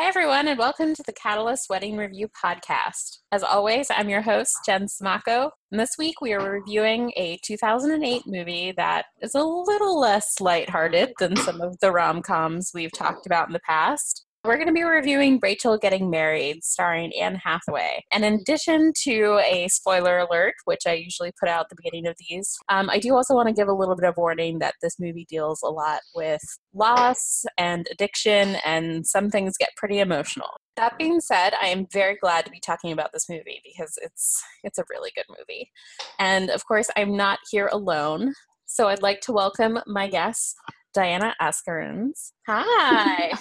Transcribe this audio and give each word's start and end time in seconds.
Hi, 0.00 0.06
everyone, 0.06 0.48
and 0.48 0.58
welcome 0.58 0.94
to 0.94 1.02
the 1.04 1.12
Catalyst 1.12 1.68
Wedding 1.68 1.98
Review 1.98 2.28
Podcast. 2.28 3.18
As 3.32 3.42
always, 3.42 3.88
I'm 3.90 4.08
your 4.08 4.22
host, 4.22 4.56
Jen 4.64 4.86
Smacco, 4.86 5.50
and 5.70 5.78
this 5.78 5.90
week 5.98 6.22
we 6.22 6.32
are 6.32 6.52
reviewing 6.52 7.12
a 7.18 7.38
2008 7.44 8.22
movie 8.26 8.72
that 8.78 9.04
is 9.20 9.34
a 9.34 9.44
little 9.44 10.00
less 10.00 10.40
lighthearted 10.40 11.12
than 11.18 11.36
some 11.36 11.60
of 11.60 11.78
the 11.80 11.92
rom 11.92 12.22
coms 12.22 12.70
we've 12.72 12.94
talked 12.94 13.26
about 13.26 13.48
in 13.48 13.52
the 13.52 13.60
past. 13.60 14.24
We're 14.42 14.56
going 14.56 14.68
to 14.68 14.72
be 14.72 14.84
reviewing 14.84 15.38
Rachel 15.42 15.76
Getting 15.76 16.08
Married, 16.08 16.64
starring 16.64 17.12
Anne 17.20 17.34
Hathaway. 17.34 18.06
And 18.10 18.24
in 18.24 18.34
addition 18.34 18.94
to 19.02 19.38
a 19.44 19.68
spoiler 19.68 20.18
alert, 20.18 20.54
which 20.64 20.86
I 20.86 20.94
usually 20.94 21.30
put 21.38 21.50
out 21.50 21.64
at 21.64 21.68
the 21.68 21.76
beginning 21.76 22.06
of 22.06 22.16
these, 22.18 22.56
um, 22.70 22.88
I 22.88 23.00
do 23.00 23.14
also 23.14 23.34
want 23.34 23.48
to 23.48 23.54
give 23.54 23.68
a 23.68 23.74
little 23.74 23.94
bit 23.96 24.08
of 24.08 24.16
warning 24.16 24.58
that 24.60 24.76
this 24.80 24.98
movie 24.98 25.26
deals 25.28 25.60
a 25.62 25.68
lot 25.68 26.00
with 26.14 26.40
loss 26.72 27.44
and 27.58 27.86
addiction, 27.92 28.56
and 28.64 29.06
some 29.06 29.28
things 29.28 29.58
get 29.58 29.76
pretty 29.76 29.98
emotional. 29.98 30.48
That 30.78 30.96
being 30.96 31.20
said, 31.20 31.52
I 31.60 31.66
am 31.66 31.86
very 31.92 32.16
glad 32.16 32.46
to 32.46 32.50
be 32.50 32.60
talking 32.60 32.92
about 32.92 33.12
this 33.12 33.28
movie 33.28 33.60
because 33.62 33.98
it's 34.00 34.42
it's 34.64 34.78
a 34.78 34.84
really 34.88 35.10
good 35.14 35.26
movie. 35.28 35.70
And 36.18 36.48
of 36.48 36.64
course, 36.64 36.88
I'm 36.96 37.14
not 37.14 37.40
here 37.50 37.68
alone. 37.70 38.32
So 38.64 38.88
I'd 38.88 39.02
like 39.02 39.20
to 39.22 39.32
welcome 39.32 39.80
my 39.86 40.08
guests, 40.08 40.54
Diana 40.92 41.36
Ascarrunz. 41.40 42.32
Hi. 42.48 43.32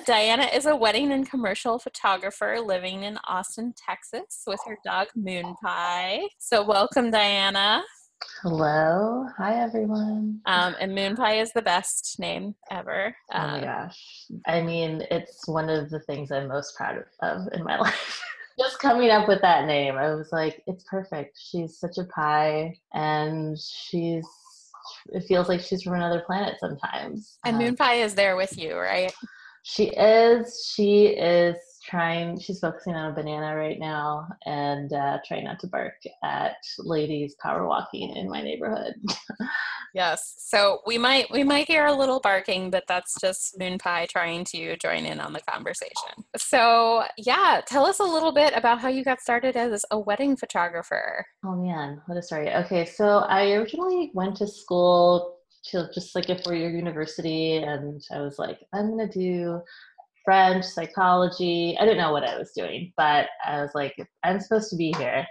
Diana 0.06 0.48
is 0.52 0.66
a 0.66 0.76
wedding 0.76 1.12
and 1.12 1.28
commercial 1.28 1.78
photographer 1.78 2.58
living 2.60 3.04
in 3.04 3.18
Austin, 3.26 3.72
Texas 3.74 4.42
with 4.46 4.60
her 4.66 4.76
dog 4.84 5.08
Moon 5.16 5.54
Pie. 5.62 6.28
So 6.38 6.62
welcome, 6.62 7.10
Diana. 7.10 7.82
Hello. 8.42 9.26
Hi, 9.38 9.62
everyone. 9.62 10.40
Um, 10.44 10.76
and 10.78 10.94
Moon 10.94 11.16
Pie 11.16 11.40
is 11.40 11.52
the 11.52 11.62
best 11.62 12.16
name 12.18 12.54
ever. 12.70 13.16
Um, 13.32 13.42
oh 13.42 13.46
my 13.46 13.58
um, 13.58 13.64
gosh. 13.64 14.26
I 14.46 14.60
mean, 14.60 15.04
it's 15.10 15.48
one 15.48 15.70
of 15.70 15.88
the 15.88 16.00
things 16.00 16.30
I'm 16.30 16.48
most 16.48 16.76
proud 16.76 17.02
of 17.22 17.48
in 17.54 17.64
my 17.64 17.78
life. 17.80 18.22
Just 18.58 18.78
coming 18.78 19.10
up 19.10 19.26
with 19.26 19.40
that 19.40 19.66
name, 19.66 19.96
I 19.96 20.14
was 20.14 20.32
like, 20.32 20.62
it's 20.66 20.84
perfect. 20.84 21.38
She's 21.38 21.78
such 21.78 21.96
a 21.96 22.04
pie 22.04 22.78
and 22.92 23.58
she's 23.58 24.26
it 25.12 25.24
feels 25.24 25.48
like 25.48 25.60
she's 25.60 25.82
from 25.82 25.94
another 25.94 26.22
planet 26.26 26.56
sometimes. 26.60 27.38
And 27.44 27.58
Moon 27.58 27.76
Pie 27.76 27.96
is 27.96 28.14
there 28.14 28.36
with 28.36 28.58
you, 28.58 28.76
right? 28.76 29.12
She 29.62 29.86
is. 29.86 30.70
She 30.74 31.06
is 31.06 31.56
trying. 31.84 32.38
She's 32.38 32.60
focusing 32.60 32.94
on 32.94 33.10
a 33.10 33.14
banana 33.14 33.56
right 33.56 33.78
now 33.78 34.28
and 34.44 34.92
uh, 34.92 35.18
trying 35.26 35.44
not 35.44 35.58
to 35.60 35.66
bark 35.66 35.94
at 36.22 36.56
ladies 36.78 37.34
power 37.42 37.66
walking 37.66 38.14
in 38.14 38.28
my 38.28 38.42
neighborhood. 38.42 38.94
yes. 39.96 40.34
So 40.38 40.80
we 40.86 40.98
might 40.98 41.30
we 41.30 41.42
might 41.42 41.66
hear 41.66 41.86
a 41.86 41.92
little 41.92 42.20
barking, 42.20 42.70
but 42.70 42.84
that's 42.86 43.14
just 43.20 43.58
Moon 43.58 43.78
Pie 43.78 44.06
trying 44.10 44.44
to 44.52 44.76
join 44.76 45.04
in 45.04 45.18
on 45.18 45.32
the 45.32 45.40
conversation. 45.50 46.24
So 46.36 47.04
yeah, 47.18 47.60
tell 47.66 47.86
us 47.86 47.98
a 47.98 48.04
little 48.04 48.32
bit 48.32 48.52
about 48.54 48.80
how 48.80 48.88
you 48.88 49.02
got 49.02 49.20
started 49.20 49.56
as 49.56 49.84
a 49.90 49.98
wedding 49.98 50.36
photographer. 50.36 51.26
Oh 51.44 51.56
man, 51.56 52.00
what 52.06 52.18
a 52.18 52.22
story. 52.22 52.54
Okay, 52.54 52.84
so 52.84 53.20
I 53.20 53.52
originally 53.52 54.10
went 54.14 54.36
to 54.36 54.46
school 54.46 55.38
to 55.70 55.88
just 55.92 56.14
like 56.14 56.28
a 56.28 56.40
four-year 56.44 56.70
university 56.70 57.56
and 57.56 58.00
i 58.12 58.20
was 58.20 58.38
like 58.38 58.60
i'm 58.72 58.96
to 58.96 59.08
do 59.08 59.60
French, 60.26 60.64
psychology. 60.64 61.76
I 61.78 61.84
didn't 61.84 61.98
know 61.98 62.10
what 62.10 62.24
I 62.24 62.36
was 62.36 62.50
doing, 62.50 62.92
but 62.96 63.28
I 63.46 63.62
was 63.62 63.70
like, 63.76 63.94
I'm 64.24 64.40
supposed 64.40 64.70
to 64.70 64.76
be 64.76 64.92
here. 64.98 65.24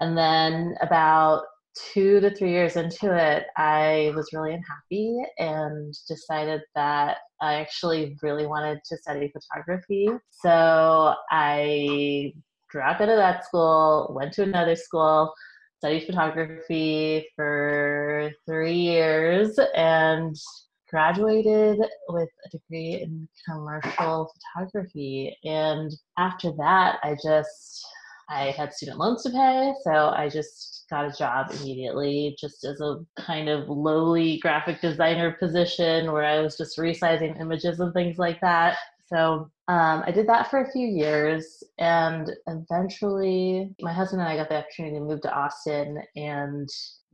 And 0.00 0.16
then 0.16 0.74
about 0.80 1.42
two 1.92 2.20
to 2.20 2.34
three 2.34 2.50
years 2.50 2.76
into 2.76 3.14
it, 3.16 3.46
I 3.56 4.12
was 4.14 4.32
really 4.32 4.54
unhappy 4.54 5.18
and 5.38 5.94
decided 6.08 6.62
that 6.74 7.18
I 7.40 7.54
actually 7.54 8.16
really 8.22 8.46
wanted 8.46 8.80
to 8.88 8.96
study 8.96 9.32
photography. 9.32 10.08
So 10.30 11.14
I 11.30 12.32
dropped 12.70 13.00
out 13.00 13.08
of 13.08 13.16
that 13.16 13.44
school, 13.44 14.12
went 14.14 14.32
to 14.34 14.42
another 14.42 14.76
school, 14.76 15.32
studied 15.78 16.06
photography 16.06 17.28
for 17.36 18.32
three 18.46 18.74
years, 18.74 19.58
and 19.74 20.34
graduated 20.88 21.78
with 22.08 22.28
a 22.46 22.48
degree 22.50 23.02
in 23.02 23.28
commercial 23.44 24.32
photography. 24.54 25.36
And 25.44 25.92
after 26.16 26.52
that, 26.58 26.98
I 27.02 27.16
just, 27.22 27.84
I 28.28 28.50
had 28.50 28.72
student 28.72 28.98
loans 28.98 29.22
to 29.22 29.30
pay. 29.30 29.72
So 29.82 29.90
I 29.90 30.28
just 30.28 30.84
got 30.90 31.06
a 31.06 31.16
job 31.16 31.50
immediately, 31.60 32.36
just 32.40 32.64
as 32.64 32.80
a 32.80 33.04
kind 33.18 33.48
of 33.48 33.68
lowly 33.68 34.38
graphic 34.38 34.80
designer 34.80 35.32
position 35.32 36.12
where 36.12 36.24
I 36.24 36.40
was 36.40 36.56
just 36.56 36.78
resizing 36.78 37.40
images 37.40 37.80
and 37.80 37.92
things 37.92 38.18
like 38.18 38.40
that. 38.40 38.76
So 39.06 39.50
um, 39.68 40.02
I 40.04 40.10
did 40.10 40.28
that 40.28 40.50
for 40.50 40.62
a 40.62 40.70
few 40.72 40.86
years, 40.86 41.62
and 41.78 42.28
eventually, 42.48 43.74
my 43.80 43.92
husband 43.92 44.20
and 44.20 44.28
I 44.28 44.36
got 44.36 44.48
the 44.48 44.56
opportunity 44.56 44.96
to 44.96 45.00
move 45.00 45.20
to 45.22 45.32
Austin, 45.32 46.02
and 46.16 46.68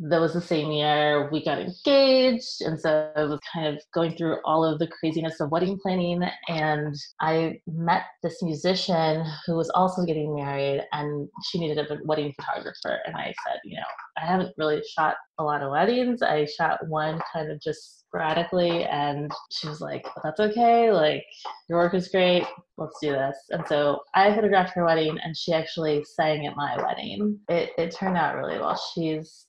that 0.08 0.20
was 0.20 0.32
the 0.32 0.40
same 0.40 0.70
year 0.70 1.28
we 1.30 1.44
got 1.44 1.58
engaged 1.58 2.60
and 2.60 2.78
so 2.80 3.10
i 3.16 3.22
was 3.22 3.38
kind 3.52 3.66
of 3.66 3.82
going 3.94 4.16
through 4.16 4.36
all 4.44 4.64
of 4.64 4.78
the 4.78 4.86
craziness 4.86 5.40
of 5.40 5.50
wedding 5.50 5.78
planning 5.82 6.22
and 6.48 6.94
i 7.20 7.58
met 7.66 8.04
this 8.22 8.42
musician 8.42 9.24
who 9.46 9.54
was 9.54 9.70
also 9.70 10.04
getting 10.04 10.34
married 10.34 10.82
and 10.92 11.28
she 11.44 11.58
needed 11.58 11.78
a 11.78 11.98
wedding 12.04 12.32
photographer 12.38 12.98
and 13.06 13.16
i 13.16 13.32
said 13.46 13.58
you 13.64 13.76
know 13.76 13.86
i 14.18 14.26
haven't 14.26 14.52
really 14.58 14.82
shot 14.96 15.16
a 15.38 15.44
lot 15.44 15.62
of 15.62 15.70
weddings. 15.70 16.22
I 16.22 16.46
shot 16.46 16.86
one 16.88 17.20
kind 17.32 17.50
of 17.50 17.60
just 17.60 18.00
sporadically 18.00 18.84
and 18.84 19.30
she 19.50 19.68
was 19.68 19.80
like 19.80 20.06
that's 20.22 20.40
okay. 20.40 20.92
Like 20.92 21.24
your 21.68 21.78
work 21.78 21.94
is 21.94 22.08
great. 22.08 22.44
Let's 22.78 22.98
do 23.02 23.12
this. 23.12 23.36
And 23.50 23.66
so 23.66 24.00
i 24.14 24.34
photographed 24.34 24.74
her 24.74 24.84
wedding 24.84 25.18
and 25.22 25.36
she 25.36 25.52
actually 25.52 26.04
sang 26.04 26.46
at 26.46 26.56
my 26.56 26.76
wedding. 26.82 27.38
It, 27.48 27.70
it 27.78 27.94
turned 27.94 28.16
out 28.16 28.36
really 28.36 28.58
well. 28.58 28.80
She's 28.94 29.46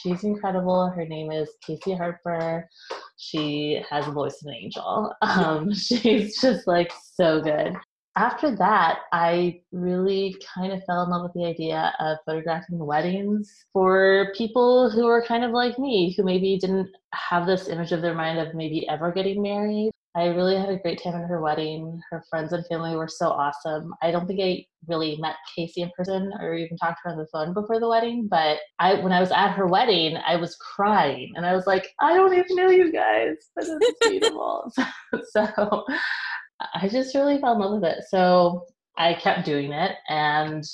she's 0.00 0.24
incredible. 0.24 0.88
Her 0.90 1.06
name 1.06 1.30
is 1.30 1.50
Casey 1.64 1.94
Harper. 1.94 2.68
She 3.16 3.82
has 3.90 4.06
a 4.06 4.12
voice 4.12 4.40
of 4.42 4.48
an 4.48 4.54
angel. 4.54 5.14
Um, 5.22 5.72
she's 5.72 6.40
just 6.40 6.66
like 6.66 6.92
so 7.14 7.40
good. 7.40 7.74
After 8.16 8.54
that, 8.56 9.00
I 9.12 9.60
really 9.70 10.34
kind 10.54 10.72
of 10.72 10.82
fell 10.84 11.04
in 11.04 11.10
love 11.10 11.22
with 11.22 11.34
the 11.34 11.46
idea 11.46 11.94
of 12.00 12.18
photographing 12.26 12.78
weddings 12.78 13.64
for 13.72 14.32
people 14.36 14.90
who 14.90 15.06
are 15.06 15.24
kind 15.24 15.44
of 15.44 15.52
like 15.52 15.78
me, 15.78 16.14
who 16.16 16.24
maybe 16.24 16.58
didn't 16.58 16.88
have 17.12 17.46
this 17.46 17.68
image 17.68 17.92
of 17.92 18.02
their 18.02 18.14
mind 18.14 18.40
of 18.40 18.54
maybe 18.54 18.88
ever 18.88 19.12
getting 19.12 19.40
married 19.42 19.92
I 20.18 20.26
really 20.26 20.56
had 20.56 20.68
a 20.68 20.78
great 20.78 21.00
time 21.00 21.14
at 21.14 21.28
her 21.28 21.40
wedding. 21.40 22.00
Her 22.10 22.24
friends 22.28 22.52
and 22.52 22.66
family 22.66 22.96
were 22.96 23.06
so 23.06 23.28
awesome. 23.28 23.94
I 24.02 24.10
don't 24.10 24.26
think 24.26 24.40
I 24.40 24.66
really 24.88 25.16
met 25.20 25.36
Casey 25.54 25.82
in 25.82 25.92
person 25.96 26.32
or 26.40 26.54
even 26.54 26.76
talked 26.76 26.98
to 27.04 27.08
her 27.08 27.10
on 27.12 27.18
the 27.18 27.28
phone 27.32 27.54
before 27.54 27.78
the 27.78 27.88
wedding, 27.88 28.26
but 28.28 28.58
I 28.80 28.94
when 28.94 29.12
I 29.12 29.20
was 29.20 29.30
at 29.30 29.52
her 29.52 29.68
wedding, 29.68 30.16
I 30.26 30.34
was 30.34 30.56
crying 30.56 31.34
and 31.36 31.46
I 31.46 31.54
was 31.54 31.68
like, 31.68 31.94
I 32.00 32.14
don't 32.14 32.34
even 32.34 32.56
know 32.56 32.68
you 32.68 32.90
guys. 32.90 33.36
This 33.56 33.68
is 33.68 33.78
beautiful. 34.00 34.72
so 35.30 35.84
I 36.74 36.88
just 36.88 37.14
really 37.14 37.38
fell 37.40 37.52
in 37.52 37.60
love 37.60 37.80
with 37.80 37.84
it. 37.84 38.02
So 38.08 38.66
I 38.96 39.14
kept 39.14 39.44
doing 39.44 39.70
it 39.72 39.92
and 40.08 40.64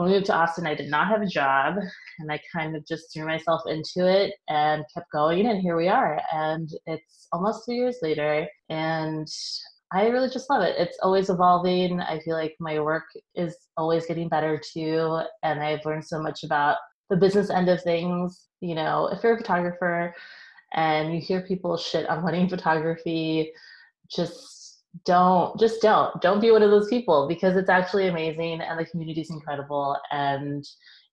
when 0.00 0.08
we 0.08 0.14
moved 0.14 0.26
to 0.26 0.34
Austin, 0.34 0.66
I 0.66 0.74
did 0.74 0.88
not 0.88 1.08
have 1.08 1.20
a 1.20 1.26
job 1.26 1.74
and 2.18 2.32
I 2.32 2.40
kind 2.50 2.74
of 2.74 2.86
just 2.86 3.12
threw 3.12 3.26
myself 3.26 3.60
into 3.66 4.08
it 4.08 4.32
and 4.48 4.82
kept 4.94 5.12
going. 5.12 5.46
And 5.46 5.60
here 5.60 5.76
we 5.76 5.88
are. 5.88 6.22
And 6.32 6.70
it's 6.86 7.28
almost 7.32 7.66
two 7.66 7.74
years 7.74 7.98
later. 8.00 8.48
And 8.70 9.28
I 9.92 10.06
really 10.06 10.30
just 10.30 10.48
love 10.48 10.62
it. 10.62 10.76
It's 10.78 10.96
always 11.02 11.28
evolving. 11.28 12.00
I 12.00 12.18
feel 12.20 12.34
like 12.34 12.56
my 12.60 12.80
work 12.80 13.04
is 13.34 13.54
always 13.76 14.06
getting 14.06 14.30
better 14.30 14.58
too. 14.72 15.20
And 15.42 15.60
I've 15.60 15.84
learned 15.84 16.06
so 16.06 16.22
much 16.22 16.44
about 16.44 16.78
the 17.10 17.16
business 17.16 17.50
end 17.50 17.68
of 17.68 17.82
things. 17.82 18.46
You 18.62 18.76
know, 18.76 19.08
if 19.12 19.22
you're 19.22 19.34
a 19.34 19.38
photographer 19.38 20.14
and 20.72 21.12
you 21.12 21.20
hear 21.20 21.42
people 21.42 21.76
shit 21.76 22.08
on 22.08 22.24
wedding 22.24 22.48
photography, 22.48 23.52
just 24.10 24.59
don't 25.04 25.58
just 25.58 25.80
don't 25.80 26.20
don't 26.20 26.40
be 26.40 26.50
one 26.50 26.62
of 26.62 26.70
those 26.70 26.88
people 26.88 27.28
because 27.28 27.56
it's 27.56 27.68
actually 27.68 28.08
amazing 28.08 28.60
and 28.60 28.78
the 28.78 28.84
community 28.84 29.20
is 29.20 29.30
incredible 29.30 29.96
and 30.10 30.64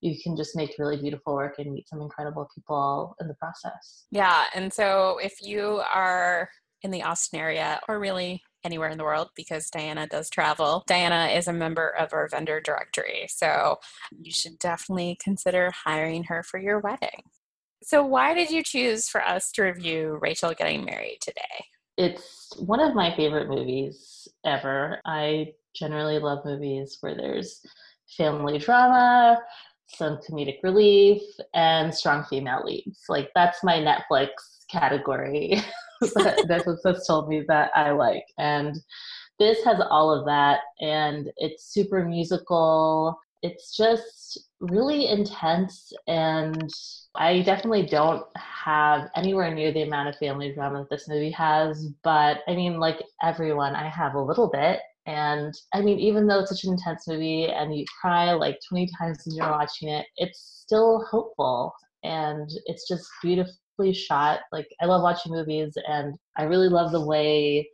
you 0.01 0.15
can 0.23 0.35
just 0.35 0.55
make 0.55 0.73
really 0.79 0.97
beautiful 0.97 1.35
work 1.35 1.55
and 1.59 1.71
meet 1.73 1.87
some 1.87 2.01
incredible 2.01 2.47
people 2.55 3.15
in 3.21 3.27
the 3.27 3.35
process 3.35 4.05
yeah 4.09 4.45
and 4.55 4.73
so 4.73 5.19
if 5.21 5.41
you 5.41 5.81
are 5.93 6.49
in 6.81 6.89
the 6.89 7.03
austin 7.03 7.39
area 7.39 7.79
or 7.87 7.99
really 7.99 8.41
anywhere 8.63 8.89
in 8.89 8.97
the 8.97 9.03
world 9.03 9.29
because 9.35 9.69
Diana 9.69 10.07
does 10.07 10.29
travel. 10.29 10.83
Diana 10.87 11.31
is 11.33 11.47
a 11.47 11.53
member 11.53 11.87
of 11.87 12.11
our 12.11 12.27
vendor 12.27 12.59
directory, 12.59 13.25
so 13.29 13.77
you 14.19 14.31
should 14.31 14.59
definitely 14.59 15.17
consider 15.23 15.71
hiring 15.71 16.25
her 16.25 16.43
for 16.43 16.59
your 16.59 16.79
wedding. 16.79 17.23
So, 17.81 18.03
why 18.03 18.33
did 18.33 18.49
you 18.51 18.63
choose 18.63 19.07
for 19.07 19.23
us 19.23 19.51
to 19.53 19.63
review 19.63 20.17
Rachel 20.21 20.53
Getting 20.53 20.83
Married 20.83 21.19
today? 21.21 21.65
It's 21.97 22.53
one 22.59 22.79
of 22.79 22.95
my 22.95 23.15
favorite 23.15 23.49
movies 23.49 24.27
ever. 24.45 24.99
I 25.05 25.53
generally 25.75 26.19
love 26.19 26.45
movies 26.45 26.97
where 27.01 27.15
there's 27.15 27.61
family 28.17 28.57
drama, 28.59 29.39
some 29.87 30.17
comedic 30.17 30.57
relief, 30.63 31.21
and 31.53 31.93
strong 31.93 32.23
female 32.25 32.61
leads. 32.63 33.03
Like 33.09 33.29
that's 33.35 33.63
my 33.63 33.77
Netflix 33.77 34.29
category. 34.69 35.61
Netflix 36.03 36.77
has 36.85 37.07
told 37.07 37.29
me 37.29 37.43
that 37.47 37.71
I 37.75 37.91
like. 37.91 38.25
And 38.37 38.75
this 39.39 39.63
has 39.63 39.79
all 39.89 40.11
of 40.11 40.25
that 40.25 40.61
and 40.81 41.31
it's 41.37 41.71
super 41.71 42.03
musical 42.03 43.19
it's 43.43 43.75
just 43.75 44.46
really 44.59 45.07
intense 45.07 45.93
and 46.07 46.71
i 47.15 47.41
definitely 47.43 47.85
don't 47.85 48.25
have 48.35 49.09
anywhere 49.15 49.53
near 49.53 49.71
the 49.71 49.83
amount 49.83 50.09
of 50.09 50.15
family 50.17 50.51
drama 50.53 50.79
that 50.79 50.89
this 50.89 51.07
movie 51.07 51.31
has 51.31 51.89
but 52.03 52.39
i 52.47 52.55
mean 52.55 52.79
like 52.79 53.03
everyone 53.21 53.75
i 53.75 53.87
have 53.87 54.15
a 54.15 54.21
little 54.21 54.49
bit 54.49 54.79
and 55.05 55.53
i 55.73 55.81
mean 55.81 55.99
even 55.99 56.25
though 56.25 56.39
it's 56.39 56.49
such 56.49 56.63
an 56.63 56.71
intense 56.71 57.07
movie 57.07 57.45
and 57.45 57.75
you 57.75 57.85
cry 58.01 58.33
like 58.33 58.59
20 58.67 58.89
times 58.97 59.21
when 59.25 59.35
you're 59.35 59.51
watching 59.51 59.89
it 59.89 60.07
it's 60.17 60.61
still 60.63 61.05
hopeful 61.09 61.71
and 62.03 62.49
it's 62.65 62.87
just 62.87 63.09
beautifully 63.21 63.93
shot. 63.93 64.39
Like 64.51 64.67
i 64.81 64.85
love 64.85 65.03
watching 65.03 65.31
movies 65.31 65.77
and 65.87 66.15
i 66.37 66.43
really 66.43 66.69
love 66.69 66.91
the 66.91 67.05
way 67.05 67.69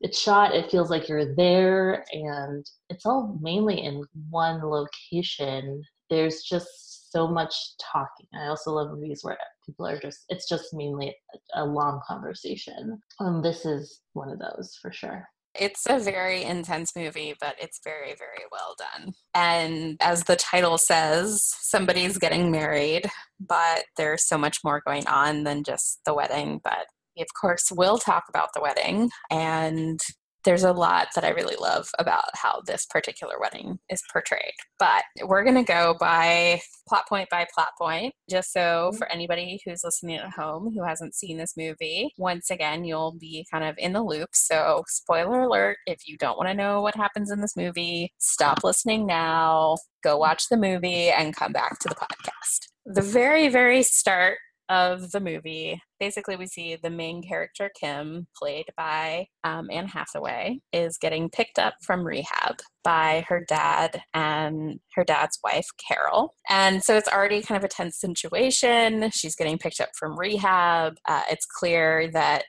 it's 0.00 0.18
shot. 0.18 0.54
It 0.54 0.70
feels 0.70 0.88
like 0.90 1.08
you're 1.08 1.34
there 1.34 2.04
and 2.12 2.64
it's 2.88 3.04
all 3.04 3.38
mainly 3.42 3.84
in 3.84 4.02
one 4.30 4.62
location 4.62 5.82
there's 6.10 6.42
just 6.42 7.12
so 7.12 7.26
much 7.26 7.54
talking 7.80 8.26
i 8.34 8.46
also 8.46 8.72
love 8.72 8.90
movies 8.90 9.20
where 9.22 9.38
people 9.64 9.86
are 9.86 9.98
just 9.98 10.24
it's 10.28 10.48
just 10.48 10.72
mainly 10.72 11.14
a, 11.54 11.64
long 11.64 12.00
conversation 12.06 13.00
um 13.20 13.42
this 13.42 13.64
is 13.64 14.00
one 14.12 14.28
of 14.28 14.38
those 14.38 14.76
for 14.80 14.92
sure 14.92 15.26
it's 15.54 15.84
a 15.88 15.98
very 15.98 16.44
intense 16.44 16.94
movie, 16.94 17.34
but 17.40 17.56
it's 17.60 17.80
very, 17.82 18.14
very 18.16 18.44
well 18.52 18.76
done. 18.78 19.14
And 19.34 19.96
as 20.00 20.24
the 20.24 20.36
title 20.36 20.78
says, 20.78 21.42
somebody's 21.42 22.18
getting 22.18 22.52
married, 22.52 23.10
but 23.40 23.84
there's 23.96 24.28
so 24.28 24.38
much 24.38 24.58
more 24.62 24.80
going 24.86 25.06
on 25.08 25.44
than 25.44 25.64
just 25.64 26.00
the 26.06 26.14
wedding. 26.14 26.60
But 26.62 26.86
of 27.18 27.26
course, 27.38 27.70
will 27.72 27.98
talk 27.98 28.24
about 28.28 28.50
the 28.54 28.62
wedding 28.62 29.10
and 29.30 29.98
there's 30.44 30.64
a 30.64 30.72
lot 30.72 31.08
that 31.14 31.24
I 31.24 31.30
really 31.30 31.56
love 31.60 31.88
about 31.98 32.24
how 32.34 32.62
this 32.66 32.86
particular 32.86 33.34
wedding 33.40 33.78
is 33.90 34.02
portrayed. 34.12 34.54
But 34.78 35.02
we're 35.22 35.44
going 35.44 35.56
to 35.56 35.62
go 35.62 35.96
by 35.98 36.60
plot 36.88 37.04
point 37.08 37.28
by 37.30 37.46
plot 37.54 37.70
point, 37.78 38.14
just 38.28 38.52
so 38.52 38.60
mm-hmm. 38.60 38.96
for 38.96 39.10
anybody 39.10 39.60
who's 39.64 39.82
listening 39.84 40.16
at 40.16 40.30
home 40.30 40.72
who 40.74 40.84
hasn't 40.84 41.14
seen 41.14 41.38
this 41.38 41.56
movie, 41.56 42.12
once 42.16 42.50
again, 42.50 42.84
you'll 42.84 43.16
be 43.18 43.46
kind 43.50 43.64
of 43.64 43.74
in 43.78 43.92
the 43.92 44.02
loop. 44.02 44.30
So, 44.32 44.84
spoiler 44.88 45.42
alert 45.42 45.78
if 45.86 46.06
you 46.06 46.16
don't 46.16 46.36
want 46.36 46.48
to 46.48 46.54
know 46.54 46.80
what 46.80 46.96
happens 46.96 47.30
in 47.30 47.40
this 47.40 47.56
movie, 47.56 48.12
stop 48.18 48.64
listening 48.64 49.06
now, 49.06 49.76
go 50.02 50.16
watch 50.16 50.44
the 50.50 50.56
movie, 50.56 51.10
and 51.10 51.36
come 51.36 51.52
back 51.52 51.78
to 51.80 51.88
the 51.88 51.94
podcast. 51.94 52.68
The 52.86 53.02
very, 53.02 53.48
very 53.48 53.82
start 53.82 54.38
of 54.70 55.10
the 55.10 55.20
movie, 55.20 55.82
basically, 55.98 56.36
we 56.36 56.46
see 56.46 56.76
the 56.76 56.90
main 56.90 57.22
character, 57.22 57.70
Kim, 57.78 58.28
played 58.36 58.66
by 58.76 59.26
um, 59.44 59.68
Anne 59.70 59.88
Hathaway, 59.88 60.60
is 60.72 60.96
getting 60.96 61.28
picked 61.28 61.58
up 61.58 61.74
from 61.82 62.06
rehab 62.06 62.60
by 62.84 63.24
her 63.28 63.44
dad 63.48 64.00
and 64.14 64.78
her 64.94 65.04
dad's 65.04 65.38
wife, 65.44 65.66
Carol. 65.86 66.34
And 66.48 66.82
so 66.82 66.96
it's 66.96 67.08
already 67.08 67.42
kind 67.42 67.58
of 67.58 67.64
a 67.64 67.68
tense 67.68 67.98
situation. 67.98 69.10
She's 69.10 69.36
getting 69.36 69.58
picked 69.58 69.80
up 69.80 69.90
from 69.98 70.18
rehab. 70.18 70.94
Uh, 71.06 71.22
it's 71.28 71.46
clear 71.46 72.08
that 72.12 72.44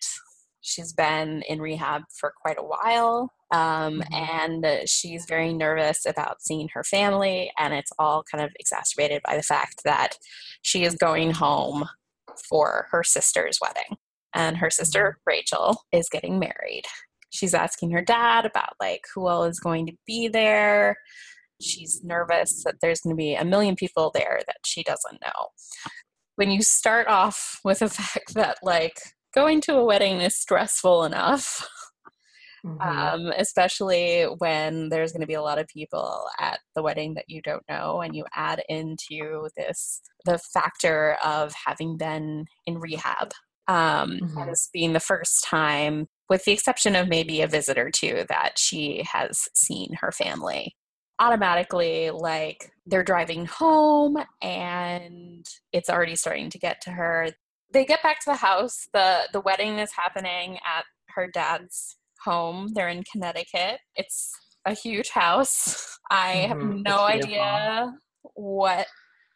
she's 0.62 0.94
been 0.94 1.42
in 1.50 1.60
rehab 1.60 2.04
for 2.18 2.34
quite 2.40 2.58
a 2.60 2.64
while. 2.64 3.32
Um, 3.54 4.02
mm-hmm. 4.02 4.14
and 4.14 4.88
she's 4.88 5.26
very 5.28 5.54
nervous 5.54 6.06
about 6.06 6.42
seeing 6.42 6.70
her 6.74 6.86
family, 6.86 7.52
and 7.58 7.74
it's 7.74 7.92
all 8.00 8.24
kind 8.32 8.46
of 8.46 8.52
exacerbated 8.58 9.22
by 9.26 9.36
the 9.36 9.44
fact 9.44 9.82
that 9.84 10.16
she 10.62 10.86
is 10.86 10.96
going 10.96 11.32
home 11.32 11.86
for 12.50 12.88
her 12.92 13.04
sister's 13.04 13.60
wedding. 13.62 13.98
And 14.34 14.58
her 14.58 14.70
sister, 14.70 15.18
mm-hmm. 15.20 15.30
Rachel, 15.30 15.84
is 15.92 16.10
getting 16.10 16.40
married. 16.40 16.84
She's 17.32 17.54
asking 17.54 17.92
her 17.92 18.02
dad 18.02 18.46
about 18.46 18.74
like 18.80 19.02
who 19.14 19.28
all 19.28 19.44
is 19.46 19.60
going 19.60 19.88
to 19.88 19.94
be 20.06 20.28
there. 20.28 20.98
She's 21.62 22.02
nervous 22.04 22.64
that 22.64 22.76
there's 22.82 23.02
going 23.02 23.16
to 23.16 23.18
be 23.18 23.36
a 23.36 23.46
million 23.46 23.76
people 23.76 24.12
there 24.14 24.42
that 24.48 24.58
she 24.66 24.84
doesn't 24.84 25.22
know. 25.22 25.48
When 26.36 26.50
you 26.50 26.62
start 26.62 27.08
off 27.08 27.60
with 27.64 27.80
the 27.80 27.90
fact 27.90 28.34
that 28.36 28.58
like 28.64 29.00
going 29.34 29.62
to 29.62 29.76
a 29.76 29.86
wedding 29.86 30.22
is 30.22 30.36
stressful 30.36 31.04
enough, 31.04 31.68
Mm-hmm. 32.66 32.82
Um, 32.82 33.34
especially 33.38 34.24
when 34.38 34.90
there's 34.90 35.12
going 35.12 35.22
to 35.22 35.28
be 35.28 35.34
a 35.34 35.42
lot 35.42 35.58
of 35.58 35.68
people 35.68 36.28
at 36.40 36.60
the 36.76 36.84
wedding 36.84 37.16
that 37.16 37.26
you 37.28 37.42
don't 37.42 37.64
know, 37.68 38.02
and 38.02 38.16
you 38.16 38.26
add 38.36 38.62
into 38.70 39.48
this 39.58 40.02
the 40.26 40.38
factor 40.38 41.18
of 41.24 41.54
having 41.66 41.98
been 41.98 42.46
in 42.68 42.80
rehab 42.80 43.32
um, 43.68 44.20
mm-hmm. 44.22 44.50
as 44.50 44.70
being 44.74 44.94
the 44.94 45.00
first 45.00 45.44
time, 45.46 46.08
with 46.30 46.46
the 46.46 46.52
exception 46.52 46.96
of 46.96 47.08
maybe 47.08 47.42
a 47.42 47.48
visit 47.48 47.78
or 47.78 47.90
two, 47.90 48.26
that 48.30 48.58
she 48.58 49.04
has 49.12 49.48
seen 49.56 49.94
her 50.00 50.12
family. 50.12 50.76
Automatically, 51.20 52.10
like 52.12 52.72
they're 52.86 53.04
driving 53.04 53.46
home 53.46 54.18
and 54.42 55.46
it's 55.72 55.90
already 55.90 56.16
starting 56.16 56.50
to 56.50 56.60
get 56.60 56.82
to 56.82 56.92
her. 56.92 57.30
They 57.72 57.86
get 57.86 58.04
back 58.04 58.20
to 58.22 58.32
the 58.32 58.36
house. 58.36 58.88
the 58.94 59.30
The 59.32 59.42
wedding 59.42 59.78
is 59.78 59.92
happening 59.94 60.58
at 60.58 60.86
her 61.16 61.28
dad's 61.32 61.98
home. 62.24 62.70
They're 62.74 62.90
in 62.90 63.04
Connecticut. 63.12 63.80
It's 63.96 64.32
a 64.66 64.74
huge 64.74 65.10
house. 65.10 65.98
I 66.12 66.48
have 66.48 66.58
mm-hmm. 66.58 66.82
no 66.82 67.00
idea 67.00 67.94
what 68.34 68.88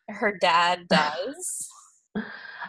her 0.10 0.38
dad 0.40 0.82
does. 0.90 1.70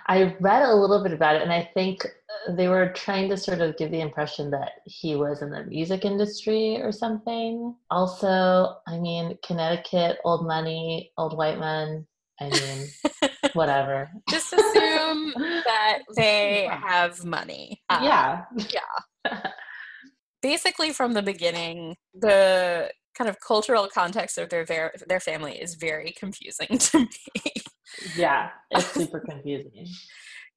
I 0.08 0.36
read 0.40 0.62
a 0.62 0.74
little 0.74 1.02
bit 1.02 1.12
about 1.12 1.36
it, 1.36 1.42
and 1.42 1.52
I 1.52 1.68
think 1.74 2.06
they 2.48 2.68
were 2.68 2.90
trying 2.90 3.28
to 3.30 3.36
sort 3.36 3.60
of 3.60 3.76
give 3.76 3.90
the 3.90 4.00
impression 4.00 4.50
that 4.52 4.72
he 4.84 5.16
was 5.16 5.42
in 5.42 5.50
the 5.50 5.64
music 5.64 6.04
industry 6.04 6.80
or 6.80 6.92
something. 6.92 7.74
Also, 7.90 8.76
I 8.86 8.98
mean, 8.98 9.36
Connecticut, 9.44 10.18
old 10.24 10.46
money, 10.46 11.12
old 11.18 11.36
white 11.36 11.58
men. 11.58 12.06
I 12.40 12.50
mean, 12.50 13.30
whatever. 13.54 14.10
Just 14.28 14.52
assume 14.52 15.32
that 15.36 16.00
they 16.14 16.68
have 16.70 17.24
money. 17.24 17.82
Uh, 17.88 18.00
yeah. 18.02 18.44
Yeah 18.68 19.50
basically 20.46 20.92
from 20.92 21.12
the 21.12 21.22
beginning, 21.22 21.96
the 22.14 22.88
kind 23.18 23.28
of 23.28 23.40
cultural 23.40 23.88
context 23.92 24.38
of 24.38 24.48
their 24.48 24.64
their, 24.64 24.92
their 25.08 25.18
family 25.18 25.54
is 25.54 25.74
very 25.74 26.14
confusing 26.16 26.78
to 26.78 27.00
me. 27.00 27.52
Yeah, 28.14 28.50
it's 28.70 28.86
super 28.94 29.18
confusing. 29.18 29.88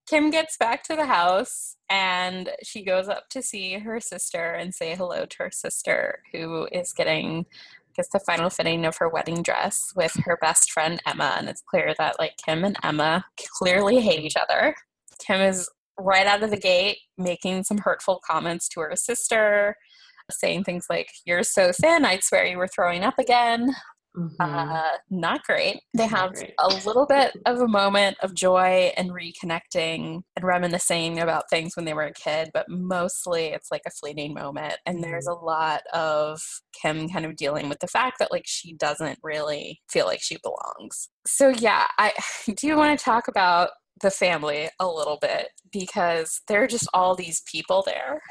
Kim 0.08 0.30
gets 0.30 0.58
back 0.58 0.84
to 0.84 0.96
the 0.96 1.08
house 1.08 1.76
and 1.90 2.52
she 2.64 2.84
goes 2.84 3.08
up 3.08 3.30
to 3.30 3.42
see 3.42 3.80
her 3.80 4.00
sister 4.00 4.54
and 4.54 4.76
say 4.76 4.96
hello 4.96 5.26
to 5.26 5.38
her 5.40 5.52
sister, 5.52 6.20
who 6.32 6.68
is 6.72 6.94
getting, 6.94 7.46
I 7.50 7.92
guess, 7.96 8.10
the 8.10 8.20
final 8.20 8.52
fitting 8.52 8.86
of 8.86 8.98
her 8.98 9.10
wedding 9.10 9.42
dress 9.42 9.92
with 9.96 10.16
her 10.26 10.38
best 10.40 10.72
friend 10.72 11.02
Emma. 11.08 11.36
And 11.38 11.50
it's 11.50 11.62
clear 11.62 11.96
that, 11.98 12.20
like, 12.20 12.34
Kim 12.44 12.64
and 12.64 12.78
Emma 12.84 13.26
clearly 13.58 14.02
hate 14.02 14.22
each 14.22 14.36
other. 14.36 14.76
Kim 15.20 15.42
is 15.42 15.70
right 16.00 16.28
out 16.28 16.44
of 16.44 16.52
the 16.52 16.58
gate 16.58 16.98
making 17.18 17.64
some 17.64 17.78
hurtful 17.78 18.22
comments 18.30 18.68
to 18.70 18.80
her 18.82 18.96
sister, 18.96 19.76
saying 20.32 20.64
things 20.64 20.86
like, 20.90 21.10
You're 21.26 21.44
so 21.44 21.72
thin, 21.72 22.06
I'd 22.06 22.24
swear 22.24 22.46
you 22.46 22.58
were 22.58 22.70
throwing 22.74 23.04
up 23.04 23.20
again. 23.20 23.76
Mm-hmm. 24.18 24.36
Uh, 24.40 24.90
not 25.10 25.44
great. 25.44 25.82
They 25.94 26.08
have 26.08 26.34
great. 26.34 26.54
a 26.60 26.68
little 26.86 27.06
bit 27.06 27.32
of 27.46 27.62
a 27.62 27.68
moment 27.68 28.18
of 28.22 28.34
joy 28.34 28.92
and 28.98 29.12
reconnecting 29.12 30.22
and 30.36 30.46
reminiscing 30.46 31.20
about 31.20 31.50
things 31.50 31.76
when 31.76 31.86
they 31.86 31.94
were 31.94 32.04
a 32.06 32.14
kid, 32.14 32.50
but 32.54 32.66
mostly 32.68 33.48
it's 33.48 33.70
like 33.72 33.84
a 33.86 33.92
fleeting 33.92 34.34
moment. 34.34 34.76
And 34.86 34.98
mm-hmm. 34.98 35.10
there's 35.10 35.28
a 35.28 35.34
lot 35.34 35.82
of 35.94 36.42
Kim 36.82 37.08
kind 37.08 37.26
of 37.26 37.36
dealing 37.36 37.70
with 37.70 37.80
the 37.80 37.88
fact 37.88 38.18
that 38.20 38.32
like 38.32 38.46
she 38.46 38.74
doesn't 38.74 39.20
really 39.22 39.80
feel 39.90 40.06
like 40.06 40.22
she 40.22 40.38
belongs. 40.42 41.10
So 41.28 41.50
yeah, 41.50 41.86
I 41.98 42.14
do 42.58 42.76
want 42.78 42.98
to 42.98 43.04
talk 43.04 43.28
about 43.28 43.70
the 44.02 44.12
family 44.12 44.70
a 44.80 44.88
little 44.88 45.18
bit 45.22 45.50
because 45.72 46.42
there 46.48 46.64
are 46.64 46.68
just 46.68 46.88
all 46.94 47.16
these 47.16 47.42
people 47.42 47.84
there. 47.86 48.22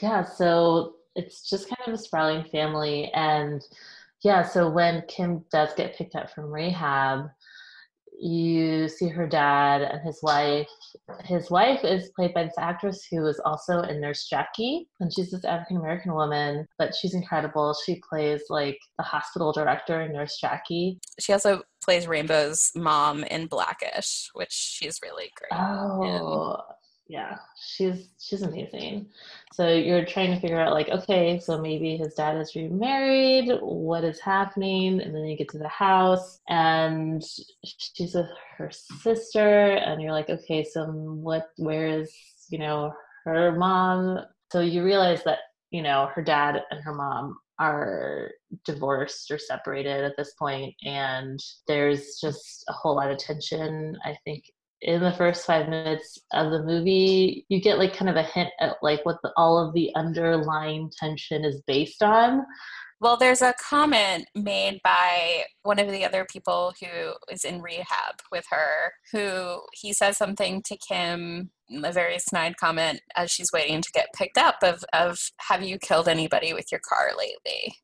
Yeah, 0.00 0.24
so 0.24 0.94
it's 1.14 1.48
just 1.48 1.68
kind 1.68 1.86
of 1.86 1.94
a 1.94 2.02
sprawling 2.02 2.44
family. 2.44 3.10
And 3.14 3.62
yeah, 4.22 4.42
so 4.42 4.70
when 4.70 5.02
Kim 5.08 5.44
does 5.50 5.74
get 5.74 5.96
picked 5.96 6.14
up 6.14 6.30
from 6.30 6.50
rehab, 6.50 7.26
you 8.20 8.88
see 8.88 9.08
her 9.08 9.26
dad 9.26 9.82
and 9.82 10.00
his 10.06 10.20
wife. 10.22 10.68
His 11.24 11.50
wife 11.50 11.82
is 11.82 12.10
played 12.14 12.32
by 12.34 12.44
this 12.44 12.54
actress 12.58 13.04
who 13.10 13.26
is 13.26 13.40
also 13.44 13.80
in 13.82 14.00
Nurse 14.00 14.28
Jackie, 14.28 14.88
and 15.00 15.12
she's 15.12 15.32
this 15.32 15.44
African 15.44 15.78
American 15.78 16.14
woman, 16.14 16.68
but 16.78 16.94
she's 16.94 17.14
incredible. 17.14 17.74
She 17.84 18.00
plays 18.08 18.42
like 18.48 18.78
the 18.96 19.02
hospital 19.02 19.50
director 19.50 20.02
in 20.02 20.12
Nurse 20.12 20.38
Jackie. 20.40 21.00
She 21.18 21.32
also 21.32 21.62
plays 21.82 22.06
Rainbow's 22.06 22.72
mom 22.74 23.24
in 23.24 23.46
Blackish, 23.46 24.30
which 24.34 24.52
she's 24.52 25.00
really 25.02 25.30
great. 25.36 25.58
Oh, 25.58 26.58
yeah 27.08 27.36
she's 27.60 28.08
she's 28.18 28.42
amazing. 28.42 29.06
So 29.52 29.68
you're 29.68 30.04
trying 30.04 30.34
to 30.34 30.40
figure 30.40 30.58
out 30.58 30.72
like 30.72 30.88
okay 30.88 31.38
so 31.38 31.60
maybe 31.60 31.96
his 31.96 32.14
dad 32.14 32.40
is 32.40 32.54
remarried 32.54 33.50
what 33.60 34.04
is 34.04 34.18
happening? 34.20 35.00
And 35.00 35.14
then 35.14 35.26
you 35.26 35.36
get 35.36 35.50
to 35.50 35.58
the 35.58 35.68
house 35.68 36.40
and 36.48 37.22
she's 37.64 38.14
with 38.14 38.28
her 38.56 38.70
sister 38.70 39.72
and 39.72 40.00
you're 40.00 40.12
like 40.12 40.30
okay 40.30 40.64
so 40.64 40.86
what 40.86 41.50
where 41.56 41.86
is 41.86 42.14
you 42.48 42.58
know 42.58 42.92
her 43.24 43.52
mom? 43.52 44.20
So 44.50 44.60
you 44.60 44.82
realize 44.82 45.22
that 45.24 45.40
you 45.72 45.82
know, 45.82 46.10
her 46.14 46.22
dad 46.22 46.62
and 46.70 46.80
her 46.84 46.94
mom 46.94 47.38
are 47.62 48.32
divorced 48.64 49.30
or 49.30 49.38
separated 49.38 50.04
at 50.04 50.16
this 50.16 50.34
point 50.34 50.74
and 50.84 51.38
there's 51.68 52.18
just 52.20 52.64
a 52.68 52.72
whole 52.72 52.96
lot 52.96 53.10
of 53.10 53.18
tension 53.18 53.96
i 54.04 54.16
think 54.24 54.42
in 54.82 55.00
the 55.00 55.12
first 55.12 55.46
five 55.46 55.68
minutes 55.68 56.18
of 56.32 56.50
the 56.50 56.62
movie 56.62 57.46
you 57.48 57.60
get 57.60 57.78
like 57.78 57.96
kind 57.96 58.10
of 58.10 58.16
a 58.16 58.22
hint 58.22 58.50
at 58.60 58.76
like 58.82 59.04
what 59.04 59.18
the, 59.22 59.32
all 59.36 59.58
of 59.58 59.72
the 59.74 59.90
underlying 59.94 60.90
tension 60.98 61.44
is 61.44 61.62
based 61.66 62.02
on 62.02 62.44
well, 63.02 63.16
there's 63.16 63.42
a 63.42 63.52
comment 63.60 64.26
made 64.36 64.80
by 64.84 65.42
one 65.64 65.80
of 65.80 65.90
the 65.90 66.04
other 66.04 66.24
people 66.24 66.72
who 66.80 67.14
is 67.32 67.44
in 67.44 67.60
rehab 67.60 68.20
with 68.30 68.44
her, 68.48 68.92
who 69.10 69.60
he 69.72 69.92
says 69.92 70.16
something 70.16 70.62
to 70.66 70.76
Kim, 70.76 71.50
a 71.82 71.90
very 71.90 72.20
snide 72.20 72.56
comment 72.58 73.00
as 73.16 73.32
she's 73.32 73.50
waiting 73.52 73.82
to 73.82 73.90
get 73.90 74.06
picked 74.14 74.38
up 74.38 74.58
of, 74.62 74.84
of 74.92 75.18
have 75.38 75.64
you 75.64 75.78
killed 75.78 76.06
anybody 76.06 76.52
with 76.52 76.66
your 76.70 76.80
car 76.88 77.08
lately? 77.18 77.74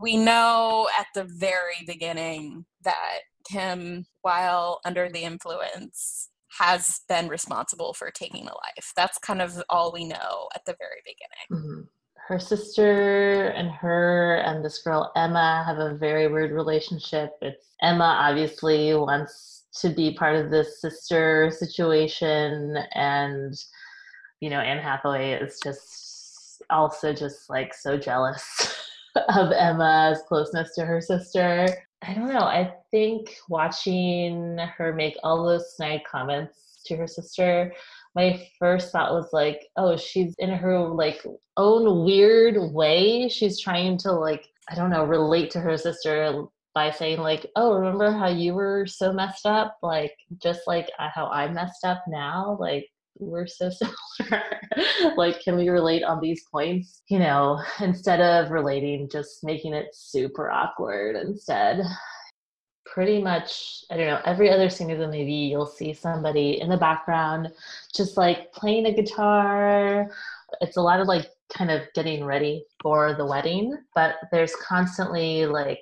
We 0.00 0.16
know 0.16 0.86
at 0.96 1.08
the 1.12 1.24
very 1.24 1.84
beginning 1.84 2.64
that 2.84 3.22
Kim, 3.50 4.06
while 4.22 4.78
under 4.84 5.08
the 5.10 5.24
influence, 5.24 6.28
has 6.58 7.00
been 7.08 7.28
responsible 7.28 7.92
for 7.92 8.10
taking 8.10 8.42
a 8.42 8.54
life. 8.54 8.92
That's 8.96 9.18
kind 9.18 9.42
of 9.42 9.62
all 9.68 9.92
we 9.92 10.06
know 10.06 10.48
at 10.54 10.64
the 10.64 10.76
very 10.78 11.02
beginning. 11.04 11.64
Mm-hmm 11.64 11.80
her 12.28 12.38
sister 12.38 13.48
and 13.56 13.70
her 13.70 14.36
and 14.44 14.62
this 14.62 14.82
girl 14.82 15.10
Emma 15.16 15.64
have 15.66 15.78
a 15.78 15.96
very 15.96 16.28
weird 16.28 16.52
relationship. 16.52 17.30
It's 17.40 17.74
Emma 17.80 18.04
obviously 18.04 18.94
wants 18.94 19.64
to 19.80 19.88
be 19.88 20.12
part 20.12 20.36
of 20.36 20.50
this 20.50 20.78
sister 20.82 21.50
situation 21.50 22.76
and 22.92 23.54
you 24.40 24.50
know 24.50 24.60
Anne 24.60 24.82
Hathaway 24.82 25.32
is 25.32 25.58
just 25.64 26.62
also 26.68 27.14
just 27.14 27.48
like 27.48 27.72
so 27.72 27.96
jealous 27.96 28.76
of 29.34 29.50
Emma's 29.52 30.20
closeness 30.28 30.74
to 30.74 30.84
her 30.84 31.00
sister. 31.00 31.66
I 32.02 32.14
don't 32.14 32.28
know. 32.28 32.40
I 32.40 32.74
think 32.90 33.36
watching 33.48 34.58
her 34.58 34.92
make 34.92 35.16
all 35.22 35.44
those 35.44 35.74
snide 35.76 36.02
comments 36.10 36.80
to 36.86 36.96
her 36.96 37.06
sister 37.06 37.72
my 38.18 38.44
first 38.58 38.90
thought 38.90 39.12
was 39.12 39.28
like, 39.32 39.68
oh, 39.76 39.96
she's 39.96 40.34
in 40.38 40.50
her 40.50 40.80
like 40.80 41.24
own 41.56 42.04
weird 42.04 42.72
way. 42.72 43.28
She's 43.28 43.60
trying 43.60 43.96
to 43.98 44.10
like, 44.12 44.44
I 44.68 44.74
don't 44.74 44.90
know, 44.90 45.04
relate 45.04 45.52
to 45.52 45.60
her 45.60 45.76
sister 45.76 46.44
by 46.74 46.90
saying 46.90 47.20
like, 47.20 47.46
oh, 47.54 47.74
remember 47.74 48.10
how 48.10 48.26
you 48.26 48.54
were 48.54 48.86
so 48.86 49.12
messed 49.12 49.46
up? 49.46 49.78
Like 49.82 50.16
just 50.42 50.62
like 50.66 50.90
uh, 50.98 51.10
how 51.14 51.28
I 51.28 51.48
messed 51.48 51.84
up 51.84 52.02
now. 52.08 52.56
Like 52.58 52.88
we're 53.18 53.46
so 53.46 53.70
similar. 54.18 54.42
like, 55.16 55.40
can 55.40 55.56
we 55.56 55.68
relate 55.68 56.02
on 56.02 56.20
these 56.20 56.44
points? 56.50 57.02
You 57.08 57.18
know, 57.18 57.62
instead 57.80 58.20
of 58.20 58.50
relating, 58.50 59.08
just 59.10 59.44
making 59.44 59.74
it 59.74 59.88
super 59.92 60.50
awkward 60.50 61.16
instead 61.16 61.82
pretty 62.92 63.20
much 63.20 63.84
i 63.90 63.96
don't 63.96 64.06
know 64.06 64.20
every 64.24 64.50
other 64.50 64.70
scene 64.70 64.90
of 64.90 64.98
the 64.98 65.06
movie 65.06 65.48
you'll 65.50 65.66
see 65.66 65.92
somebody 65.92 66.60
in 66.60 66.68
the 66.70 66.76
background 66.76 67.48
just 67.94 68.16
like 68.16 68.50
playing 68.52 68.86
a 68.86 68.94
guitar 68.94 70.10
it's 70.60 70.76
a 70.78 70.80
lot 70.80 70.98
of 70.98 71.06
like 71.06 71.30
kind 71.56 71.70
of 71.70 71.82
getting 71.94 72.24
ready 72.24 72.64
for 72.82 73.14
the 73.14 73.24
wedding 73.24 73.76
but 73.94 74.16
there's 74.30 74.54
constantly 74.56 75.46
like 75.46 75.80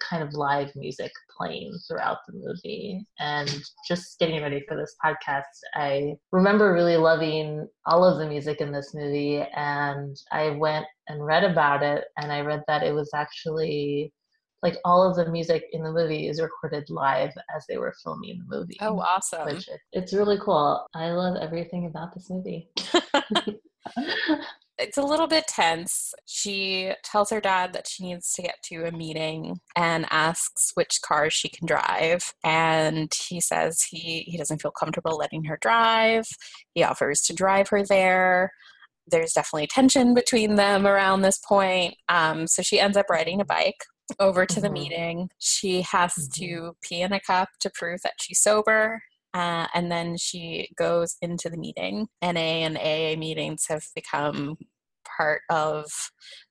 kind 0.00 0.22
of 0.22 0.32
live 0.32 0.74
music 0.74 1.12
playing 1.36 1.72
throughout 1.86 2.18
the 2.26 2.32
movie 2.32 3.06
and 3.18 3.62
just 3.86 4.18
getting 4.18 4.42
ready 4.42 4.64
for 4.66 4.76
this 4.76 4.94
podcast 5.04 5.42
i 5.74 6.14
remember 6.30 6.72
really 6.72 6.96
loving 6.96 7.66
all 7.86 8.04
of 8.04 8.18
the 8.18 8.26
music 8.26 8.60
in 8.60 8.72
this 8.72 8.94
movie 8.94 9.42
and 9.54 10.16
i 10.32 10.50
went 10.50 10.86
and 11.08 11.24
read 11.24 11.44
about 11.44 11.82
it 11.82 12.04
and 12.16 12.32
i 12.32 12.40
read 12.40 12.62
that 12.66 12.82
it 12.82 12.92
was 12.92 13.10
actually 13.14 14.12
like 14.62 14.76
all 14.84 15.02
of 15.08 15.16
the 15.16 15.30
music 15.30 15.64
in 15.72 15.82
the 15.82 15.92
movie 15.92 16.28
is 16.28 16.40
recorded 16.40 16.88
live 16.88 17.32
as 17.54 17.64
they 17.68 17.78
were 17.78 17.92
filming 18.04 18.38
the 18.38 18.56
movie. 18.56 18.76
Oh, 18.80 19.00
awesome. 19.00 19.46
Which 19.46 19.68
it's 19.92 20.12
really 20.12 20.38
cool. 20.40 20.86
I 20.94 21.10
love 21.10 21.36
everything 21.36 21.86
about 21.86 22.14
this 22.14 22.30
movie. 22.30 22.68
it's 24.78 24.98
a 24.98 25.02
little 25.02 25.26
bit 25.26 25.46
tense. 25.46 26.14
She 26.26 26.92
tells 27.04 27.30
her 27.30 27.40
dad 27.40 27.72
that 27.72 27.86
she 27.88 28.04
needs 28.04 28.32
to 28.34 28.42
get 28.42 28.56
to 28.64 28.84
a 28.84 28.92
meeting 28.92 29.60
and 29.76 30.06
asks 30.10 30.72
which 30.74 31.00
car 31.04 31.30
she 31.30 31.48
can 31.48 31.66
drive. 31.66 32.32
And 32.44 33.12
he 33.28 33.40
says 33.40 33.82
he, 33.82 34.24
he 34.26 34.36
doesn't 34.36 34.62
feel 34.62 34.70
comfortable 34.70 35.16
letting 35.16 35.44
her 35.44 35.58
drive. 35.60 36.24
He 36.74 36.82
offers 36.82 37.20
to 37.22 37.34
drive 37.34 37.68
her 37.68 37.84
there. 37.84 38.52
There's 39.06 39.32
definitely 39.32 39.66
tension 39.66 40.14
between 40.14 40.54
them 40.56 40.86
around 40.86 41.22
this 41.22 41.38
point. 41.38 41.94
Um, 42.08 42.46
so 42.46 42.62
she 42.62 42.80
ends 42.80 42.96
up 42.96 43.10
riding 43.10 43.40
a 43.40 43.44
bike 43.44 43.84
over 44.18 44.46
to 44.46 44.54
mm-hmm. 44.54 44.62
the 44.62 44.70
meeting. 44.70 45.28
She 45.38 45.82
has 45.82 46.12
mm-hmm. 46.12 46.44
to 46.44 46.76
pee 46.82 47.02
in 47.02 47.12
a 47.12 47.20
cup 47.20 47.48
to 47.60 47.70
prove 47.74 48.00
that 48.02 48.14
she's 48.20 48.40
sober. 48.40 49.02
Uh, 49.34 49.66
and 49.74 49.90
then 49.90 50.16
she 50.16 50.68
goes 50.76 51.16
into 51.22 51.48
the 51.48 51.56
meeting. 51.56 52.08
NA 52.22 52.64
and 52.66 52.76
AA 52.76 53.18
meetings 53.18 53.66
have 53.68 53.84
become 53.94 54.56
part 55.16 55.42
of 55.50 55.86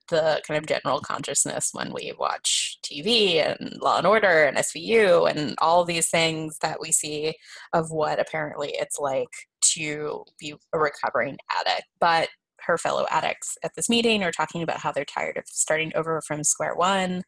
the 0.09 0.41
kind 0.45 0.57
of 0.57 0.67
general 0.67 0.99
consciousness 0.99 1.69
when 1.73 1.93
we 1.93 2.13
watch 2.19 2.77
TV 2.83 3.35
and 3.35 3.77
Law 3.81 3.97
and 3.97 4.07
Order 4.07 4.43
and 4.43 4.57
SVU 4.57 5.29
and 5.29 5.55
all 5.59 5.85
these 5.85 6.09
things 6.09 6.57
that 6.61 6.79
we 6.81 6.91
see 6.91 7.33
of 7.73 7.91
what 7.91 8.19
apparently 8.19 8.73
it's 8.73 8.99
like 8.99 9.29
to 9.73 10.23
be 10.39 10.53
a 10.73 10.79
recovering 10.79 11.37
addict. 11.57 11.87
But 11.99 12.29
her 12.65 12.77
fellow 12.77 13.05
addicts 13.09 13.57
at 13.63 13.71
this 13.75 13.89
meeting 13.89 14.23
are 14.23 14.31
talking 14.31 14.61
about 14.61 14.79
how 14.79 14.91
they're 14.91 15.05
tired 15.05 15.37
of 15.37 15.45
starting 15.47 15.91
over 15.95 16.21
from 16.27 16.43
square 16.43 16.75
one. 16.75 17.23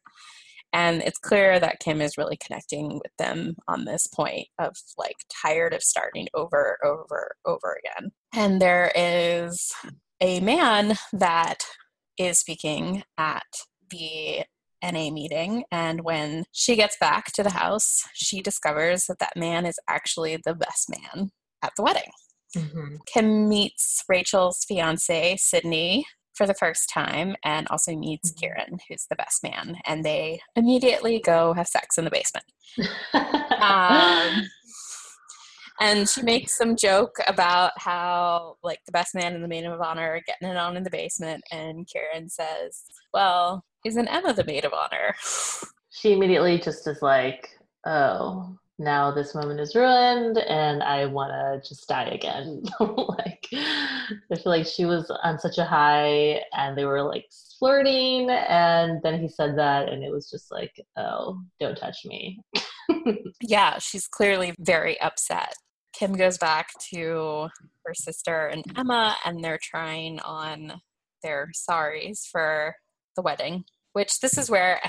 And 0.74 1.03
it's 1.03 1.20
clear 1.20 1.60
that 1.60 1.80
Kim 1.80 2.01
is 2.01 2.18
really 2.18 2.38
connecting 2.38 2.96
with 2.96 3.15
them 3.20 3.56
on 3.68 3.86
this 3.86 4.08
point 4.08 4.48
of 4.60 4.75
like 4.98 5.18
tired 5.30 5.74
of 5.74 5.84
starting 5.84 6.27
over, 6.34 6.77
over, 6.84 7.36
over 7.46 7.77
again. 7.80 8.12
And 8.34 8.60
there 8.60 8.92
is 8.96 9.72
a 10.20 10.39
man 10.39 10.96
that 11.13 11.63
is 12.18 12.39
speaking 12.39 13.03
at 13.18 13.46
the 13.92 14.44
NA 14.84 15.12
meeting. 15.12 15.63
And 15.72 16.03
when 16.03 16.46
she 16.51 16.75
gets 16.75 16.98
back 16.98 17.32
to 17.34 17.44
the 17.44 17.51
house, 17.51 18.03
she 18.13 18.42
discovers 18.42 19.06
that 19.06 19.20
that 19.20 19.38
man 19.38 19.65
is 19.65 19.77
actually 19.88 20.38
the 20.44 20.56
best 20.56 20.89
man 20.89 21.30
at 21.62 21.74
the 21.77 21.84
wedding. 21.84 22.12
Mm-hmm. 22.58 22.96
Kim 23.06 23.50
meets 23.50 24.03
Rachel's 24.08 24.63
fiance, 24.68 25.38
Sidney, 25.38 26.06
for 26.33 26.47
the 26.47 26.53
first 26.53 26.89
time 26.89 27.35
and 27.43 27.67
also 27.69 27.95
meets 27.95 28.31
mm-hmm. 28.31 28.39
Kieran, 28.39 28.79
who's 28.87 29.05
the 29.09 29.15
best 29.15 29.43
man. 29.43 29.77
And 29.85 30.03
they 30.03 30.39
immediately 30.55 31.19
go 31.19 31.53
have 31.53 31.67
sex 31.67 31.97
in 31.97 32.05
the 32.05 32.11
basement. 32.11 32.45
um, 33.59 34.43
and 35.79 36.09
she 36.09 36.21
makes 36.23 36.57
some 36.57 36.75
joke 36.75 37.17
about 37.27 37.71
how, 37.77 38.55
like, 38.63 38.79
the 38.85 38.91
best 38.91 39.15
man 39.15 39.33
and 39.33 39.43
the 39.43 39.47
maid 39.47 39.65
of 39.65 39.79
honor 39.79 40.15
are 40.15 40.21
getting 40.25 40.49
it 40.49 40.57
on 40.57 40.77
in 40.77 40.83
the 40.83 40.89
basement. 40.89 41.43
And 41.51 41.87
Kieran 41.87 42.29
says, 42.29 42.83
Well, 43.13 43.63
isn't 43.85 44.07
Emma 44.07 44.33
the 44.33 44.45
maid 44.45 44.65
of 44.65 44.73
honor? 44.73 45.15
She 45.91 46.13
immediately 46.13 46.57
just 46.57 46.87
is 46.87 47.01
like, 47.01 47.49
Oh, 47.85 48.57
now 48.80 49.12
this 49.12 49.36
moment 49.36 49.60
is 49.60 49.75
ruined 49.75 50.38
and 50.38 50.82
I 50.82 51.06
want 51.06 51.32
to 51.32 51.68
just 51.68 51.88
die 51.88 52.06
again. 52.06 52.63
like, 52.80 53.48
I 53.51 54.36
feel 54.36 54.42
like 54.46 54.65
she 54.65 54.86
was 54.86 55.12
on 55.24 55.39
such 55.39 55.58
a 55.58 55.65
high 55.65 56.42
and 56.53 56.77
they 56.77 56.86
were 56.86 57.03
like 57.03 57.25
flirting. 57.63 58.30
And 58.30 59.01
then 59.03 59.22
he 59.22 59.30
said 59.30 59.58
that, 59.58 59.88
and 59.88 60.03
it 60.03 60.12
was 60.12 60.30
just 60.30 60.51
like, 60.51 60.74
oh, 60.98 61.42
don't 61.62 61.77
touch 61.77 62.00
me. 62.03 62.42
yeah, 63.42 63.77
she's 63.77 64.08
clearly 64.08 64.53
very 64.60 65.00
upset. 65.00 65.53
Kim 65.94 66.13
goes 66.13 66.38
back 66.38 66.68
to 66.94 67.48
her 67.86 67.94
sister 67.94 68.48
and 68.48 68.63
Emma, 68.75 69.15
and 69.24 69.42
they're 69.42 69.60
trying 69.62 70.20
on 70.22 70.82
their 71.22 71.51
saris 71.53 72.27
for 72.30 72.75
the 73.15 73.22
wedding, 73.22 73.63
which 73.94 74.20
this 74.20 74.38
is 74.38 74.50
where 74.50 74.82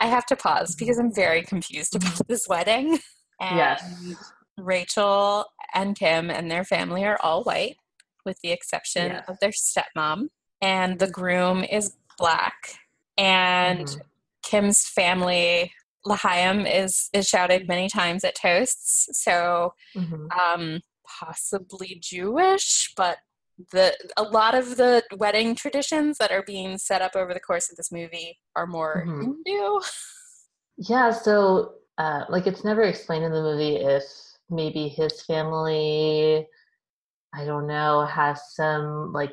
I 0.00 0.06
have 0.06 0.26
to 0.26 0.36
pause 0.36 0.74
because 0.74 0.98
I'm 0.98 1.12
very 1.12 1.42
confused 1.42 1.96
about 1.96 2.26
this 2.28 2.46
wedding. 2.48 2.98
And 3.40 3.56
yes. 3.56 4.16
Rachel 4.56 5.44
and 5.74 5.96
Kim 5.96 6.30
and 6.30 6.50
their 6.50 6.64
family 6.64 7.04
are 7.04 7.18
all 7.22 7.44
white, 7.44 7.76
with 8.24 8.38
the 8.42 8.50
exception 8.50 9.12
yes. 9.12 9.24
of 9.28 9.38
their 9.40 9.52
stepmom. 9.52 10.28
And 10.60 10.98
the 10.98 11.10
groom 11.10 11.64
is 11.64 11.96
black. 12.18 12.54
And 13.16 13.86
mm-hmm. 13.86 14.00
Kim's 14.42 14.86
family, 14.86 15.72
L'Chaim, 16.04 16.66
is, 16.66 17.10
is 17.12 17.28
shouted 17.28 17.68
many 17.68 17.88
times 17.88 18.24
at 18.24 18.34
toasts. 18.34 19.08
So 19.12 19.74
mm-hmm. 19.96 20.26
um, 20.32 20.80
possibly 21.06 21.98
Jewish, 22.00 22.92
but 22.96 23.18
the 23.72 23.96
a 24.16 24.22
lot 24.22 24.54
of 24.54 24.76
the 24.76 25.02
wedding 25.16 25.54
traditions 25.54 26.18
that 26.18 26.30
are 26.30 26.42
being 26.42 26.78
set 26.78 27.02
up 27.02 27.16
over 27.16 27.34
the 27.34 27.40
course 27.40 27.70
of 27.70 27.76
this 27.76 27.92
movie 27.92 28.38
are 28.56 28.66
more 28.66 29.04
mm-hmm. 29.06 29.32
Hindu. 29.44 29.80
Yeah, 30.78 31.10
so 31.10 31.74
uh, 31.98 32.24
like 32.28 32.46
it's 32.46 32.64
never 32.64 32.82
explained 32.82 33.24
in 33.24 33.32
the 33.32 33.42
movie 33.42 33.76
if 33.76 34.04
maybe 34.48 34.88
his 34.88 35.22
family, 35.22 36.46
I 37.34 37.44
don't 37.44 37.66
know, 37.66 38.06
has 38.06 38.40
some 38.54 39.12
like 39.12 39.32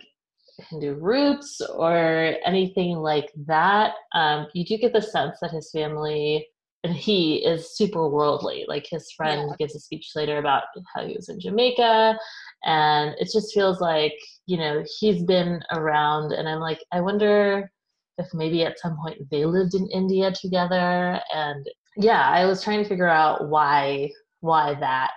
Hindu 0.69 0.95
roots 0.95 1.61
or 1.61 2.35
anything 2.45 2.97
like 2.97 3.31
that. 3.45 3.93
Um, 4.13 4.47
you 4.53 4.65
do 4.65 4.77
get 4.77 4.93
the 4.93 5.01
sense 5.01 5.37
that 5.41 5.51
his 5.51 5.69
family 5.71 6.47
and 6.85 6.93
he 6.93 7.37
is 7.37 7.75
super 7.75 8.07
worldly. 8.07 8.63
Like 8.67 8.85
his 8.87 9.11
friend 9.11 9.49
yeah. 9.49 9.55
gives 9.57 9.75
a 9.75 9.79
speech 9.79 10.11
later 10.15 10.37
about 10.37 10.63
how 10.93 11.05
he 11.05 11.15
was 11.15 11.29
in 11.29 11.39
Jamaica, 11.39 12.17
and 12.65 13.15
it 13.19 13.29
just 13.31 13.53
feels 13.53 13.79
like 13.79 14.13
you 14.45 14.57
know 14.57 14.83
he's 14.99 15.23
been 15.23 15.61
around. 15.71 16.33
And 16.33 16.47
I'm 16.47 16.59
like, 16.59 16.79
I 16.91 17.01
wonder 17.01 17.71
if 18.17 18.27
maybe 18.33 18.63
at 18.63 18.79
some 18.79 18.97
point 18.97 19.29
they 19.31 19.45
lived 19.45 19.75
in 19.75 19.87
India 19.91 20.31
together. 20.31 21.19
And 21.33 21.65
yeah, 21.97 22.29
I 22.29 22.45
was 22.45 22.63
trying 22.63 22.83
to 22.83 22.89
figure 22.89 23.07
out 23.07 23.49
why 23.49 24.09
why 24.41 24.75
that. 24.79 25.11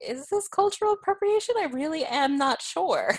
Is 0.00 0.28
this 0.28 0.48
cultural 0.48 0.94
appropriation? 0.94 1.54
I 1.58 1.66
really 1.66 2.04
am 2.04 2.36
not 2.36 2.60
sure. 2.60 3.16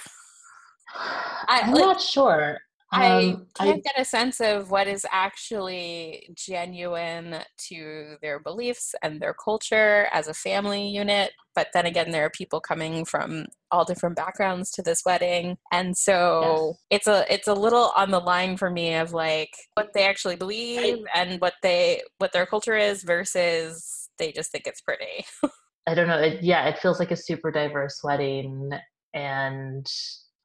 I, 0.95 1.61
am 1.63 1.71
like, 1.71 1.81
not 1.81 2.01
sure. 2.01 2.59
I 2.93 3.29
um, 3.29 3.47
can't 3.55 3.77
I, 3.77 3.81
get 3.81 3.99
a 3.99 4.05
sense 4.05 4.39
of 4.39 4.69
what 4.69 4.87
is 4.87 5.05
actually 5.11 6.29
genuine 6.35 7.39
to 7.69 8.15
their 8.21 8.39
beliefs 8.39 8.93
and 9.01 9.19
their 9.19 9.33
culture 9.33 10.07
as 10.11 10.27
a 10.27 10.33
family 10.33 10.87
unit. 10.87 11.31
But 11.55 11.67
then 11.73 11.85
again, 11.85 12.11
there 12.11 12.25
are 12.25 12.29
people 12.29 12.59
coming 12.59 13.03
from 13.03 13.47
all 13.71 13.83
different 13.83 14.15
backgrounds 14.15 14.71
to 14.71 14.83
this 14.83 15.01
wedding, 15.05 15.57
and 15.71 15.97
so 15.97 16.75
yes. 16.91 17.01
it's 17.01 17.07
a 17.07 17.33
it's 17.33 17.47
a 17.47 17.53
little 17.53 17.91
on 17.95 18.11
the 18.11 18.19
line 18.19 18.57
for 18.57 18.69
me 18.69 18.95
of 18.95 19.13
like 19.13 19.51
what 19.75 19.89
they 19.93 20.03
actually 20.03 20.35
believe 20.35 20.99
I, 21.13 21.21
and 21.21 21.41
what 21.41 21.53
they 21.61 22.01
what 22.19 22.31
their 22.31 22.45
culture 22.45 22.75
is 22.75 23.03
versus 23.03 24.09
they 24.19 24.31
just 24.31 24.51
think 24.51 24.67
it's 24.67 24.81
pretty. 24.81 25.25
I 25.87 25.95
don't 25.95 26.07
know. 26.07 26.19
It, 26.19 26.43
yeah, 26.43 26.67
it 26.69 26.79
feels 26.79 26.99
like 26.99 27.11
a 27.11 27.15
super 27.15 27.51
diverse 27.51 28.01
wedding, 28.03 28.71
and 29.13 29.85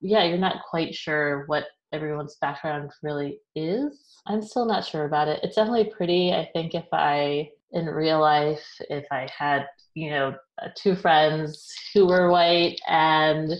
yeah, 0.00 0.24
you're 0.24 0.38
not 0.38 0.62
quite 0.68 0.94
sure 0.94 1.44
what 1.46 1.64
everyone's 1.92 2.36
background 2.40 2.90
really 3.02 3.40
is. 3.54 4.20
I'm 4.26 4.42
still 4.42 4.66
not 4.66 4.84
sure 4.84 5.04
about 5.04 5.28
it. 5.28 5.40
It's 5.42 5.56
definitely 5.56 5.92
pretty. 5.96 6.32
I 6.32 6.48
think 6.52 6.74
if 6.74 6.86
I, 6.92 7.50
in 7.72 7.86
real 7.86 8.20
life, 8.20 8.64
if 8.90 9.06
I 9.10 9.28
had, 9.36 9.66
you 9.94 10.10
know, 10.10 10.34
uh, 10.62 10.68
two 10.74 10.94
friends 10.94 11.72
who 11.94 12.06
were 12.06 12.30
white 12.30 12.80
and 12.88 13.52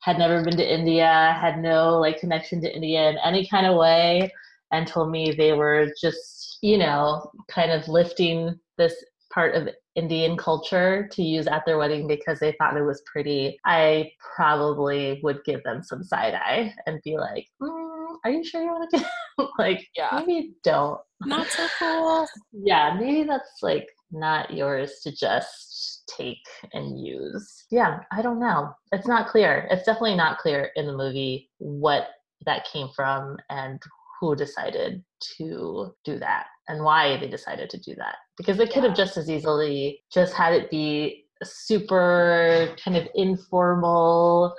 had 0.00 0.18
never 0.18 0.42
been 0.42 0.56
to 0.56 0.74
India, 0.74 1.36
had 1.40 1.58
no 1.58 1.98
like 1.98 2.20
connection 2.20 2.60
to 2.62 2.74
India 2.74 3.10
in 3.10 3.18
any 3.24 3.46
kind 3.46 3.66
of 3.66 3.76
way, 3.76 4.32
and 4.72 4.86
told 4.86 5.10
me 5.10 5.32
they 5.32 5.52
were 5.52 5.92
just, 6.00 6.58
you 6.62 6.78
know, 6.78 7.30
kind 7.48 7.70
of 7.70 7.88
lifting 7.88 8.58
this 8.78 8.94
part 9.32 9.54
of 9.54 9.68
Indian 9.96 10.36
culture 10.36 11.08
to 11.12 11.22
use 11.22 11.46
at 11.46 11.64
their 11.66 11.78
wedding 11.78 12.06
because 12.06 12.38
they 12.38 12.52
thought 12.58 12.76
it 12.76 12.82
was 12.82 13.02
pretty, 13.10 13.58
I 13.64 14.12
probably 14.36 15.20
would 15.22 15.42
give 15.44 15.62
them 15.64 15.82
some 15.82 16.04
side 16.04 16.34
eye 16.34 16.74
and 16.86 17.00
be 17.02 17.16
like, 17.16 17.46
mm, 17.60 18.16
"Are 18.24 18.30
you 18.30 18.44
sure 18.44 18.62
you 18.62 18.68
want 18.68 18.90
to 18.90 18.98
do?" 18.98 19.48
like, 19.58 19.86
yeah, 19.96 20.10
maybe 20.12 20.52
don't. 20.62 21.00
Not 21.24 21.46
so 21.48 21.66
cool. 21.78 22.26
yeah, 22.52 22.96
maybe 22.98 23.24
that's 23.24 23.62
like 23.62 23.88
not 24.12 24.52
yours 24.52 25.00
to 25.02 25.12
just 25.12 26.04
take 26.16 26.46
and 26.74 27.00
use. 27.00 27.64
Yeah, 27.70 28.00
I 28.12 28.22
don't 28.22 28.38
know. 28.38 28.72
It's 28.92 29.08
not 29.08 29.28
clear. 29.28 29.66
It's 29.70 29.84
definitely 29.84 30.16
not 30.16 30.38
clear 30.38 30.70
in 30.76 30.86
the 30.86 30.96
movie 30.96 31.50
what 31.58 32.08
that 32.44 32.66
came 32.70 32.88
from 32.94 33.38
and 33.50 33.80
who 34.20 34.36
decided 34.36 35.02
to 35.38 35.94
do 36.04 36.18
that 36.18 36.46
and 36.68 36.82
why 36.82 37.16
they 37.18 37.28
decided 37.28 37.70
to 37.70 37.78
do 37.78 37.94
that. 37.96 38.16
Because 38.36 38.56
they 38.56 38.66
could 38.66 38.82
yeah. 38.82 38.88
have 38.88 38.96
just 38.96 39.16
as 39.16 39.30
easily 39.30 40.00
just 40.12 40.34
had 40.34 40.52
it 40.52 40.70
be 40.70 41.24
super 41.42 42.74
kind 42.82 42.96
of 42.96 43.06
informal 43.14 44.54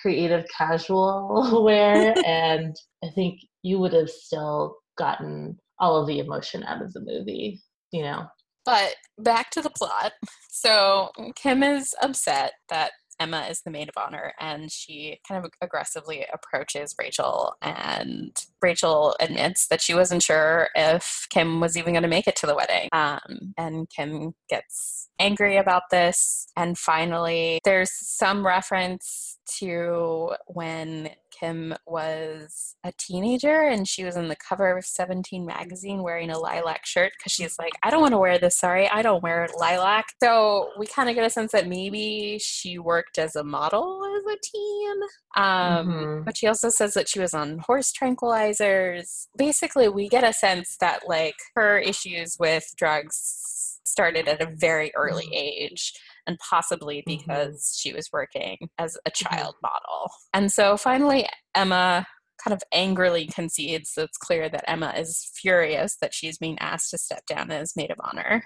creative 0.00 0.44
casual 0.56 1.62
wear 1.64 2.14
and 2.26 2.74
i 3.04 3.08
think 3.14 3.38
you 3.62 3.78
would 3.78 3.92
have 3.92 4.08
still 4.08 4.76
gotten 4.96 5.58
all 5.78 6.00
of 6.00 6.06
the 6.06 6.20
emotion 6.20 6.64
out 6.64 6.80
of 6.80 6.90
the 6.94 7.00
movie 7.00 7.60
you 7.94 8.02
know? 8.02 8.26
But 8.64 8.96
back 9.18 9.50
to 9.50 9.62
the 9.62 9.70
plot. 9.70 10.12
So 10.50 11.10
kim 11.36 11.62
is 11.62 11.94
upset 12.02 12.52
that 12.68 12.92
Emma 13.20 13.46
is 13.50 13.62
the 13.62 13.70
maid 13.70 13.88
of 13.88 13.96
honor, 13.96 14.32
and 14.40 14.70
she 14.70 15.20
kind 15.26 15.44
of 15.44 15.50
aggressively 15.60 16.26
approaches 16.32 16.94
Rachel. 16.98 17.54
And 17.62 18.36
Rachel 18.60 19.16
admits 19.20 19.66
that 19.68 19.80
she 19.80 19.94
wasn't 19.94 20.22
sure 20.22 20.68
if 20.74 21.26
Kim 21.30 21.60
was 21.60 21.76
even 21.76 21.92
going 21.94 22.02
to 22.02 22.08
make 22.08 22.26
it 22.26 22.36
to 22.36 22.46
the 22.46 22.54
wedding. 22.54 22.88
Um, 22.92 23.54
and 23.56 23.88
Kim 23.90 24.34
gets 24.48 25.08
angry 25.18 25.56
about 25.56 25.82
this. 25.90 26.46
And 26.56 26.76
finally, 26.76 27.60
there's 27.64 27.92
some 27.92 28.46
reference 28.46 29.38
to 29.58 30.30
when 30.46 31.10
Kim 31.38 31.74
was 31.86 32.76
a 32.84 32.92
teenager 32.98 33.62
and 33.62 33.88
she 33.88 34.04
was 34.04 34.16
in 34.16 34.28
the 34.28 34.36
cover 34.36 34.76
of 34.76 34.84
17 34.84 35.44
magazine 35.44 36.02
wearing 36.02 36.30
a 36.30 36.38
lilac 36.38 36.86
shirt 36.86 37.12
because 37.16 37.32
she's 37.32 37.56
like, 37.58 37.72
I 37.82 37.90
don't 37.90 38.00
want 38.00 38.12
to 38.12 38.18
wear 38.18 38.38
this. 38.38 38.58
Sorry, 38.58 38.88
I 38.88 39.02
don't 39.02 39.22
wear 39.22 39.48
lilac. 39.58 40.06
So 40.22 40.70
we 40.78 40.86
kind 40.86 41.08
of 41.08 41.14
get 41.14 41.24
a 41.24 41.30
sense 41.30 41.52
that 41.52 41.68
maybe 41.68 42.38
she 42.40 42.78
worked 42.78 43.18
as 43.18 43.36
a 43.36 43.44
model 43.44 44.00
as 44.04 44.34
a 44.34 44.38
teen. 44.42 45.00
Um, 45.36 45.88
mm-hmm. 45.88 46.22
But 46.24 46.36
she 46.36 46.46
also 46.46 46.70
says 46.70 46.94
that 46.94 47.08
she 47.08 47.20
was 47.20 47.34
on 47.34 47.58
horse 47.58 47.92
tranquilizers. 47.92 49.26
Basically, 49.36 49.88
we 49.88 50.08
get 50.08 50.24
a 50.24 50.32
sense 50.32 50.76
that 50.80 51.02
like 51.06 51.36
her 51.54 51.78
issues 51.78 52.36
with 52.38 52.64
drugs 52.76 53.80
started 53.84 54.28
at 54.28 54.42
a 54.42 54.52
very 54.54 54.92
early 54.96 55.24
mm-hmm. 55.24 55.34
age 55.34 55.92
and 56.26 56.38
possibly 56.38 56.98
mm-hmm. 56.98 57.18
because 57.18 57.56
mm-hmm. 57.56 57.88
she 57.88 57.94
was 57.94 58.08
working 58.12 58.68
as 58.78 58.96
a 59.06 59.10
mm-hmm. 59.10 59.36
child 59.36 59.54
mm-hmm. 59.56 59.66
model. 59.72 60.10
And 60.32 60.52
so 60.52 60.76
finally, 60.76 61.26
Emma 61.54 62.06
kind 62.42 62.54
of 62.54 62.62
angrily 62.72 63.26
concedes 63.26 63.90
so 63.92 64.02
it's 64.02 64.18
clear 64.18 64.48
that 64.48 64.68
Emma 64.68 64.92
is 64.96 65.30
furious 65.34 65.96
that 66.00 66.12
she's 66.12 66.38
being 66.38 66.58
asked 66.58 66.90
to 66.90 66.98
step 66.98 67.24
down 67.26 67.50
as 67.50 67.76
maid 67.76 67.90
of 67.90 67.98
honor. 68.00 68.44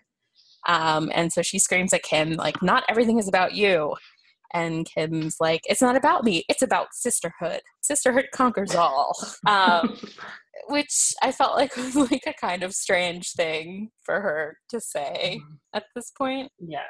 Um, 0.66 1.10
and 1.14 1.32
so 1.32 1.42
she 1.42 1.58
screams 1.58 1.92
at 1.92 2.02
Kim, 2.02 2.34
like, 2.34 2.62
not 2.62 2.84
everything 2.88 3.18
is 3.18 3.28
about 3.28 3.54
you. 3.54 3.94
And 4.54 4.86
Kim's 4.86 5.36
like, 5.40 5.60
it's 5.64 5.82
not 5.82 5.96
about 5.96 6.24
me, 6.24 6.44
it's 6.48 6.62
about 6.62 6.88
sisterhood. 6.92 7.60
Sisterhood 7.80 8.28
conquers 8.32 8.74
all. 8.74 9.16
Um, 9.46 9.98
which 10.68 11.12
I 11.22 11.32
felt 11.32 11.56
like 11.56 11.76
was 11.76 11.96
like 11.96 12.24
a 12.26 12.34
kind 12.34 12.62
of 12.62 12.74
strange 12.74 13.32
thing 13.32 13.90
for 14.02 14.20
her 14.20 14.58
to 14.70 14.80
say 14.80 15.38
mm-hmm. 15.40 15.54
at 15.74 15.84
this 15.94 16.10
point. 16.16 16.50
Yes. 16.58 16.82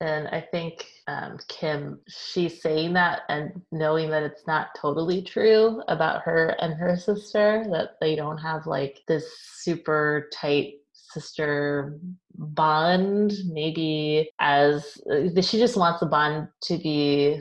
And 0.00 0.28
I 0.28 0.40
think 0.40 0.86
um, 1.06 1.38
Kim, 1.48 2.00
she's 2.08 2.60
saying 2.60 2.94
that 2.94 3.22
and 3.28 3.62
knowing 3.70 4.10
that 4.10 4.22
it's 4.22 4.46
not 4.46 4.68
totally 4.80 5.22
true 5.22 5.82
about 5.88 6.22
her 6.22 6.56
and 6.60 6.74
her 6.74 6.96
sister, 6.96 7.64
that 7.70 7.90
they 8.00 8.16
don't 8.16 8.38
have 8.38 8.66
like 8.66 9.00
this 9.06 9.24
super 9.60 10.28
tight 10.32 10.74
sister 10.92 11.98
bond. 12.34 13.32
Maybe 13.46 14.30
as 14.40 14.98
uh, 15.10 15.40
she 15.40 15.58
just 15.58 15.76
wants 15.76 16.00
the 16.00 16.06
bond 16.06 16.48
to 16.64 16.78
be 16.78 17.40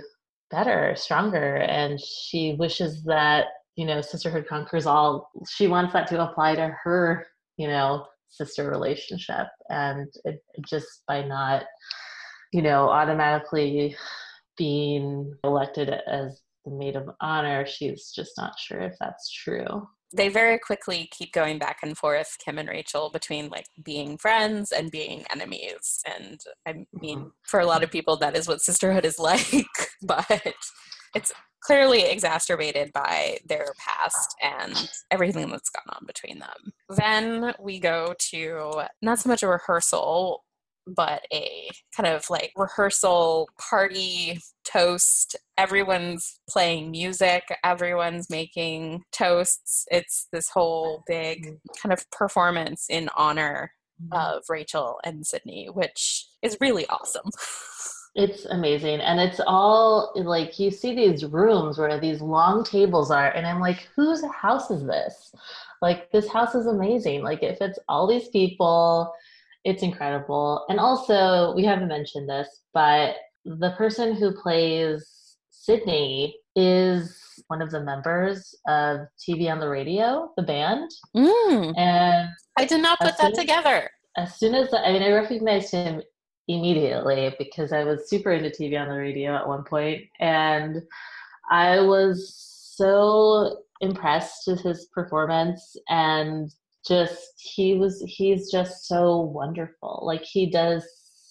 better, 0.52 0.94
stronger. 0.96 1.56
And 1.56 2.00
she 2.00 2.56
wishes 2.60 3.04
that, 3.06 3.48
you 3.76 3.86
know, 3.86 4.02
sisterhood 4.02 4.48
conquers 4.48 4.86
all. 4.86 5.32
She 5.50 5.68
wants 5.68 5.94
that 5.94 6.08
to 6.10 6.24
apply 6.24 6.56
to 6.56 6.76
her, 6.84 7.26
you 7.58 7.68
know, 7.68 8.06
sister 8.30 8.70
relationship. 8.70 9.48
And 9.70 10.08
it, 10.26 10.44
just 10.68 11.04
by 11.08 11.24
not 11.24 11.64
you 12.54 12.62
know, 12.62 12.90
automatically 12.90 13.96
being 14.58 15.36
elected 15.44 15.90
as 15.90 16.42
the 16.66 16.72
maid 16.72 16.96
of 16.96 17.10
honor, 17.20 17.66
she's 17.66 18.12
just 18.16 18.32
not 18.38 18.54
sure 18.60 18.80
if 18.80 18.94
that's 19.00 19.30
true. 19.32 19.88
They 20.16 20.30
very 20.30 20.60
quickly 20.60 21.10
keep 21.12 21.34
going 21.34 21.58
back 21.58 21.80
and 21.82 21.98
forth, 21.98 22.38
Kim 22.44 22.60
and 22.60 22.70
Rachel, 22.70 23.10
between 23.12 23.50
like 23.50 23.66
being 23.84 24.20
friends 24.20 24.72
and 24.72 24.92
being 24.92 25.26
enemies. 25.34 26.04
And 26.06 26.40
I 26.68 26.86
mean, 26.94 27.20
mm-hmm. 27.20 27.28
for 27.42 27.60
a 27.60 27.66
lot 27.66 27.84
of 27.84 27.90
people, 27.90 28.18
that 28.18 28.38
is 28.38 28.48
what 28.48 28.62
sisterhood 28.62 29.06
is 29.06 29.18
like, 29.20 29.66
but 30.04 30.54
it's 31.16 31.34
clearly 31.64 32.04
exacerbated 32.04 32.94
by 32.94 33.40
their 33.48 33.66
past 33.80 34.36
and 34.44 34.92
everything 35.10 35.50
that's 35.50 35.72
gone 35.72 35.96
on 35.96 36.06
between 36.06 36.40
them. 36.40 36.74
Then 36.90 37.54
we 37.60 37.80
go 37.80 38.14
to 38.32 38.84
not 39.02 39.18
so 39.20 39.30
much 39.30 39.42
a 39.42 39.48
rehearsal 39.48 40.44
but 40.88 41.24
a 41.32 41.70
kind 41.96 42.08
of 42.08 42.30
like 42.30 42.52
rehearsal 42.56 43.50
party 43.60 44.40
toast. 44.64 45.36
Everyone's 45.58 46.40
playing 46.50 46.92
music, 46.92 47.44
everyone's 47.64 48.30
making 48.30 49.04
toasts. 49.12 49.86
It's 49.92 50.28
this 50.32 50.50
whole 50.50 51.04
big 51.08 51.46
mm-hmm. 51.46 51.56
kind 51.82 51.94
of 51.94 52.10
performance 52.12 52.88
in 52.90 53.10
honor 53.16 53.74
mm-hmm. 54.02 54.14
of 54.14 54.44
Rachel 54.50 55.00
and 55.04 55.26
Sidney, 55.26 55.68
which 55.72 56.28
is 56.42 56.58
really 56.60 56.86
awesome. 56.88 57.30
It's 58.16 58.46
amazing. 58.46 59.00
And 59.00 59.20
it's 59.20 59.42
all 59.48 60.14
like 60.16 60.60
you 60.60 60.70
see 60.70 60.96
these 60.96 61.26
rooms 61.26 61.80
where 61.80 62.00
these 62.00 62.22
long 62.22 62.64
tables 62.64 63.10
are, 63.10 63.30
and 63.32 63.48
I'm 63.48 63.60
like, 63.60 63.90
whose 63.96 64.24
house 64.26 64.70
is 64.70 64.86
this? 64.86 65.34
Like, 65.82 66.12
this 66.12 66.28
house 66.28 66.54
is 66.54 66.68
amazing. 66.68 67.24
Like, 67.24 67.42
if 67.42 67.60
it's 67.60 67.80
all 67.90 68.06
these 68.08 68.28
people, 68.28 69.12
it's 69.64 69.84
incredible. 69.84 70.66
And 70.70 70.80
also, 70.80 71.54
we 71.56 71.64
haven't 71.64 71.88
mentioned 71.88 72.30
this, 72.30 72.48
but 72.74 73.16
the 73.46 73.72
person 73.72 74.16
who 74.16 74.34
plays 74.34 75.36
Sidney 75.50 76.36
is 76.56 77.20
one 77.48 77.62
of 77.62 77.72
the 77.72 77.82
members 77.82 78.54
of 78.68 79.02
TV 79.20 79.52
on 79.52 79.60
the 79.60 79.68
Radio, 79.68 80.32
the 80.38 80.44
band. 80.44 80.90
Mm. 81.16 81.74
And 81.78 82.30
I 82.58 82.66
did 82.66 82.82
not 82.82 83.00
put 83.00 83.18
that 83.18 83.34
together. 83.34 83.90
As 84.18 84.36
soon 84.36 84.54
as 84.54 84.74
I 84.74 84.92
mean, 84.92 85.02
I 85.02 85.12
recognized 85.12 85.72
him 85.72 86.02
immediately 86.48 87.34
because 87.40 87.72
I 87.72 87.84
was 87.84 88.10
super 88.10 88.32
into 88.32 88.50
TV 88.50 88.80
on 88.80 88.90
the 88.90 88.96
radio 88.96 89.36
at 89.36 89.48
one 89.48 89.64
point, 89.64 90.04
and 90.20 90.82
I 91.50 91.80
was 91.80 92.36
so 92.76 93.64
impressed 93.82 94.48
with 94.48 94.62
his 94.62 94.88
performance 94.94 95.76
and 95.90 96.50
just 96.88 97.34
he 97.38 97.76
was 97.76 98.04
he's 98.06 98.52
just 98.52 98.88
so 98.88 99.20
wonderful 99.20 100.04
like 100.06 100.24
he 100.24 100.50
does 100.50 100.86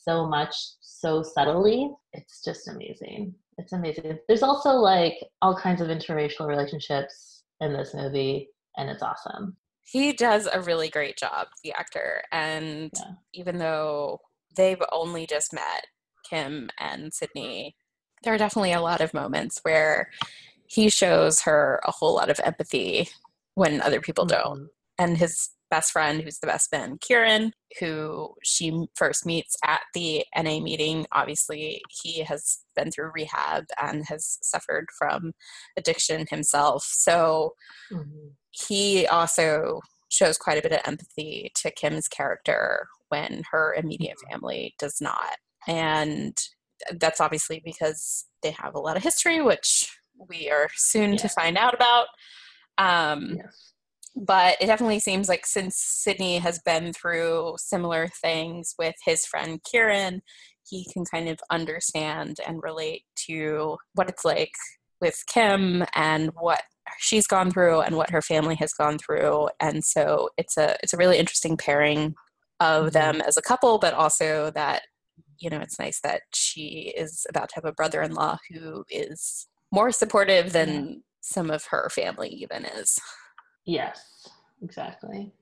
so 0.05 0.27
much 0.27 0.55
so 0.81 1.23
subtly 1.23 1.91
it's 2.13 2.43
just 2.43 2.69
amazing 2.69 3.35
it's 3.59 3.73
amazing 3.73 4.19
there's 4.29 4.43
also 4.43 4.71
like 4.71 5.15
all 5.43 5.57
kinds 5.57 5.81
of 5.81 5.89
interracial 5.89 6.47
relationships 6.47 7.45
in 7.61 7.73
this 7.73 7.95
movie 7.95 8.49
and 8.77 8.89
it's 8.89 9.03
awesome 9.03 9.57
he 9.85 10.13
does 10.13 10.49
a 10.53 10.61
really 10.63 10.89
great 10.89 11.17
job 11.17 11.47
the 11.63 11.73
actor 11.73 12.23
and 12.33 12.91
yeah. 12.97 13.13
even 13.35 13.59
though 13.59 14.19
they've 14.57 14.83
only 14.91 15.27
just 15.27 15.53
met 15.53 15.87
kim 16.29 16.71
and 16.79 17.13
sidney 17.13 17.77
there 18.23 18.35
are 18.35 18.39
definitely 18.39 18.73
a 18.73 18.81
lot 18.81 19.01
of 19.01 19.15
moments 19.15 19.61
where 19.63 20.09
he 20.67 20.89
shows 20.89 21.43
her 21.43 21.81
a 21.85 21.91
whole 21.91 22.15
lot 22.15 22.31
of 22.31 22.41
empathy 22.45 23.09
when 23.55 23.83
other 23.83 24.01
people 24.01 24.27
mm-hmm. 24.27 24.41
don't. 24.41 24.69
And 25.03 25.19
his 25.19 25.51
best 25.69 25.91
friend, 25.91 26.23
who's 26.23 26.39
the 26.39 26.47
best 26.47 26.71
man, 26.71 26.97
Kieran, 27.01 27.53
who 27.81 28.35
she 28.45 28.87
first 28.95 29.27
meets 29.27 29.57
at 29.65 29.81
the 29.95 30.25
NA 30.37 30.61
meeting, 30.61 31.07
obviously 31.11 31.83
he 31.91 32.23
has 32.23 32.59
been 32.77 32.93
through 32.93 33.11
rehab 33.13 33.65
and 33.83 34.07
has 34.07 34.39
suffered 34.43 34.87
from 34.97 35.33
addiction 35.77 36.27
himself. 36.31 36.85
So 36.85 37.55
mm-hmm. 37.91 38.29
he 38.51 39.09
also 39.09 39.81
shows 40.09 40.39
quite 40.39 40.59
a 40.59 40.63
bit 40.63 40.73
of 40.73 40.87
empathy 40.87 41.51
to 41.57 41.73
Kim's 41.73 42.07
character 42.07 42.87
when 43.09 43.43
her 43.51 43.75
immediate 43.75 44.19
mm-hmm. 44.19 44.35
family 44.35 44.75
does 44.79 45.01
not. 45.01 45.37
And 45.67 46.37
that's 46.93 47.21
obviously 47.21 47.61
because 47.65 48.27
they 48.43 48.53
have 48.53 48.77
a 48.77 48.81
lot 48.81 48.97
of 48.97 49.03
history, 49.03 49.43
which 49.43 49.99
we 50.29 50.49
are 50.49 50.69
soon 50.77 51.13
yeah. 51.13 51.19
to 51.19 51.29
find 51.29 51.59
out 51.59 51.75
about. 51.75 52.07
Um, 52.79 53.39
yes. 53.39 53.73
But 54.15 54.57
it 54.61 54.67
definitely 54.67 55.01
seems 55.01 55.29
like 55.29 55.47
since 55.47 55.77
Sidney 55.77 56.39
has 56.39 56.61
been 56.65 56.93
through 56.93 57.55
similar 57.59 58.09
things 58.09 58.75
with 58.79 58.95
his 59.05 59.25
friend 59.25 59.61
Kieran, 59.65 60.23
he 60.69 60.87
can 60.93 61.05
kind 61.05 61.29
of 61.29 61.39
understand 61.51 62.39
and 62.47 62.63
relate 62.63 63.05
to 63.27 63.79
what 63.95 64.09
it's 64.09 64.25
like 64.25 64.53
with 65.01 65.23
Kim 65.27 65.85
and 65.95 66.31
what 66.39 66.63
she's 66.99 67.27
gone 67.27 67.51
through 67.51 67.81
and 67.81 67.97
what 67.97 68.11
her 68.11 68.23
family 68.23 68.55
has 68.57 68.73
gone 68.73 68.99
through. 68.99 69.49
And 69.61 69.85
so 69.85 70.31
it's 70.37 70.57
a 70.57 70.77
it's 70.83 70.95
a 70.95 70.97
really 70.97 71.19
interesting 71.19 71.57
pairing 71.57 72.15
of 72.61 72.87
mm-hmm. 72.87 72.93
them 72.93 73.21
as 73.21 73.37
a 73.37 73.43
couple, 73.43 73.79
but 73.79 73.95
also 73.95 74.51
that 74.55 74.83
you 75.39 75.51
know 75.51 75.61
it's 75.61 75.79
nice 75.79 76.01
that 76.01 76.23
she 76.33 76.93
is 76.97 77.27
about 77.29 77.49
to 77.51 77.55
have 77.57 77.65
a 77.65 77.73
brother-in-law 77.73 78.39
who 78.51 78.85
is 78.89 79.49
more 79.73 79.91
supportive 79.91 80.53
than 80.53 81.03
some 81.21 81.51
of 81.51 81.65
her 81.67 81.89
family 81.91 82.29
even 82.29 82.65
is. 82.65 82.99
Yes, 83.65 84.29
exactly. 84.63 85.33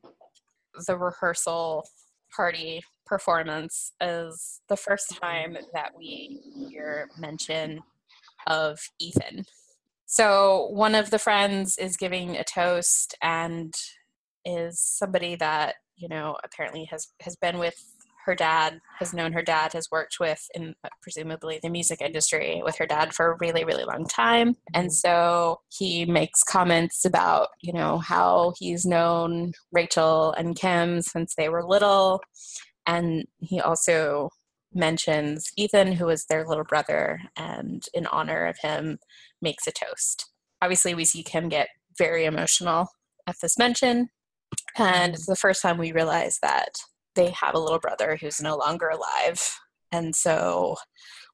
The 0.87 0.96
rehearsal 0.96 1.85
party 2.35 2.83
performance 3.06 3.92
is 4.00 4.61
the 4.68 4.76
first 4.76 5.18
time 5.20 5.56
that 5.72 5.92
we 5.96 6.40
hear 6.68 7.09
mention 7.18 7.80
of 8.46 8.78
Ethan. 9.00 9.44
So 10.06 10.68
one 10.72 10.94
of 10.94 11.11
the 11.11 11.18
friends 11.18 11.76
is 11.78 11.96
giving 11.96 12.37
a 12.37 12.44
toast 12.44 13.14
and 13.22 13.74
is 14.44 14.80
somebody 14.80 15.37
that, 15.37 15.76
you 15.96 16.09
know, 16.09 16.37
apparently 16.44 16.85
has 16.87 17.09
has 17.20 17.37
been 17.37 17.59
with 17.59 17.76
her 18.24 18.35
dad 18.35 18.80
has 18.98 19.12
known 19.12 19.33
her 19.33 19.42
dad 19.42 19.72
has 19.72 19.88
worked 19.90 20.16
with 20.20 20.40
in 20.54 20.74
presumably 21.02 21.59
the 21.62 21.70
music 21.70 22.00
industry 22.00 22.61
with 22.64 22.76
her 22.76 22.87
dad 22.87 23.14
for 23.14 23.33
a 23.33 23.37
really 23.40 23.64
really 23.64 23.85
long 23.85 24.04
time. 24.06 24.56
And 24.74 24.88
mm-hmm. 24.88 25.09
so 25.09 25.61
he 25.68 26.04
makes 26.04 26.42
comments 26.42 27.04
about 27.04 27.48
you 27.62 27.72
know 27.72 27.98
how 27.98 28.54
he's 28.59 28.85
known 28.85 29.52
rachel 29.72 30.33
and 30.33 30.56
kim 30.56 31.02
since 31.02 31.35
they 31.37 31.48
were 31.48 31.66
little. 31.66 32.20
And 32.87 33.24
he 33.38 33.61
also 33.61 34.30
mentions 34.72 35.50
ethan 35.56 35.92
who 35.92 36.09
is 36.09 36.26
their 36.26 36.46
little 36.46 36.64
brother 36.64 37.20
and 37.37 37.85
in 37.92 38.06
honor 38.06 38.46
of 38.46 38.56
him 38.62 38.98
makes 39.42 39.66
a 39.66 39.72
toast. 39.72 40.30
Obviously 40.62 40.94
we 40.94 41.04
see 41.04 41.22
kim 41.22 41.48
get 41.48 41.68
very 41.98 42.24
emotional 42.24 42.88
at 43.26 43.37
this 43.42 43.59
mention. 43.59 44.09
And 44.78 45.14
it's 45.14 45.26
the 45.26 45.37
first 45.37 45.62
time 45.62 45.78
we 45.78 45.92
realize 45.92 46.38
that 46.42 46.70
they 47.14 47.31
have 47.31 47.55
a 47.55 47.59
little 47.59 47.79
brother 47.79 48.16
who's 48.20 48.40
no 48.40 48.57
longer 48.57 48.88
alive. 48.88 49.57
And 49.92 50.14
so 50.14 50.77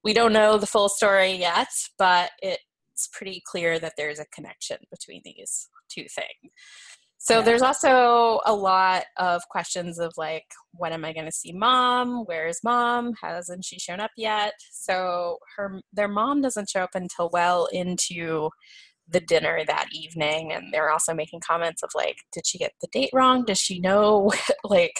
we 0.02 0.14
don't 0.14 0.32
know 0.32 0.56
the 0.56 0.66
full 0.66 0.88
story 0.88 1.32
yet, 1.32 1.68
but 1.98 2.30
it's 2.42 3.08
pretty 3.12 3.42
clear 3.46 3.78
that 3.78 3.94
there's 3.96 4.18
a 4.18 4.26
connection 4.26 4.78
between 4.90 5.20
these 5.24 5.68
two 5.88 6.06
things. 6.08 6.52
So 7.18 7.38
yeah. 7.38 7.44
there's 7.44 7.62
also 7.62 8.40
a 8.46 8.54
lot 8.54 9.04
of 9.16 9.42
questions 9.50 9.98
of 9.98 10.12
like, 10.16 10.44
when 10.72 10.92
am 10.92 11.04
I 11.04 11.12
going 11.12 11.26
to 11.26 11.32
see 11.32 11.52
mom? 11.52 12.24
Where 12.26 12.46
is 12.46 12.60
mom? 12.62 13.14
Hasn't 13.20 13.64
she 13.64 13.78
shown 13.78 14.00
up 14.00 14.12
yet? 14.16 14.52
So 14.70 15.38
her 15.56 15.80
their 15.92 16.08
mom 16.08 16.42
doesn't 16.42 16.70
show 16.70 16.82
up 16.82 16.94
until 16.94 17.30
well 17.32 17.66
into 17.72 18.50
the 19.08 19.20
dinner 19.20 19.62
that 19.66 19.86
evening, 19.92 20.52
and 20.52 20.72
they're 20.72 20.90
also 20.90 21.14
making 21.14 21.40
comments 21.40 21.82
of 21.82 21.90
like, 21.94 22.16
did 22.32 22.46
she 22.46 22.58
get 22.58 22.72
the 22.80 22.88
date 22.92 23.10
wrong? 23.12 23.44
Does 23.44 23.58
she 23.58 23.80
know 23.80 24.30
like 24.64 24.98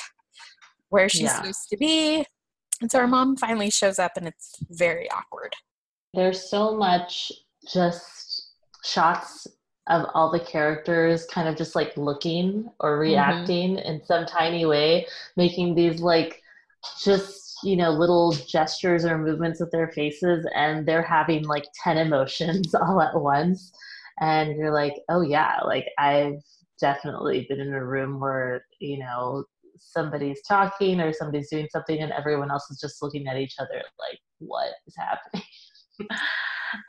where 0.90 1.08
she's 1.08 1.22
yeah. 1.22 1.36
supposed 1.36 1.68
to 1.70 1.76
be. 1.76 2.24
And 2.80 2.90
so 2.90 3.00
her 3.00 3.06
mom 3.06 3.36
finally 3.36 3.70
shows 3.70 3.98
up 3.98 4.12
and 4.16 4.26
it's 4.26 4.54
very 4.70 5.10
awkward. 5.10 5.54
There's 6.14 6.48
so 6.48 6.76
much 6.76 7.32
just 7.66 8.52
shots 8.84 9.46
of 9.88 10.06
all 10.14 10.30
the 10.30 10.40
characters 10.40 11.26
kind 11.26 11.48
of 11.48 11.56
just 11.56 11.74
like 11.74 11.96
looking 11.96 12.68
or 12.80 12.92
mm-hmm. 12.92 13.00
reacting 13.00 13.76
mm-hmm. 13.76 13.86
in 13.86 14.04
some 14.04 14.26
tiny 14.26 14.66
way, 14.66 15.06
making 15.36 15.74
these 15.74 16.00
like 16.00 16.42
just, 17.02 17.58
you 17.62 17.76
know, 17.76 17.90
little 17.90 18.32
gestures 18.32 19.04
or 19.04 19.18
movements 19.18 19.60
with 19.60 19.70
their 19.70 19.88
faces 19.88 20.46
and 20.54 20.86
they're 20.86 21.02
having 21.02 21.44
like 21.44 21.64
10 21.82 21.98
emotions 21.98 22.74
all 22.80 23.00
at 23.00 23.18
once. 23.18 23.72
And 24.20 24.56
you're 24.56 24.72
like, 24.72 24.94
oh 25.08 25.20
yeah, 25.20 25.58
like 25.64 25.86
I've 25.98 26.42
definitely 26.80 27.46
been 27.48 27.60
in 27.60 27.72
a 27.72 27.84
room 27.84 28.18
where, 28.20 28.64
you 28.80 28.98
know, 28.98 29.44
somebody's 29.78 30.40
talking 30.46 31.00
or 31.00 31.12
somebody's 31.12 31.50
doing 31.50 31.68
something 31.70 32.00
and 32.00 32.12
everyone 32.12 32.50
else 32.50 32.70
is 32.70 32.80
just 32.80 33.02
looking 33.02 33.26
at 33.26 33.38
each 33.38 33.54
other 33.58 33.82
like 33.98 34.18
what 34.38 34.70
is 34.86 34.94
happening? 34.96 35.44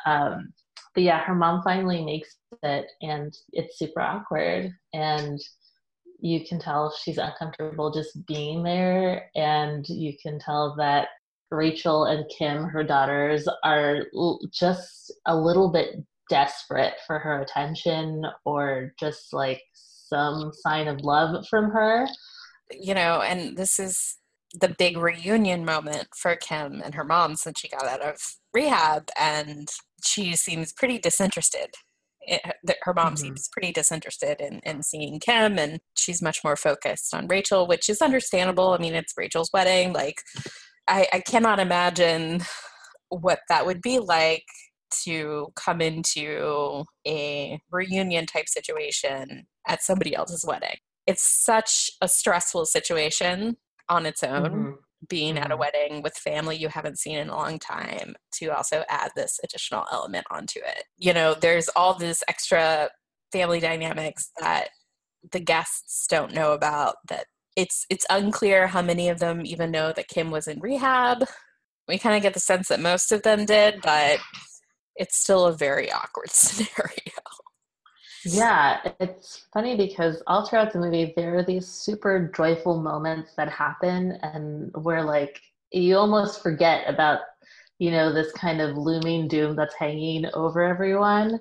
Um, 0.05 0.53
but 0.97 1.03
yeah 1.03 1.23
her 1.23 1.35
mom 1.35 1.61
finally 1.61 2.03
makes 2.03 2.37
it 2.63 2.87
and 3.03 3.31
it's 3.53 3.77
super 3.77 4.01
awkward 4.01 4.71
and 4.93 5.39
you 6.19 6.43
can 6.43 6.59
tell 6.59 6.91
she's 6.91 7.19
uncomfortable 7.19 7.91
just 7.91 8.25
being 8.25 8.63
there 8.63 9.29
and 9.35 9.87
you 9.87 10.13
can 10.21 10.39
tell 10.39 10.75
that 10.77 11.09
rachel 11.51 12.05
and 12.05 12.25
kim 12.35 12.63
her 12.63 12.83
daughters 12.83 13.47
are 13.63 14.07
just 14.51 15.13
a 15.27 15.37
little 15.37 15.71
bit 15.71 15.97
desperate 16.29 16.95
for 17.05 17.19
her 17.19 17.41
attention 17.41 18.25
or 18.43 18.91
just 18.99 19.31
like 19.33 19.61
some 19.73 20.51
sign 20.51 20.87
of 20.87 21.01
love 21.01 21.45
from 21.47 21.69
her 21.69 22.07
you 22.71 22.93
know, 22.93 23.21
and 23.21 23.57
this 23.57 23.79
is 23.79 24.17
the 24.53 24.75
big 24.77 24.97
reunion 24.97 25.65
moment 25.65 26.07
for 26.15 26.35
Kim 26.35 26.81
and 26.83 26.95
her 26.95 27.03
mom 27.03 27.35
since 27.35 27.59
she 27.59 27.67
got 27.67 27.85
out 27.85 28.01
of 28.01 28.17
rehab, 28.53 29.09
and 29.19 29.67
she 30.03 30.35
seems 30.35 30.73
pretty 30.73 30.97
disinterested. 30.99 31.69
It, 32.21 32.41
her 32.81 32.93
mom 32.93 33.07
mm-hmm. 33.07 33.15
seems 33.15 33.49
pretty 33.51 33.71
disinterested 33.71 34.41
in, 34.41 34.59
in 34.59 34.83
seeing 34.83 35.19
Kim, 35.19 35.57
and 35.57 35.79
she's 35.95 36.21
much 36.21 36.39
more 36.43 36.55
focused 36.55 37.13
on 37.13 37.27
Rachel, 37.27 37.67
which 37.67 37.89
is 37.89 38.01
understandable. 38.01 38.71
I 38.71 38.77
mean, 38.79 38.95
it's 38.95 39.13
Rachel's 39.15 39.51
wedding. 39.53 39.93
Like, 39.93 40.21
I, 40.87 41.07
I 41.13 41.19
cannot 41.19 41.59
imagine 41.59 42.41
what 43.09 43.39
that 43.49 43.65
would 43.65 43.81
be 43.81 43.99
like 43.99 44.45
to 45.03 45.47
come 45.55 45.81
into 45.81 46.85
a 47.05 47.59
reunion 47.71 48.25
type 48.25 48.47
situation 48.47 49.45
at 49.67 49.83
somebody 49.83 50.15
else's 50.15 50.45
wedding 50.47 50.77
it's 51.07 51.23
such 51.23 51.89
a 52.01 52.07
stressful 52.07 52.65
situation 52.65 53.57
on 53.89 54.05
its 54.05 54.23
own 54.23 54.43
mm-hmm. 54.43 54.71
being 55.09 55.35
mm-hmm. 55.35 55.43
at 55.43 55.51
a 55.51 55.53
mm-hmm. 55.53 55.59
wedding 55.61 56.01
with 56.01 56.15
family 56.15 56.55
you 56.55 56.67
haven't 56.67 56.99
seen 56.99 57.17
in 57.17 57.29
a 57.29 57.35
long 57.35 57.57
time 57.57 58.15
to 58.33 58.47
also 58.47 58.83
add 58.89 59.11
this 59.15 59.39
additional 59.43 59.85
element 59.91 60.25
onto 60.29 60.59
it 60.59 60.83
you 60.97 61.13
know 61.13 61.33
there's 61.33 61.69
all 61.69 61.93
this 61.93 62.23
extra 62.27 62.89
family 63.31 63.59
dynamics 63.59 64.31
that 64.39 64.69
the 65.31 65.39
guests 65.39 66.05
don't 66.09 66.33
know 66.33 66.53
about 66.53 66.95
that 67.09 67.25
it's 67.55 67.85
it's 67.89 68.05
unclear 68.09 68.67
how 68.67 68.81
many 68.81 69.09
of 69.09 69.19
them 69.19 69.41
even 69.45 69.71
know 69.71 69.91
that 69.91 70.07
kim 70.07 70.29
was 70.29 70.47
in 70.47 70.59
rehab 70.59 71.23
we 71.87 71.97
kind 71.97 72.15
of 72.15 72.21
get 72.21 72.33
the 72.33 72.39
sense 72.39 72.67
that 72.67 72.79
most 72.79 73.11
of 73.11 73.23
them 73.23 73.45
did 73.45 73.81
but 73.81 74.19
it's 74.97 75.17
still 75.17 75.45
a 75.45 75.55
very 75.55 75.91
awkward 75.91 76.29
scenario. 76.31 76.91
Yeah, 78.29 78.79
it's 78.99 79.47
funny 79.53 79.77
because 79.77 80.21
all 80.27 80.45
throughout 80.45 80.73
the 80.73 80.79
movie, 80.79 81.13
there 81.15 81.37
are 81.37 81.43
these 81.43 81.67
super 81.67 82.31
joyful 82.35 82.81
moments 82.81 83.33
that 83.35 83.49
happen, 83.49 84.13
and 84.21 84.71
where 84.73 85.03
like 85.03 85.39
you 85.71 85.97
almost 85.97 86.43
forget 86.43 86.83
about, 86.89 87.19
you 87.79 87.91
know, 87.91 88.11
this 88.11 88.31
kind 88.33 88.59
of 88.59 88.77
looming 88.77 89.27
doom 89.27 89.55
that's 89.55 89.75
hanging 89.75 90.25
over 90.33 90.61
everyone, 90.63 91.39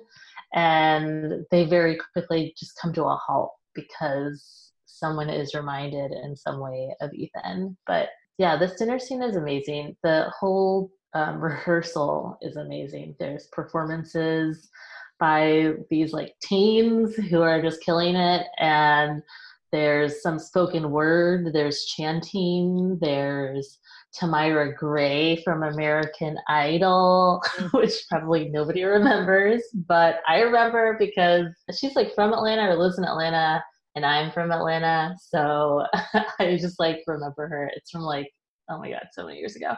and 0.53 1.45
they 1.51 1.65
very 1.65 1.97
quickly 2.13 2.53
just 2.57 2.79
come 2.79 2.93
to 2.93 3.03
a 3.03 3.15
halt 3.15 3.53
because 3.75 4.71
someone 4.85 5.29
is 5.29 5.53
reminded 5.53 6.11
in 6.11 6.35
some 6.35 6.59
way 6.59 6.95
of 7.01 7.13
Ethan. 7.13 7.75
But 7.85 8.09
yeah, 8.37 8.55
this 8.55 8.75
dinner 8.75 8.99
scene 8.99 9.23
is 9.23 9.35
amazing. 9.35 9.97
The 10.03 10.31
whole 10.39 10.91
um, 11.13 11.41
rehearsal 11.41 12.37
is 12.41 12.55
amazing. 12.55 13.15
There's 13.19 13.47
performances 13.47 14.69
by 15.19 15.73
these 15.89 16.13
like 16.13 16.35
teens 16.41 17.15
who 17.15 17.41
are 17.41 17.61
just 17.61 17.81
killing 17.81 18.15
it 18.15 18.45
and 18.59 19.21
there's 19.71 20.21
some 20.21 20.39
spoken 20.39 20.91
word 20.91 21.53
there's 21.53 21.85
chanting 21.85 22.97
there's 23.01 23.79
tamyra 24.15 24.75
gray 24.75 25.35
from 25.43 25.63
american 25.63 26.37
idol 26.47 27.41
which 27.73 28.05
probably 28.09 28.49
nobody 28.49 28.83
remembers 28.83 29.61
but 29.87 30.19
i 30.27 30.39
remember 30.39 30.95
because 30.97 31.47
she's 31.77 31.95
like 31.95 32.13
from 32.15 32.33
atlanta 32.33 32.69
or 32.69 32.75
lives 32.75 32.97
in 32.97 33.03
atlanta 33.03 33.61
and 33.95 34.05
i'm 34.05 34.31
from 34.31 34.51
atlanta 34.51 35.13
so 35.19 35.83
i 36.39 36.57
just 36.57 36.79
like 36.79 36.99
remember 37.07 37.47
her. 37.47 37.69
It's 37.75 37.91
from 37.91 38.01
like 38.01 38.31
oh 38.69 38.79
my 38.79 38.89
god 38.89 39.07
so 39.11 39.25
many 39.25 39.39
years 39.39 39.55
ago. 39.55 39.73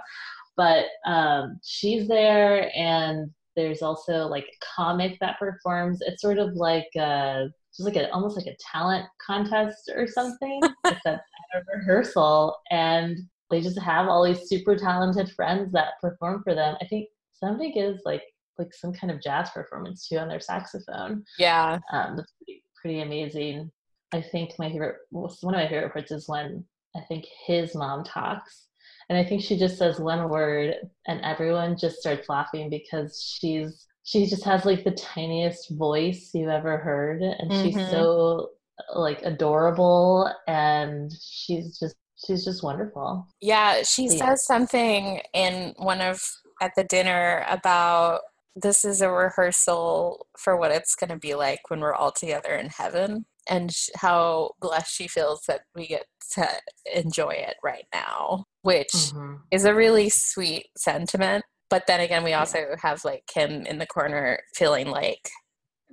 But 0.57 0.85
um, 1.05 1.59
she's 1.63 2.07
there 2.07 2.69
and 2.75 3.29
there's 3.59 3.81
also 3.81 4.27
like 4.27 4.45
a 4.45 4.65
comic 4.75 5.17
that 5.19 5.37
performs. 5.37 5.99
It's 6.01 6.21
sort 6.21 6.39
of 6.39 6.53
like 6.53 6.87
a, 6.95 7.49
just 7.75 7.85
like 7.85 7.97
a 7.97 8.09
almost 8.11 8.37
like 8.37 8.47
a 8.47 8.55
talent 8.71 9.05
contest 9.25 9.91
or 9.93 10.07
something. 10.07 10.61
it's 10.85 11.05
at 11.05 11.21
a 11.55 11.77
rehearsal, 11.77 12.55
and 12.71 13.17
they 13.51 13.59
just 13.59 13.77
have 13.79 14.07
all 14.07 14.23
these 14.23 14.47
super 14.47 14.77
talented 14.77 15.29
friends 15.31 15.73
that 15.73 15.99
perform 16.01 16.41
for 16.43 16.55
them. 16.55 16.77
I 16.81 16.85
think 16.85 17.09
somebody 17.33 17.73
gives 17.73 18.01
like 18.05 18.23
like 18.57 18.73
some 18.73 18.93
kind 18.93 19.11
of 19.11 19.21
jazz 19.21 19.49
performance 19.49 20.07
too 20.07 20.17
on 20.17 20.29
their 20.29 20.39
saxophone. 20.39 21.25
Yeah, 21.37 21.79
um, 21.91 22.15
that's 22.15 22.33
pretty, 22.37 22.63
pretty 22.81 23.01
amazing. 23.01 23.71
I 24.13 24.21
think 24.21 24.51
my 24.57 24.71
favorite, 24.71 24.95
one 25.11 25.25
of 25.27 25.59
my 25.59 25.67
favorite 25.67 25.91
parts 25.91 26.11
is 26.11 26.29
when 26.29 26.63
I 26.95 27.01
think 27.09 27.25
his 27.45 27.75
mom 27.75 28.03
talks 28.05 28.68
and 29.09 29.17
I 29.17 29.23
think 29.23 29.41
she 29.41 29.57
just 29.57 29.77
says 29.77 29.99
one 29.99 30.29
word 30.29 30.75
and 31.07 31.21
everyone 31.21 31.77
just 31.77 31.97
starts 31.97 32.29
laughing 32.29 32.69
because 32.69 33.21
she's 33.39 33.87
she 34.03 34.25
just 34.25 34.43
has 34.43 34.65
like 34.65 34.83
the 34.83 34.91
tiniest 34.91 35.71
voice 35.71 36.31
you 36.33 36.49
ever 36.49 36.77
heard 36.77 37.21
and 37.21 37.51
mm-hmm. 37.51 37.63
she's 37.63 37.89
so 37.89 38.49
like 38.95 39.21
adorable 39.23 40.31
and 40.47 41.11
she's 41.21 41.77
just 41.79 41.95
she's 42.25 42.43
just 42.45 42.63
wonderful. 42.63 43.27
Yeah, 43.41 43.83
she 43.83 44.07
says 44.09 44.45
something 44.45 45.21
in 45.33 45.73
one 45.77 46.01
of 46.01 46.21
at 46.61 46.71
the 46.75 46.83
dinner 46.83 47.45
about 47.49 48.21
this 48.55 48.83
is 48.83 49.01
a 49.01 49.09
rehearsal 49.09 50.27
for 50.37 50.57
what 50.57 50.71
it's 50.71 50.95
going 50.95 51.09
to 51.09 51.17
be 51.17 51.35
like 51.35 51.59
when 51.69 51.79
we're 51.79 51.93
all 51.93 52.11
together 52.11 52.55
in 52.55 52.67
heaven 52.67 53.25
and 53.49 53.71
sh- 53.71 53.89
how 53.95 54.51
blessed 54.59 54.93
she 54.93 55.07
feels 55.07 55.43
that 55.47 55.61
we 55.75 55.87
get 55.87 56.05
to 56.33 56.47
enjoy 56.93 57.31
it 57.31 57.55
right 57.63 57.85
now, 57.93 58.45
which 58.61 58.91
mm-hmm. 58.91 59.35
is 59.51 59.65
a 59.65 59.75
really 59.75 60.09
sweet 60.09 60.67
sentiment. 60.77 61.43
But 61.69 61.85
then 61.87 61.99
again, 61.99 62.23
we 62.23 62.33
also 62.33 62.75
have 62.81 63.05
like 63.05 63.23
Kim 63.27 63.65
in 63.65 63.77
the 63.77 63.85
corner 63.85 64.39
feeling 64.55 64.87
like 64.87 65.29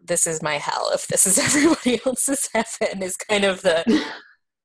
this 0.02 0.26
is 0.26 0.42
my 0.42 0.55
hell 0.55 0.90
if 0.94 1.07
this 1.09 1.26
is 1.26 1.38
everybody 1.57 2.00
else's 2.07 2.48
heaven 2.52 3.02
is 3.02 3.16
kind 3.16 3.44
of 3.44 3.62
the 3.62 3.85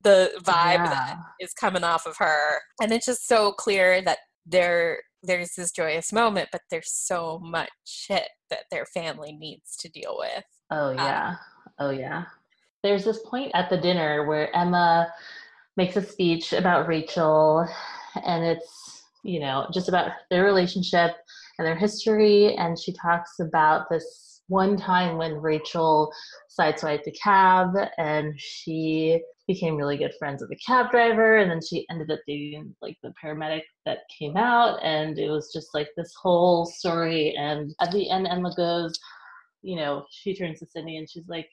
the 0.03 0.31
vibe 0.43 0.77
yeah. 0.77 0.85
that 0.85 1.17
is 1.39 1.53
coming 1.53 1.83
off 1.83 2.07
of 2.07 2.17
her 2.17 2.59
and 2.81 2.91
it's 2.91 3.05
just 3.05 3.27
so 3.27 3.51
clear 3.51 4.01
that 4.01 4.17
there 4.47 4.99
there's 5.21 5.53
this 5.55 5.71
joyous 5.71 6.11
moment 6.11 6.49
but 6.51 6.61
there's 6.71 6.91
so 6.91 7.39
much 7.43 7.69
shit 7.85 8.27
that 8.49 8.63
their 8.71 8.85
family 8.85 9.31
needs 9.31 9.75
to 9.77 9.87
deal 9.89 10.15
with 10.17 10.43
oh 10.71 10.87
um, 10.87 10.97
yeah 10.97 11.27
um, 11.29 11.37
oh 11.79 11.89
yeah 11.91 12.23
there's 12.83 13.05
this 13.05 13.19
point 13.19 13.51
at 13.53 13.69
the 13.69 13.77
dinner 13.77 14.25
where 14.25 14.53
Emma 14.55 15.11
makes 15.81 15.95
a 15.95 16.01
speech 16.03 16.53
about 16.53 16.87
Rachel, 16.87 17.67
and 18.23 18.45
it's, 18.45 19.03
you 19.23 19.39
know, 19.39 19.67
just 19.73 19.89
about 19.89 20.11
their 20.29 20.43
relationship 20.43 21.15
and 21.57 21.65
their 21.65 21.75
history. 21.75 22.55
And 22.55 22.77
she 22.77 22.93
talks 22.93 23.39
about 23.39 23.89
this 23.89 24.43
one 24.47 24.77
time 24.77 25.17
when 25.17 25.41
Rachel 25.41 26.13
sideswiped 26.55 27.07
a 27.07 27.11
cab 27.11 27.69
and 27.97 28.39
she 28.39 29.23
became 29.47 29.75
really 29.75 29.97
good 29.97 30.13
friends 30.19 30.41
with 30.41 30.51
the 30.51 30.57
cab 30.57 30.91
driver 30.91 31.37
and 31.37 31.49
then 31.49 31.61
she 31.67 31.87
ended 31.89 32.11
up 32.11 32.19
dating 32.27 32.75
like 32.81 32.97
the 33.01 33.11
paramedic 33.21 33.63
that 33.85 33.99
came 34.19 34.37
out 34.37 34.77
and 34.83 35.17
it 35.17 35.29
was 35.29 35.51
just 35.51 35.73
like 35.73 35.89
this 35.97 36.13
whole 36.21 36.65
story 36.65 37.35
and 37.37 37.73
at 37.81 37.91
the 37.91 38.09
end 38.09 38.27
emma 38.27 38.53
goes 38.55 38.97
you 39.61 39.75
know 39.75 40.05
she 40.09 40.33
turns 40.33 40.59
to 40.59 40.65
sidney 40.65 40.97
and 40.97 41.09
she's 41.09 41.27
like 41.27 41.49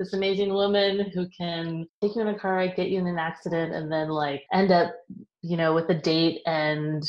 this 0.00 0.14
amazing 0.14 0.54
woman 0.54 1.10
who 1.12 1.28
can 1.28 1.86
take 2.00 2.16
you 2.16 2.22
in 2.22 2.28
a 2.28 2.38
car 2.38 2.54
ride, 2.54 2.74
get 2.74 2.88
you 2.88 2.98
in 2.98 3.06
an 3.06 3.18
accident, 3.18 3.74
and 3.74 3.92
then 3.92 4.08
like 4.08 4.42
end 4.50 4.72
up, 4.72 4.94
you 5.42 5.58
know, 5.58 5.74
with 5.74 5.90
a 5.90 5.94
date 5.94 6.40
and 6.46 7.02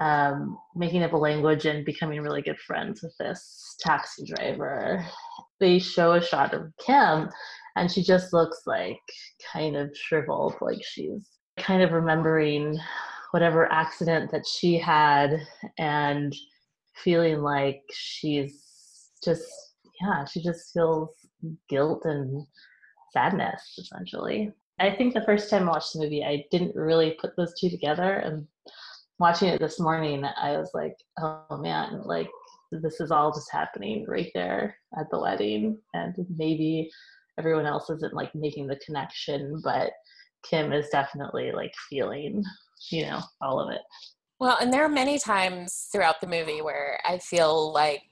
um, 0.00 0.56
making 0.74 1.02
up 1.02 1.12
a 1.12 1.16
language 1.16 1.66
and 1.66 1.84
becoming 1.84 2.22
really 2.22 2.40
good 2.40 2.58
friends 2.58 3.02
with 3.02 3.14
this 3.18 3.76
taxi 3.80 4.24
driver. 4.24 5.04
They 5.60 5.78
show 5.78 6.12
a 6.12 6.22
shot 6.22 6.54
of 6.54 6.72
Kim, 6.84 7.28
and 7.76 7.92
she 7.92 8.02
just 8.02 8.32
looks 8.32 8.62
like 8.66 8.98
kind 9.52 9.76
of 9.76 9.94
shriveled, 9.94 10.54
like 10.62 10.80
she's 10.82 11.28
kind 11.58 11.82
of 11.82 11.92
remembering 11.92 12.78
whatever 13.32 13.70
accident 13.70 14.30
that 14.30 14.46
she 14.46 14.78
had 14.78 15.38
and 15.78 16.34
feeling 16.94 17.42
like 17.42 17.82
she's 17.92 19.10
just 19.22 19.44
yeah 20.00 20.24
she 20.24 20.42
just 20.42 20.72
feels 20.72 21.10
guilt 21.68 22.04
and 22.04 22.46
sadness 23.12 23.76
essentially. 23.78 24.52
I 24.80 24.94
think 24.96 25.14
the 25.14 25.24
first 25.24 25.48
time 25.48 25.68
i 25.68 25.72
watched 25.72 25.92
the 25.92 26.00
movie 26.00 26.24
i 26.24 26.44
didn't 26.50 26.74
really 26.74 27.16
put 27.20 27.36
those 27.36 27.54
two 27.58 27.70
together 27.70 28.14
and 28.14 28.46
watching 29.18 29.48
it 29.48 29.60
this 29.60 29.78
morning 29.78 30.24
i 30.24 30.56
was 30.56 30.70
like 30.74 30.96
oh 31.20 31.56
man 31.58 32.02
like 32.04 32.28
this 32.72 33.00
is 33.00 33.10
all 33.10 33.32
just 33.32 33.52
happening 33.52 34.04
right 34.08 34.30
there 34.34 34.76
at 34.98 35.08
the 35.10 35.20
wedding 35.20 35.78
and 35.94 36.14
maybe 36.36 36.90
everyone 37.38 37.66
else 37.66 37.90
isn't 37.90 38.14
like 38.14 38.34
making 38.34 38.66
the 38.66 38.80
connection 38.84 39.60
but 39.62 39.92
kim 40.48 40.72
is 40.72 40.88
definitely 40.88 41.52
like 41.52 41.72
feeling 41.88 42.42
you 42.90 43.06
know 43.06 43.20
all 43.40 43.60
of 43.60 43.70
it. 43.70 43.80
Well 44.40 44.58
and 44.60 44.72
there 44.72 44.84
are 44.84 44.88
many 44.88 45.18
times 45.18 45.88
throughout 45.92 46.20
the 46.20 46.26
movie 46.26 46.62
where 46.62 46.98
i 47.04 47.18
feel 47.18 47.72
like 47.72 48.02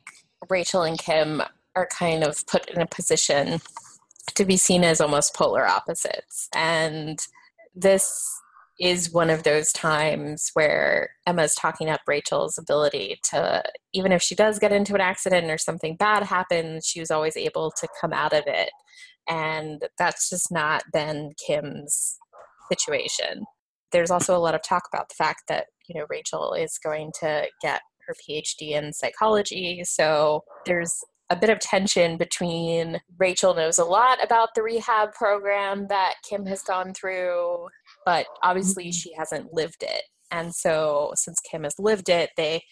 rachel 0.49 0.83
and 0.83 0.99
kim 0.99 1.43
are 1.77 1.87
kind 1.87 2.25
of 2.25 2.47
put 2.47 2.69
in 2.71 2.81
a 2.81 2.87
position 2.87 3.61
to 4.35 4.45
be 4.45 4.57
seen 4.57 4.85
as 4.85 5.01
almost 5.01 5.35
polar 5.35 5.67
opposites. 5.67 6.49
And 6.55 7.19
this 7.75 8.41
is 8.81 9.13
one 9.13 9.29
of 9.29 9.43
those 9.43 9.73
times 9.73 10.51
where 10.55 11.11
Emma's 11.27 11.55
talking 11.55 11.91
up 11.91 12.01
Rachel's 12.07 12.57
ability 12.57 13.21
to, 13.25 13.63
even 13.93 14.11
if 14.11 14.23
she 14.23 14.35
does 14.35 14.59
get 14.59 14.73
into 14.73 14.95
an 14.95 15.03
accident 15.03 15.51
or 15.51 15.59
something 15.59 15.97
bad 15.97 16.23
happens, 16.23 16.87
she 16.87 16.99
was 16.99 17.11
always 17.11 17.37
able 17.37 17.71
to 17.73 17.89
come 18.01 18.13
out 18.13 18.33
of 18.33 18.45
it. 18.47 18.71
And 19.29 19.83
that's 19.99 20.31
just 20.31 20.51
not 20.51 20.83
been 20.93 21.33
Kim's 21.47 22.19
situation. 22.73 23.45
There's 23.93 24.11
also 24.11 24.35
a 24.35 24.39
lot 24.39 24.55
of 24.55 24.63
talk 24.63 24.85
about 24.93 25.11
the 25.11 25.15
fact 25.15 25.43
that, 25.49 25.67
you 25.87 25.99
know, 25.99 26.07
Rachel 26.09 26.55
is 26.55 26.79
going 26.83 27.13
to 27.21 27.49
get 27.61 27.83
her 28.07 28.15
PhD 28.15 28.71
in 28.71 28.93
psychology. 28.95 29.83
So 29.85 30.45
there's 30.65 31.05
a 31.31 31.37
bit 31.37 31.51
of 31.51 31.61
tension 31.61 32.17
between 32.17 33.01
Rachel 33.19 33.55
knows 33.55 33.79
a 33.79 33.85
lot 33.85 34.23
about 34.23 34.51
the 34.55 34.63
rehab 34.63 35.13
program 35.13 35.87
that 35.89 36.15
Kim 36.29 36.45
has 36.47 36.63
gone 36.63 36.93
through, 36.93 37.69
but 38.05 38.27
obviously 38.43 38.87
mm-hmm. 38.87 38.91
she 38.91 39.13
hasn't 39.17 39.55
lived 39.55 39.83
it. 39.83 40.03
And 40.33 40.55
so 40.55 41.13
since 41.15 41.41
Kim 41.41 41.65
has 41.65 41.75
lived 41.79 42.09
it, 42.09 42.31
they 42.37 42.63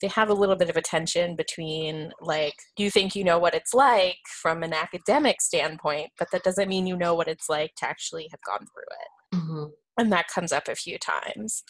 they 0.00 0.08
have 0.08 0.30
a 0.30 0.34
little 0.34 0.54
bit 0.54 0.70
of 0.70 0.76
a 0.76 0.82
tension 0.82 1.34
between 1.34 2.12
like 2.20 2.54
do 2.76 2.84
you 2.84 2.90
think 2.90 3.16
you 3.16 3.24
know 3.24 3.38
what 3.38 3.54
it's 3.54 3.74
like 3.74 4.18
from 4.42 4.62
an 4.62 4.72
academic 4.72 5.40
standpoint, 5.40 6.10
but 6.18 6.28
that 6.32 6.44
doesn't 6.44 6.68
mean 6.68 6.86
you 6.86 6.96
know 6.96 7.14
what 7.14 7.28
it's 7.28 7.48
like 7.48 7.74
to 7.76 7.88
actually 7.88 8.28
have 8.30 8.40
gone 8.46 8.66
through 8.66 8.82
it. 8.90 9.36
Mm-hmm. 9.36 9.64
And 9.98 10.12
that 10.12 10.28
comes 10.28 10.52
up 10.52 10.68
a 10.68 10.76
few 10.76 10.98
times. 10.98 11.64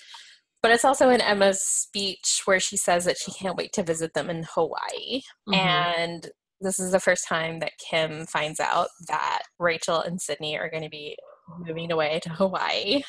But 0.63 0.73
it's 0.73 0.85
also 0.85 1.09
in 1.11 1.21
Emma's 1.21 1.63
speech 1.63 2.43
where 2.45 2.59
she 2.59 2.77
says 2.77 3.05
that 3.05 3.17
she 3.17 3.31
can't 3.31 3.57
wait 3.57 3.73
to 3.75 3.83
visit 3.83 4.15
them 4.15 4.29
in 4.29 4.45
Hawaii. 4.55 5.23
Mm-hmm. 5.49 5.55
And 5.55 6.31
this 6.61 6.79
is 6.79 6.92
the 6.92 7.01
first 7.01 7.27
time 7.27 7.61
that 7.61 7.79
Kim 7.79 8.27
finds 8.27 8.61
out 8.61 8.88
that 9.07 9.42
Rachel 9.59 10.01
and 10.01 10.21
Sidney 10.21 10.59
are 10.59 10.71
going 10.71 10.83
to 10.83 10.88
be 10.88 11.16
moving 11.59 11.92
away 11.92 12.21
to 12.23 12.31
Hawaii. 12.31 13.03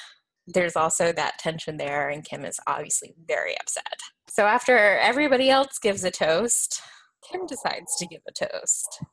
There's 0.47 0.75
also 0.75 1.12
that 1.12 1.39
tension 1.39 1.77
there, 1.77 2.09
and 2.09 2.23
Kim 2.23 2.45
is 2.45 2.59
obviously 2.67 3.13
very 3.27 3.55
upset. 3.59 3.83
So, 4.27 4.45
after 4.45 4.97
everybody 4.97 5.49
else 5.49 5.77
gives 5.79 6.03
a 6.03 6.12
toast, 6.12 6.81
Kim 7.29 7.45
decides 7.45 7.95
to 7.97 8.07
give 8.07 8.21
a 8.27 8.31
toast. 8.31 9.03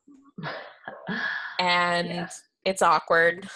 And 1.59 2.09
yeah. 2.09 2.29
it's 2.64 2.83
awkward. 2.83 3.49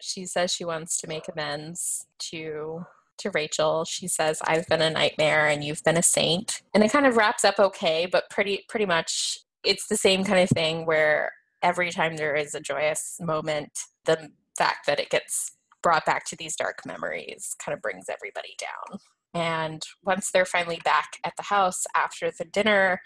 She 0.00 0.26
says 0.26 0.52
she 0.52 0.64
wants 0.64 0.98
to 1.00 1.08
make 1.08 1.24
amends 1.28 2.06
to 2.30 2.84
to 3.18 3.30
Rachel. 3.30 3.84
She 3.84 4.08
says, 4.08 4.40
"I've 4.44 4.66
been 4.68 4.82
a 4.82 4.90
nightmare 4.90 5.48
and 5.48 5.64
you've 5.64 5.82
been 5.84 5.96
a 5.96 6.02
saint." 6.02 6.62
And 6.74 6.84
it 6.84 6.92
kind 6.92 7.06
of 7.06 7.16
wraps 7.16 7.44
up 7.44 7.58
okay, 7.58 8.06
but 8.10 8.28
pretty 8.30 8.64
pretty 8.68 8.86
much 8.86 9.38
it's 9.66 9.88
the 9.88 9.96
same 9.96 10.24
kind 10.24 10.40
of 10.40 10.48
thing 10.50 10.86
where 10.86 11.32
every 11.62 11.90
time 11.90 12.16
there 12.16 12.34
is 12.34 12.54
a 12.54 12.60
joyous 12.60 13.16
moment, 13.20 13.80
the 14.04 14.30
fact 14.56 14.86
that 14.86 15.00
it 15.00 15.10
gets 15.10 15.52
brought 15.82 16.06
back 16.06 16.24
to 16.26 16.36
these 16.36 16.56
dark 16.56 16.80
memories 16.86 17.54
kind 17.64 17.74
of 17.74 17.82
brings 17.82 18.06
everybody 18.08 18.56
down. 18.58 18.98
And 19.34 19.82
once 20.02 20.30
they're 20.30 20.46
finally 20.46 20.80
back 20.84 21.18
at 21.24 21.34
the 21.36 21.42
house 21.42 21.84
after 21.94 22.30
the 22.30 22.44
dinner, 22.44 23.00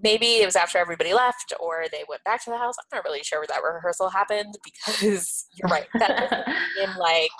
maybe 0.00 0.26
it 0.36 0.46
was 0.46 0.56
after 0.56 0.78
everybody 0.78 1.12
left 1.12 1.52
or 1.58 1.86
they 1.90 2.04
went 2.08 2.22
back 2.24 2.44
to 2.44 2.50
the 2.50 2.58
house. 2.58 2.74
I'm 2.78 2.98
not 2.98 3.04
really 3.04 3.22
sure 3.22 3.40
where 3.40 3.48
that 3.48 3.62
rehearsal 3.62 4.10
happened 4.10 4.56
because 4.64 5.46
you're 5.54 5.68
right. 5.68 5.88
That 5.94 6.48
in 6.82 6.94
like 6.96 7.30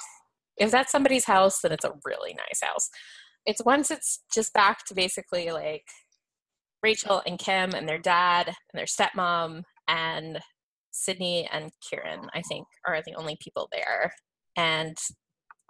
if 0.56 0.70
that's 0.70 0.90
somebody's 0.90 1.24
house, 1.24 1.60
then 1.60 1.72
it's 1.72 1.84
a 1.84 1.94
really 2.04 2.34
nice 2.34 2.60
house. 2.62 2.90
It's 3.46 3.64
once 3.64 3.90
it's 3.90 4.20
just 4.34 4.52
back 4.52 4.84
to 4.86 4.94
basically 4.94 5.50
like 5.50 5.84
Rachel 6.82 7.22
and 7.26 7.38
Kim 7.38 7.74
and 7.74 7.88
their 7.88 7.98
dad 7.98 8.46
and 8.46 8.54
their 8.74 8.86
stepmom 8.86 9.62
and 9.88 10.40
Sidney 10.90 11.48
and 11.52 11.70
Kieran, 11.80 12.28
I 12.34 12.42
think, 12.42 12.66
are 12.86 13.02
the 13.04 13.14
only 13.14 13.36
people 13.40 13.68
there. 13.72 14.12
And 14.56 14.96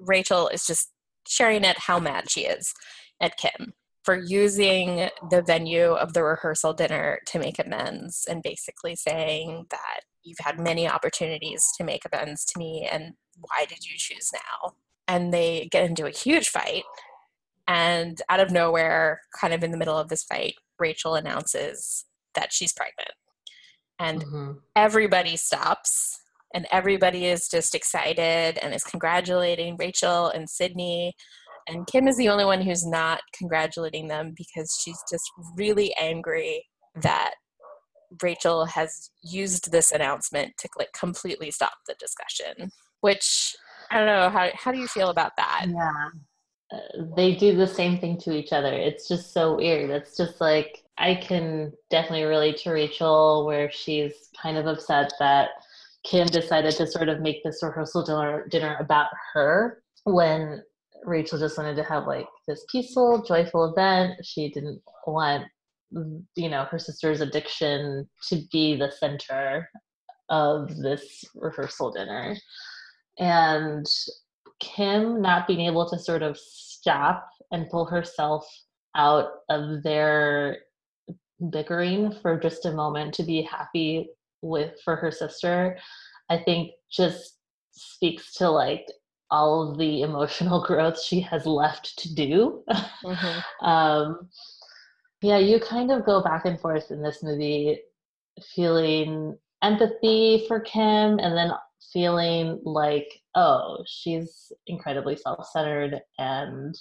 Rachel 0.01 0.49
is 0.49 0.67
just 0.67 0.91
sharing 1.27 1.65
it 1.65 1.79
how 1.79 1.99
mad 1.99 2.31
she 2.31 2.43
is 2.43 2.73
at 3.21 3.37
Kim 3.37 3.75
for 4.05 4.17
using 4.27 5.11
the 5.31 5.43
venue 5.43 5.93
of 5.93 6.15
the 6.15 6.23
rehearsal 6.23 6.73
dinner 6.73 7.21
to 7.27 7.39
make 7.39 7.59
amends 7.59 8.25
and 8.29 8.43
basically 8.43 8.97
saying 8.97 9.67
that 9.71 10.01
you've 10.23 10.39
had 10.41 10.59
many 10.59 10.89
opportunities 10.89 11.67
to 11.77 11.85
make 11.85 12.03
amends 12.11 12.45
to 12.47 12.59
me 12.59 12.89
and 12.91 13.15
why 13.41 13.67
did 13.69 13.85
you 13.85 13.97
choose 13.97 14.31
now? 14.33 14.73
And 15.07 15.33
they 15.33 15.69
get 15.71 15.85
into 15.85 16.07
a 16.07 16.11
huge 16.11 16.49
fight. 16.49 16.85
And 17.67 18.21
out 18.31 18.41
of 18.41 18.51
nowhere, 18.51 19.21
kind 19.39 19.53
of 19.53 19.63
in 19.63 19.71
the 19.71 19.77
middle 19.77 19.99
of 19.99 20.09
this 20.09 20.25
fight, 20.25 20.55
Rachel 20.79 21.15
announces 21.15 22.05
that 22.35 22.53
she's 22.53 22.73
pregnant. 22.73 23.11
And 23.99 24.25
mm-hmm. 24.25 24.53
everybody 24.77 25.37
stops 25.37 26.21
and 26.55 26.67
everybody 26.71 27.27
is 27.27 27.49
just 27.49 27.75
excited 27.75 28.59
and 28.63 28.75
is 28.75 28.85
congratulating 28.85 29.77
Rachel 29.79 30.29
and 30.29 30.49
Sidney 30.49 31.15
and 31.69 31.87
Kim 31.87 32.09
is 32.09 32.17
the 32.17 32.31
only 32.31 32.45
one 32.45 32.63
who's 32.63 32.87
not 32.87 33.21
congratulating 33.37 34.09
them 34.09 34.33
because 34.37 34.81
she's 34.83 34.99
just 35.11 35.31
really 35.57 35.95
angry 36.01 36.65
that 36.97 37.35
Rachel 38.23 38.65
has 38.65 39.11
used 39.23 39.71
this 39.71 39.93
announcement 39.93 40.55
to 40.59 40.69
like 40.79 40.89
completely 40.99 41.51
stop 41.51 41.75
the 41.87 41.95
discussion. 42.01 42.73
Which 43.03 43.55
I 43.91 43.99
don't 43.99 44.07
know 44.07 44.31
how 44.31 44.49
how 44.55 44.73
do 44.73 44.79
you 44.79 44.89
feel 44.89 45.11
about 45.11 45.33
that? 45.37 45.67
Yeah. 45.69 46.09
They 47.17 47.35
do 47.35 47.57
the 47.57 47.67
same 47.67 47.99
thing 47.99 48.19
to 48.19 48.33
each 48.33 48.53
other. 48.53 48.73
It's 48.73 49.09
just 49.09 49.33
so 49.33 49.57
weird. 49.57 49.91
It's 49.91 50.17
just 50.17 50.41
like 50.41 50.85
I 50.99 51.15
can 51.15 51.73
definitely 51.91 52.25
relate 52.25 52.59
to 52.59 52.71
Rachel 52.71 53.47
where 53.47 53.71
she's 53.71 54.29
kind 54.41 54.59
of 54.59 54.67
upset 54.67 55.13
that 55.19 55.51
Kim 56.05 56.27
decided 56.27 56.75
to 56.77 56.87
sort 56.87 57.09
of 57.09 57.21
make 57.21 57.43
this 57.43 57.63
rehearsal 57.63 58.05
dinner 58.05 58.47
dinner 58.49 58.77
about 58.81 59.09
her 59.33 59.83
when 60.05 60.63
Rachel 61.05 61.39
just 61.39 61.57
wanted 61.57 61.77
to 61.77 61.85
have 61.85 62.07
like 62.07 62.27
this 62.47 62.65
peaceful, 62.71 63.23
joyful 63.23 63.73
event. 63.73 64.25
She 64.25 64.51
didn't 64.51 64.83
want, 65.07 65.45
you 65.91 66.49
know, 66.49 66.65
her 66.65 66.79
sister's 66.79 67.21
addiction 67.21 68.09
to 68.29 68.43
be 68.53 68.77
the 68.77 68.91
center 68.91 69.71
of 70.29 70.77
this 70.77 71.25
rehearsal 71.35 71.93
dinner. 71.93 72.37
And 73.19 73.87
Kim 74.61 75.21
not 75.23 75.47
being 75.47 75.61
able 75.61 75.89
to 75.89 75.99
sort 75.99 76.23
of 76.23 76.39
stop 76.39 77.29
and 77.51 77.69
pull 77.71 77.87
herself 77.87 78.47
out 78.95 79.29
of 79.49 79.83
their 79.83 80.59
bickering 81.51 82.13
for 82.21 82.39
just 82.39 82.67
a 82.67 82.73
moment 82.73 83.15
to 83.15 83.23
be 83.23 83.43
happy 83.43 84.11
with 84.43 84.73
for 84.85 84.97
her 84.97 85.11
sister, 85.11 85.79
I 86.29 86.39
think 86.39 86.73
just 86.91 87.39
speaks 87.71 88.35
to 88.35 88.51
like 88.51 88.87
all 89.31 89.71
of 89.71 89.79
the 89.79 90.03
emotional 90.03 90.63
growth 90.67 91.01
she 91.03 91.21
has 91.21 91.47
left 91.47 91.99
to 91.99 92.15
do. 92.15 92.65
Mm-hmm. 93.05 93.67
um, 93.67 94.29
yeah, 95.23 95.39
you 95.39 95.59
kind 95.61 95.91
of 95.91 96.07
go 96.07 96.23
back 96.23 96.45
and 96.45 96.61
forth 96.61 96.91
in 96.91 97.03
this 97.03 97.23
movie, 97.23 97.81
feeling 98.55 99.37
empathy 99.63 100.45
for 100.47 100.61
Kim 100.61 101.19
and 101.19 101.37
then 101.37 101.51
feeling 101.93 102.61
like, 102.65 103.09
oh, 103.39 103.85
she's 103.87 104.53
incredibly 104.67 105.17
self 105.17 105.47
centered 105.53 106.01
and 106.19 106.75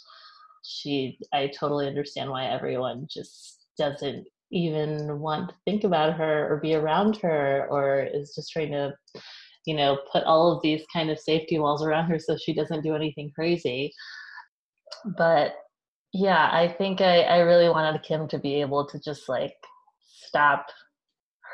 she, 0.63 1.19
I 1.31 1.47
totally 1.47 1.87
understand 1.87 2.31
why 2.31 2.45
everyone 2.45 3.07
just 3.09 3.67
doesn't 3.77 4.25
even 4.51 5.19
want 5.19 5.49
to 5.49 5.55
think 5.65 5.83
about 5.83 6.13
her 6.15 6.51
or 6.51 6.57
be 6.57 6.73
around 6.73 7.17
her 7.17 7.67
or 7.69 8.07
is 8.11 8.33
just 8.33 8.51
trying 8.51 8.71
to 8.71 8.93
you 9.67 9.75
know, 9.75 9.99
put 10.11 10.23
all 10.23 10.51
of 10.53 10.61
these 10.63 10.83
kind 10.91 11.09
of 11.09 11.19
safety 11.19 11.59
walls 11.59 11.83
around 11.83 12.09
her 12.09 12.17
so 12.17 12.37
she 12.37 12.53
doesn't 12.53 12.83
do 12.83 12.95
anything 12.95 13.29
crazy. 13.35 13.93
But 15.17 15.55
yeah, 16.13 16.49
I 16.51 16.69
think 16.69 17.01
I, 17.01 17.23
I 17.23 17.39
really 17.39 17.67
wanted 17.67 18.01
Kim 18.01 18.29
to 18.29 18.39
be 18.39 18.61
able 18.61 18.87
to 18.87 18.97
just 18.97 19.27
like 19.27 19.53
stop 19.99 20.67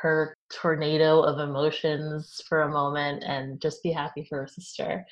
her 0.00 0.36
tornado 0.54 1.20
of 1.20 1.38
emotions 1.38 2.42
for 2.48 2.62
a 2.62 2.70
moment 2.70 3.24
and 3.24 3.60
just 3.60 3.82
be 3.82 3.92
happy 3.92 4.26
for 4.28 4.42
her 4.42 4.48
sister. 4.48 5.04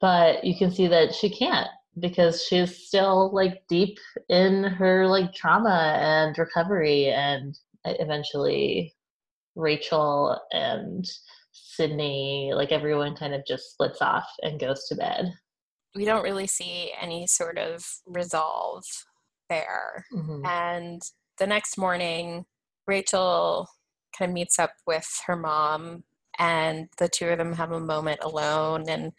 But 0.00 0.44
you 0.44 0.56
can 0.56 0.70
see 0.70 0.86
that 0.88 1.14
she 1.14 1.30
can't 1.30 1.68
because 2.00 2.44
she's 2.44 2.86
still 2.86 3.32
like 3.32 3.62
deep 3.68 3.98
in 4.28 4.64
her 4.64 5.06
like 5.06 5.32
trauma 5.32 5.96
and 6.00 6.36
recovery 6.36 7.06
and 7.08 7.56
eventually 7.84 8.94
Rachel 9.54 10.38
and 10.50 11.08
Sidney, 11.52 12.52
like 12.54 12.72
everyone 12.72 13.16
kind 13.16 13.34
of 13.34 13.46
just 13.46 13.72
splits 13.72 14.02
off 14.02 14.28
and 14.42 14.58
goes 14.58 14.86
to 14.88 14.96
bed. 14.96 15.32
We 15.94 16.04
don't 16.04 16.24
really 16.24 16.48
see 16.48 16.90
any 17.00 17.26
sort 17.26 17.58
of 17.58 17.86
resolve 18.06 18.82
there. 19.48 20.04
Mm-hmm. 20.12 20.44
And 20.44 21.02
the 21.38 21.46
next 21.46 21.78
morning, 21.78 22.44
Rachel 22.86 23.68
kind 24.16 24.30
of 24.30 24.34
meets 24.34 24.58
up 24.58 24.72
with 24.86 25.08
her 25.26 25.36
mom, 25.36 26.04
and 26.38 26.88
the 26.98 27.08
two 27.08 27.28
of 27.28 27.38
them 27.38 27.54
have 27.54 27.72
a 27.72 27.80
moment 27.80 28.20
alone. 28.22 28.88
And 28.88 29.12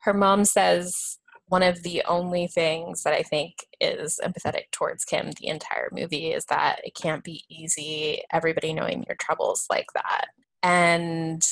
her 0.00 0.14
mom 0.14 0.44
says, 0.44 1.18
one 1.46 1.62
of 1.62 1.82
the 1.82 2.02
only 2.08 2.46
things 2.46 3.02
that 3.02 3.12
I 3.12 3.22
think 3.22 3.66
is 3.80 4.18
empathetic 4.24 4.70
towards 4.72 5.04
Kim 5.04 5.30
the 5.32 5.48
entire 5.48 5.90
movie 5.92 6.32
is 6.32 6.46
that 6.46 6.80
it 6.84 6.94
can't 6.94 7.22
be 7.22 7.44
easy, 7.48 8.22
everybody 8.32 8.72
knowing 8.72 9.04
your 9.06 9.16
troubles 9.16 9.66
like 9.70 9.88
that. 9.94 10.26
And 10.62 11.42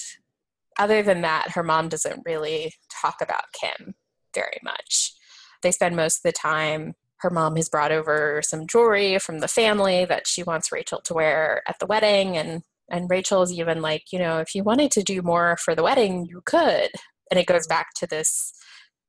other 0.78 1.02
than 1.02 1.20
that, 1.20 1.50
her 1.50 1.62
mom 1.62 1.90
doesn't 1.90 2.22
really 2.24 2.72
talk 2.90 3.20
about 3.20 3.52
Kim 3.52 3.94
very 4.34 4.58
much. 4.62 5.12
They 5.60 5.70
spend 5.70 5.94
most 5.94 6.18
of 6.18 6.22
the 6.22 6.32
time, 6.32 6.94
her 7.22 7.30
mom 7.30 7.56
has 7.56 7.68
brought 7.68 7.92
over 7.92 8.42
some 8.44 8.66
jewelry 8.66 9.18
from 9.18 9.38
the 9.38 9.48
family 9.48 10.04
that 10.04 10.26
she 10.26 10.42
wants 10.42 10.72
Rachel 10.72 11.00
to 11.04 11.14
wear 11.14 11.62
at 11.68 11.78
the 11.78 11.86
wedding. 11.86 12.36
And, 12.36 12.62
and 12.90 13.08
Rachel's 13.08 13.52
even 13.52 13.80
like, 13.80 14.12
you 14.12 14.18
know, 14.18 14.38
if 14.38 14.54
you 14.54 14.64
wanted 14.64 14.90
to 14.92 15.02
do 15.02 15.22
more 15.22 15.56
for 15.56 15.74
the 15.74 15.82
wedding, 15.82 16.26
you 16.26 16.42
could. 16.44 16.90
And 17.30 17.38
it 17.38 17.46
goes 17.46 17.66
back 17.66 17.94
to 17.96 18.06
this 18.06 18.52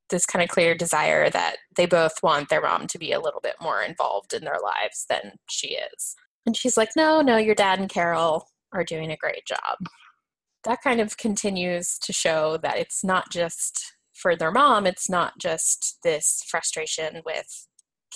this 0.10 0.26
kind 0.26 0.44
of 0.44 0.50
clear 0.50 0.76
desire 0.76 1.30
that 1.30 1.56
they 1.76 1.88
both 1.88 2.22
want 2.22 2.50
their 2.50 2.62
mom 2.62 2.86
to 2.86 3.00
be 3.00 3.12
a 3.14 3.20
little 3.20 3.40
bit 3.42 3.56
more 3.60 3.82
involved 3.82 4.34
in 4.34 4.44
their 4.44 4.60
lives 4.62 5.06
than 5.10 5.32
she 5.50 5.70
is. 5.70 6.16
And 6.46 6.56
she's 6.56 6.78
like, 6.78 6.90
no, 6.96 7.22
no, 7.22 7.38
your 7.38 7.56
dad 7.56 7.80
and 7.80 7.90
Carol 7.90 8.48
are 8.74 8.84
doing 8.84 9.12
a 9.12 9.18
great 9.18 9.46
job. 9.48 9.78
That 10.66 10.82
kind 10.84 11.00
of 11.00 11.18
continues 11.18 11.98
to 12.00 12.14
show 12.14 12.58
that 12.58 12.78
it's 12.78 13.04
not 13.04 13.32
just 13.32 13.94
for 14.14 14.36
their 14.36 14.52
mom, 14.52 14.86
it's 14.86 15.10
not 15.10 15.34
just 15.40 15.98
this 16.04 16.44
frustration 16.48 17.22
with 17.26 17.68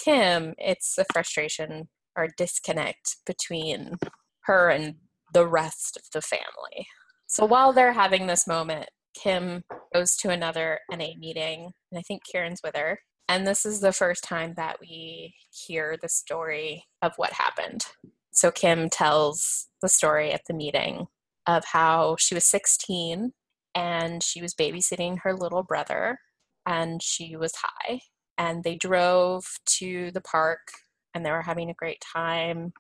Kim, 0.04 0.54
it's 0.58 0.98
a 0.98 1.06
frustration 1.12 1.90
or 2.16 2.30
disconnect 2.38 3.18
between 3.26 3.98
her 4.44 4.70
and 4.70 4.96
the 5.34 5.48
rest 5.48 5.98
of 5.98 6.04
the 6.14 6.22
family. 6.22 6.88
So 7.28 7.46
while 7.46 7.74
they're 7.74 7.94
having 7.94 8.28
this 8.28 8.48
moment, 8.48 8.90
Kim 9.16 9.64
goes 9.94 10.16
to 10.18 10.30
another 10.30 10.80
NA 10.92 11.10
meeting, 11.18 11.72
and 11.92 12.00
I 12.00 12.02
think 12.02 12.22
Kieran's 12.26 12.62
with 12.64 12.76
her. 12.76 13.00
And 13.28 13.46
this 13.46 13.66
is 13.66 13.82
the 13.82 13.92
first 13.92 14.24
time 14.24 14.54
that 14.56 14.78
we 14.80 15.36
hear 15.52 15.98
the 16.02 16.08
story 16.08 16.86
of 17.02 17.12
what 17.18 17.34
happened. 17.34 17.86
So 18.32 18.52
Kim 18.52 18.90
tells 18.90 19.68
the 19.82 19.90
story 19.90 20.32
at 20.32 20.42
the 20.48 20.54
meeting 20.54 21.08
of 21.46 21.66
how 21.66 22.16
she 22.20 22.36
was 22.36 22.46
16 22.46 23.34
and 23.76 24.24
she 24.24 24.42
was 24.42 24.54
babysitting 24.54 25.20
her 25.24 25.34
little 25.34 25.64
brother 25.64 26.20
and 26.66 27.02
she 27.02 27.36
was 27.36 27.54
high 27.56 28.00
and 28.38 28.64
they 28.64 28.76
drove 28.76 29.46
to 29.78 30.12
the 30.12 30.22
park 30.22 30.60
and 31.14 31.26
they 31.26 31.32
were 31.32 31.42
having 31.42 31.70
a 31.70 31.76
great 31.76 32.02
time 32.02 32.74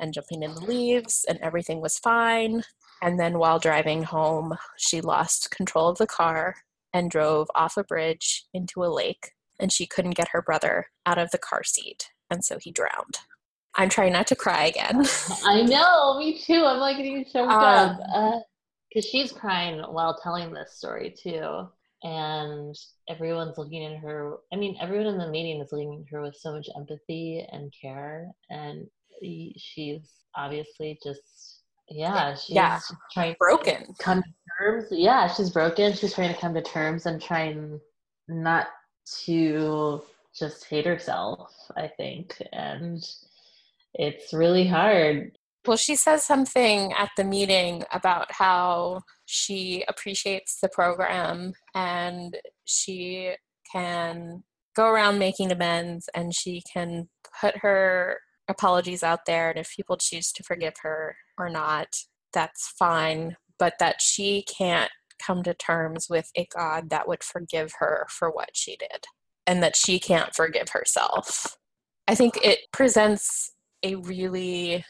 and 0.00 0.12
jumping 0.12 0.42
in 0.42 0.54
the 0.54 0.60
leaves, 0.60 1.24
and 1.28 1.38
everything 1.40 1.80
was 1.80 1.98
fine. 1.98 2.62
And 3.02 3.18
then 3.18 3.38
while 3.38 3.58
driving 3.58 4.02
home, 4.02 4.56
she 4.76 5.00
lost 5.00 5.50
control 5.50 5.88
of 5.88 5.98
the 5.98 6.06
car 6.06 6.56
and 6.92 7.10
drove 7.10 7.48
off 7.54 7.76
a 7.76 7.84
bridge 7.84 8.44
into 8.52 8.84
a 8.84 8.86
lake, 8.86 9.32
and 9.60 9.72
she 9.72 9.86
couldn't 9.86 10.16
get 10.16 10.28
her 10.28 10.42
brother 10.42 10.86
out 11.06 11.18
of 11.18 11.30
the 11.30 11.38
car 11.38 11.62
seat, 11.62 12.10
and 12.30 12.44
so 12.44 12.58
he 12.60 12.72
drowned. 12.72 13.18
I'm 13.76 13.88
trying 13.88 14.12
not 14.12 14.28
to 14.28 14.36
cry 14.36 14.66
again. 14.66 15.04
I 15.44 15.62
know, 15.62 16.18
me 16.18 16.38
too. 16.38 16.64
I'm 16.64 16.78
like 16.78 16.96
getting 16.96 17.24
choked 17.24 17.52
um, 17.52 17.98
up 18.14 18.42
because 18.88 19.06
uh, 19.06 19.08
she's 19.10 19.32
crying 19.32 19.80
while 19.80 20.16
telling 20.22 20.52
this 20.52 20.76
story 20.76 21.14
too, 21.16 21.68
and 22.04 22.76
everyone's 23.08 23.58
looking 23.58 23.84
at 23.84 23.98
her. 23.98 24.36
I 24.52 24.56
mean, 24.56 24.76
everyone 24.80 25.06
in 25.06 25.18
the 25.18 25.28
meeting 25.28 25.60
is 25.60 25.72
looking 25.72 26.04
at 26.06 26.12
her 26.12 26.22
with 26.22 26.36
so 26.36 26.52
much 26.52 26.68
empathy 26.76 27.44
and 27.50 27.72
care, 27.80 28.30
and 28.50 28.86
she's 29.56 30.02
obviously 30.36 30.98
just 31.02 31.62
yeah, 31.88 32.34
she's 32.34 32.56
yeah. 32.56 32.80
trying 33.12 33.36
broken. 33.38 33.86
To 33.86 33.94
come 34.02 34.22
to 34.22 34.28
terms. 34.58 34.86
Yeah, 34.90 35.28
she's 35.28 35.50
broken. 35.50 35.92
She's 35.92 36.14
trying 36.14 36.32
to 36.32 36.40
come 36.40 36.54
to 36.54 36.62
terms 36.62 37.06
and 37.06 37.20
trying 37.20 37.80
not 38.28 38.68
to 39.24 40.02
just 40.36 40.64
hate 40.64 40.86
herself, 40.86 41.52
I 41.76 41.88
think. 41.88 42.40
And 42.52 43.04
it's 43.94 44.32
really 44.32 44.66
hard. 44.66 45.36
Well, 45.66 45.76
she 45.78 45.96
says 45.96 46.24
something 46.24 46.92
at 46.92 47.10
the 47.16 47.24
meeting 47.24 47.84
about 47.90 48.32
how 48.32 49.00
she 49.24 49.82
appreciates 49.88 50.60
the 50.60 50.68
program 50.68 51.54
and 51.74 52.36
she 52.66 53.34
can 53.72 54.44
go 54.76 54.90
around 54.90 55.18
making 55.18 55.50
amends 55.50 56.08
and 56.14 56.34
she 56.34 56.62
can 56.70 57.08
put 57.40 57.58
her 57.58 58.18
apologies 58.48 59.02
out 59.02 59.20
there. 59.26 59.48
And 59.48 59.58
if 59.58 59.74
people 59.74 59.96
choose 59.96 60.32
to 60.32 60.42
forgive 60.42 60.74
her 60.82 61.16
or 61.38 61.48
not, 61.48 61.88
that's 62.32 62.68
fine. 62.78 63.36
But 63.58 63.74
that 63.78 64.02
she 64.02 64.42
can't 64.42 64.90
come 65.24 65.42
to 65.44 65.54
terms 65.54 66.08
with 66.10 66.30
a 66.36 66.46
God 66.54 66.90
that 66.90 67.08
would 67.08 67.22
forgive 67.22 67.72
her 67.78 68.06
for 68.10 68.30
what 68.30 68.50
she 68.52 68.76
did 68.76 69.06
and 69.46 69.62
that 69.62 69.76
she 69.76 69.98
can't 69.98 70.34
forgive 70.34 70.70
herself. 70.70 71.56
I 72.06 72.14
think 72.14 72.38
it 72.42 72.58
presents 72.72 73.52
a 73.82 73.94
really 73.94 74.84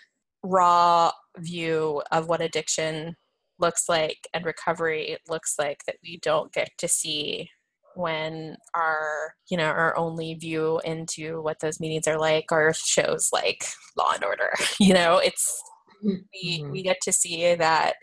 raw 0.44 1.10
view 1.38 2.02
of 2.12 2.28
what 2.28 2.40
addiction 2.40 3.16
looks 3.58 3.88
like 3.88 4.28
and 4.34 4.44
recovery 4.44 5.16
looks 5.28 5.54
like 5.58 5.78
that 5.86 5.96
we 6.02 6.18
don't 6.18 6.52
get 6.52 6.70
to 6.78 6.86
see 6.86 7.48
when 7.96 8.56
our 8.74 9.34
you 9.48 9.56
know 9.56 9.64
our 9.64 9.96
only 9.96 10.34
view 10.34 10.80
into 10.84 11.40
what 11.42 11.60
those 11.60 11.80
meetings 11.80 12.06
are 12.06 12.18
like 12.18 12.50
are 12.50 12.72
shows 12.74 13.30
like 13.32 13.64
law 13.96 14.12
and 14.14 14.24
order 14.24 14.52
you 14.80 14.92
know? 14.94 15.18
It's 15.18 15.62
we 16.02 16.24
mm-hmm. 16.60 16.70
we 16.70 16.82
get 16.82 16.98
to 17.02 17.12
see 17.12 17.54
that 17.54 17.94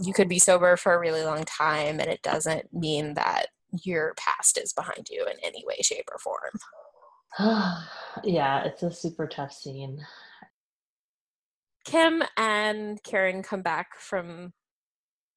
you 0.00 0.12
could 0.12 0.28
be 0.28 0.38
sober 0.38 0.76
for 0.76 0.94
a 0.94 0.98
really 0.98 1.22
long 1.22 1.44
time 1.44 2.00
and 2.00 2.08
it 2.10 2.22
doesn't 2.22 2.72
mean 2.72 3.14
that 3.14 3.46
your 3.84 4.14
past 4.16 4.58
is 4.58 4.72
behind 4.72 5.08
you 5.10 5.24
in 5.26 5.36
any 5.42 5.62
way 5.66 5.76
shape 5.82 6.08
or 6.10 6.18
form. 6.18 6.58
Yeah 8.24 8.64
it's 8.64 8.82
a 8.82 8.90
super 8.90 9.26
tough 9.26 9.52
scene 9.52 10.00
kim 11.86 12.22
and 12.36 13.02
kieran 13.02 13.42
come 13.42 13.62
back 13.62 13.98
from 13.98 14.52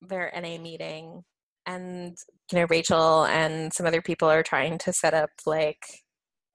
their 0.02 0.30
na 0.34 0.58
meeting 0.58 1.22
and 1.66 2.16
you 2.50 2.58
know 2.58 2.66
rachel 2.68 3.24
and 3.26 3.72
some 3.72 3.86
other 3.86 4.02
people 4.02 4.28
are 4.28 4.42
trying 4.42 4.76
to 4.76 4.92
set 4.92 5.14
up 5.14 5.30
like 5.46 5.82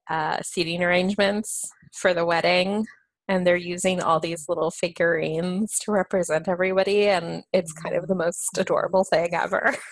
uh, 0.08 0.40
seating 0.44 0.84
arrangements 0.84 1.68
for 1.94 2.14
the 2.14 2.26
wedding 2.26 2.86
and 3.28 3.46
they're 3.46 3.56
using 3.56 4.02
all 4.02 4.20
these 4.20 4.46
little 4.48 4.70
figurines 4.70 5.80
to 5.80 5.92
represent 5.92 6.48
everybody 6.48 7.08
and 7.08 7.44
it's 7.52 7.72
kind 7.72 7.96
of 7.96 8.08
the 8.08 8.14
most 8.14 8.58
adorable 8.58 9.04
thing 9.04 9.34
ever. 9.34 9.76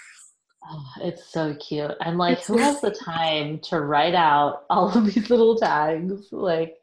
Oh, 0.65 0.85
it's 1.01 1.29
so 1.33 1.53
cute 1.55 1.91
i'm 1.99 2.17
like 2.17 2.41
who 2.45 2.57
has 2.57 2.79
the 2.79 2.91
time 2.91 3.59
to 3.63 3.81
write 3.81 4.15
out 4.15 4.63
all 4.69 4.97
of 4.97 5.13
these 5.13 5.29
little 5.29 5.57
tags? 5.57 6.29
Like 6.31 6.75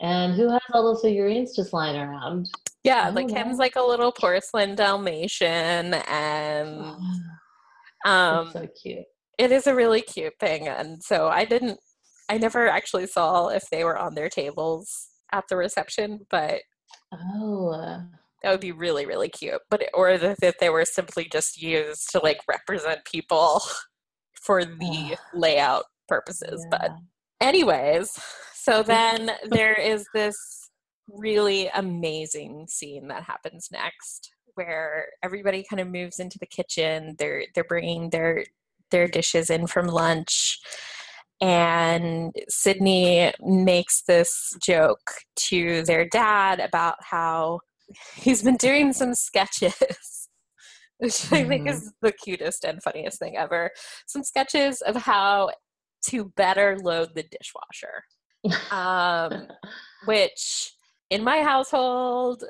and 0.00 0.34
who 0.34 0.50
has 0.50 0.60
all 0.72 0.84
those 0.84 1.02
figurines 1.02 1.54
just 1.54 1.72
lying 1.72 1.96
around 1.96 2.48
yeah 2.82 3.10
like 3.10 3.28
know. 3.28 3.34
kim's 3.34 3.58
like 3.58 3.76
a 3.76 3.82
little 3.82 4.12
porcelain 4.12 4.74
dalmatian 4.74 5.94
and 6.08 6.96
um 8.04 8.50
so 8.52 8.66
cute 8.82 9.04
it 9.38 9.50
is 9.50 9.66
a 9.66 9.74
really 9.74 10.02
cute 10.02 10.34
thing 10.40 10.68
and 10.68 11.02
so 11.02 11.28
i 11.28 11.44
didn't 11.44 11.78
i 12.28 12.36
never 12.36 12.68
actually 12.68 13.06
saw 13.06 13.48
if 13.48 13.64
they 13.70 13.84
were 13.84 13.98
on 13.98 14.14
their 14.14 14.28
tables 14.28 15.08
at 15.34 15.44
the 15.48 15.56
reception, 15.56 16.20
but 16.30 16.60
oh, 17.12 18.00
that 18.42 18.50
would 18.50 18.60
be 18.60 18.72
really 18.72 19.04
really 19.04 19.28
cute. 19.28 19.60
But 19.68 19.82
or 19.92 20.16
that 20.16 20.54
they 20.60 20.70
were 20.70 20.84
simply 20.84 21.28
just 21.30 21.60
used 21.60 22.10
to 22.12 22.20
like 22.20 22.38
represent 22.48 23.04
people 23.04 23.60
for 24.42 24.64
the 24.64 25.16
layout 25.34 25.84
purposes. 26.08 26.64
Yeah. 26.70 26.78
But 26.78 26.90
anyways, 27.40 28.10
so 28.64 28.82
then 28.82 29.30
there 29.50 29.74
is 29.74 30.06
this 30.14 30.70
really 31.06 31.68
amazing 31.74 32.66
scene 32.66 33.08
that 33.08 33.22
happens 33.22 33.68
next 33.70 34.32
where 34.54 35.08
everybody 35.22 35.64
kind 35.68 35.80
of 35.80 35.88
moves 35.88 36.18
into 36.18 36.38
the 36.38 36.46
kitchen. 36.46 37.14
They're 37.18 37.44
they're 37.54 37.64
bringing 37.64 38.08
their 38.08 38.46
their 38.90 39.06
dishes 39.06 39.50
in 39.50 39.66
from 39.66 39.86
lunch 39.86 40.60
and 41.42 42.34
Sidney 42.48 43.30
makes 43.40 44.00
this 44.02 44.54
joke 44.62 45.10
to 45.48 45.82
their 45.82 46.08
dad 46.08 46.58
about 46.58 46.96
how 47.02 47.60
he's 48.16 48.42
been 48.42 48.56
doing 48.56 48.94
some 48.94 49.14
sketches, 49.14 50.30
which 50.98 51.30
I 51.30 51.44
think 51.44 51.68
is 51.68 51.80
mm-hmm. 51.80 52.06
the 52.06 52.12
cutest 52.12 52.64
and 52.64 52.82
funniest 52.82 53.18
thing 53.18 53.36
ever. 53.36 53.72
Some 54.06 54.22
sketches 54.22 54.80
of 54.80 54.96
how 54.96 55.50
to 56.06 56.32
better 56.36 56.78
load 56.78 57.10
the 57.14 57.24
dishwasher. 57.24 58.04
Um, 58.70 59.48
which 60.06 60.74
in 61.10 61.22
my 61.24 61.42
household 61.42 62.44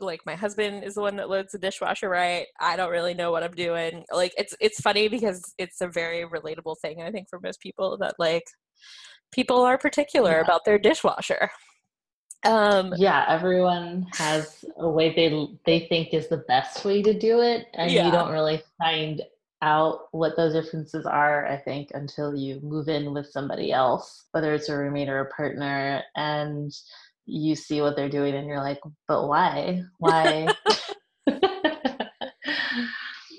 like 0.00 0.20
my 0.24 0.34
husband 0.34 0.84
is 0.84 0.94
the 0.94 1.00
one 1.00 1.16
that 1.16 1.28
loads 1.28 1.52
the 1.52 1.58
dishwasher 1.58 2.08
right 2.08 2.46
i 2.60 2.76
don't 2.76 2.90
really 2.90 3.14
know 3.14 3.30
what 3.30 3.42
i'm 3.42 3.52
doing 3.52 4.04
like 4.12 4.32
it's 4.38 4.54
it's 4.60 4.80
funny 4.80 5.08
because 5.08 5.54
it's 5.58 5.80
a 5.80 5.88
very 5.88 6.24
relatable 6.24 6.76
thing 6.80 7.02
i 7.02 7.10
think 7.10 7.28
for 7.28 7.40
most 7.40 7.60
people 7.60 7.98
that 7.98 8.14
like 8.18 8.44
people 9.32 9.60
are 9.60 9.78
particular 9.78 10.32
yeah. 10.32 10.40
about 10.40 10.64
their 10.64 10.78
dishwasher 10.78 11.50
um 12.44 12.94
yeah 12.96 13.26
everyone 13.28 14.06
has 14.12 14.64
a 14.78 14.88
way 14.88 15.14
they 15.14 15.46
they 15.66 15.86
think 15.88 16.14
is 16.14 16.28
the 16.28 16.44
best 16.48 16.84
way 16.84 17.02
to 17.02 17.12
do 17.18 17.40
it 17.40 17.66
and 17.74 17.90
yeah. 17.90 18.06
you 18.06 18.12
don't 18.12 18.32
really 18.32 18.62
find 18.78 19.22
out 19.62 20.08
what 20.12 20.36
those 20.36 20.52
differences 20.52 21.04
are 21.06 21.46
i 21.46 21.56
think 21.56 21.90
until 21.94 22.34
you 22.34 22.60
move 22.62 22.88
in 22.88 23.12
with 23.12 23.26
somebody 23.26 23.72
else 23.72 24.24
whether 24.32 24.54
it's 24.54 24.68
a 24.68 24.76
roommate 24.76 25.08
or 25.08 25.20
a 25.20 25.30
partner 25.30 26.02
and 26.16 26.72
you 27.30 27.54
see 27.54 27.80
what 27.80 27.96
they're 27.96 28.08
doing 28.08 28.34
and 28.34 28.46
you're 28.46 28.60
like, 28.60 28.80
but 29.06 29.26
why? 29.28 29.82
Why? 29.98 30.48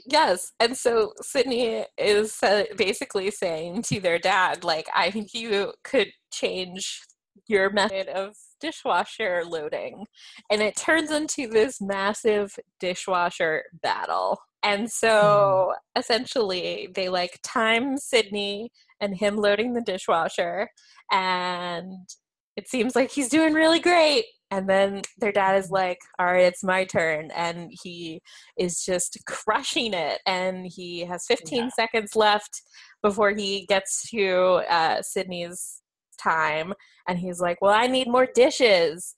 yes. 0.05 0.51
And 0.59 0.77
so 0.77 1.13
Sidney 1.21 1.85
is 1.97 2.39
basically 2.77 3.31
saying 3.31 3.83
to 3.83 3.99
their 3.99 4.19
dad, 4.19 4.63
like, 4.63 4.87
I 4.95 5.11
think 5.11 5.33
you 5.33 5.73
could 5.83 6.07
change 6.31 7.01
your 7.47 7.69
method 7.69 8.07
of 8.07 8.35
dishwasher 8.59 9.43
loading. 9.45 10.05
And 10.49 10.61
it 10.61 10.75
turns 10.75 11.11
into 11.11 11.47
this 11.47 11.81
massive 11.81 12.55
dishwasher 12.79 13.63
battle. 13.81 14.39
And 14.63 14.91
so 14.91 15.73
mm. 15.73 15.99
essentially, 15.99 16.89
they 16.93 17.09
like 17.09 17.39
time 17.43 17.97
Sidney 17.97 18.71
and 18.99 19.17
him 19.17 19.37
loading 19.37 19.73
the 19.73 19.81
dishwasher 19.81 20.69
and 21.11 22.07
it 22.55 22.69
seems 22.69 22.95
like 22.95 23.11
he's 23.11 23.29
doing 23.29 23.53
really 23.53 23.79
great. 23.79 24.25
And 24.49 24.67
then 24.69 25.01
their 25.17 25.31
dad 25.31 25.57
is 25.57 25.71
like, 25.71 25.99
all 26.19 26.25
right, 26.25 26.43
it's 26.43 26.63
my 26.63 26.83
turn. 26.83 27.31
And 27.31 27.71
he 27.83 28.21
is 28.57 28.83
just 28.83 29.17
crushing 29.25 29.93
it. 29.93 30.19
And 30.25 30.67
he 30.67 31.05
has 31.05 31.25
15 31.25 31.57
yeah. 31.57 31.69
seconds 31.69 32.15
left 32.15 32.61
before 33.01 33.31
he 33.31 33.65
gets 33.67 34.09
to 34.09 34.61
uh, 34.69 35.01
Sidney's 35.01 35.81
time. 36.21 36.73
And 37.07 37.17
he's 37.17 37.39
like, 37.39 37.61
well, 37.61 37.73
I 37.73 37.87
need 37.87 38.07
more 38.07 38.27
dishes. 38.35 39.15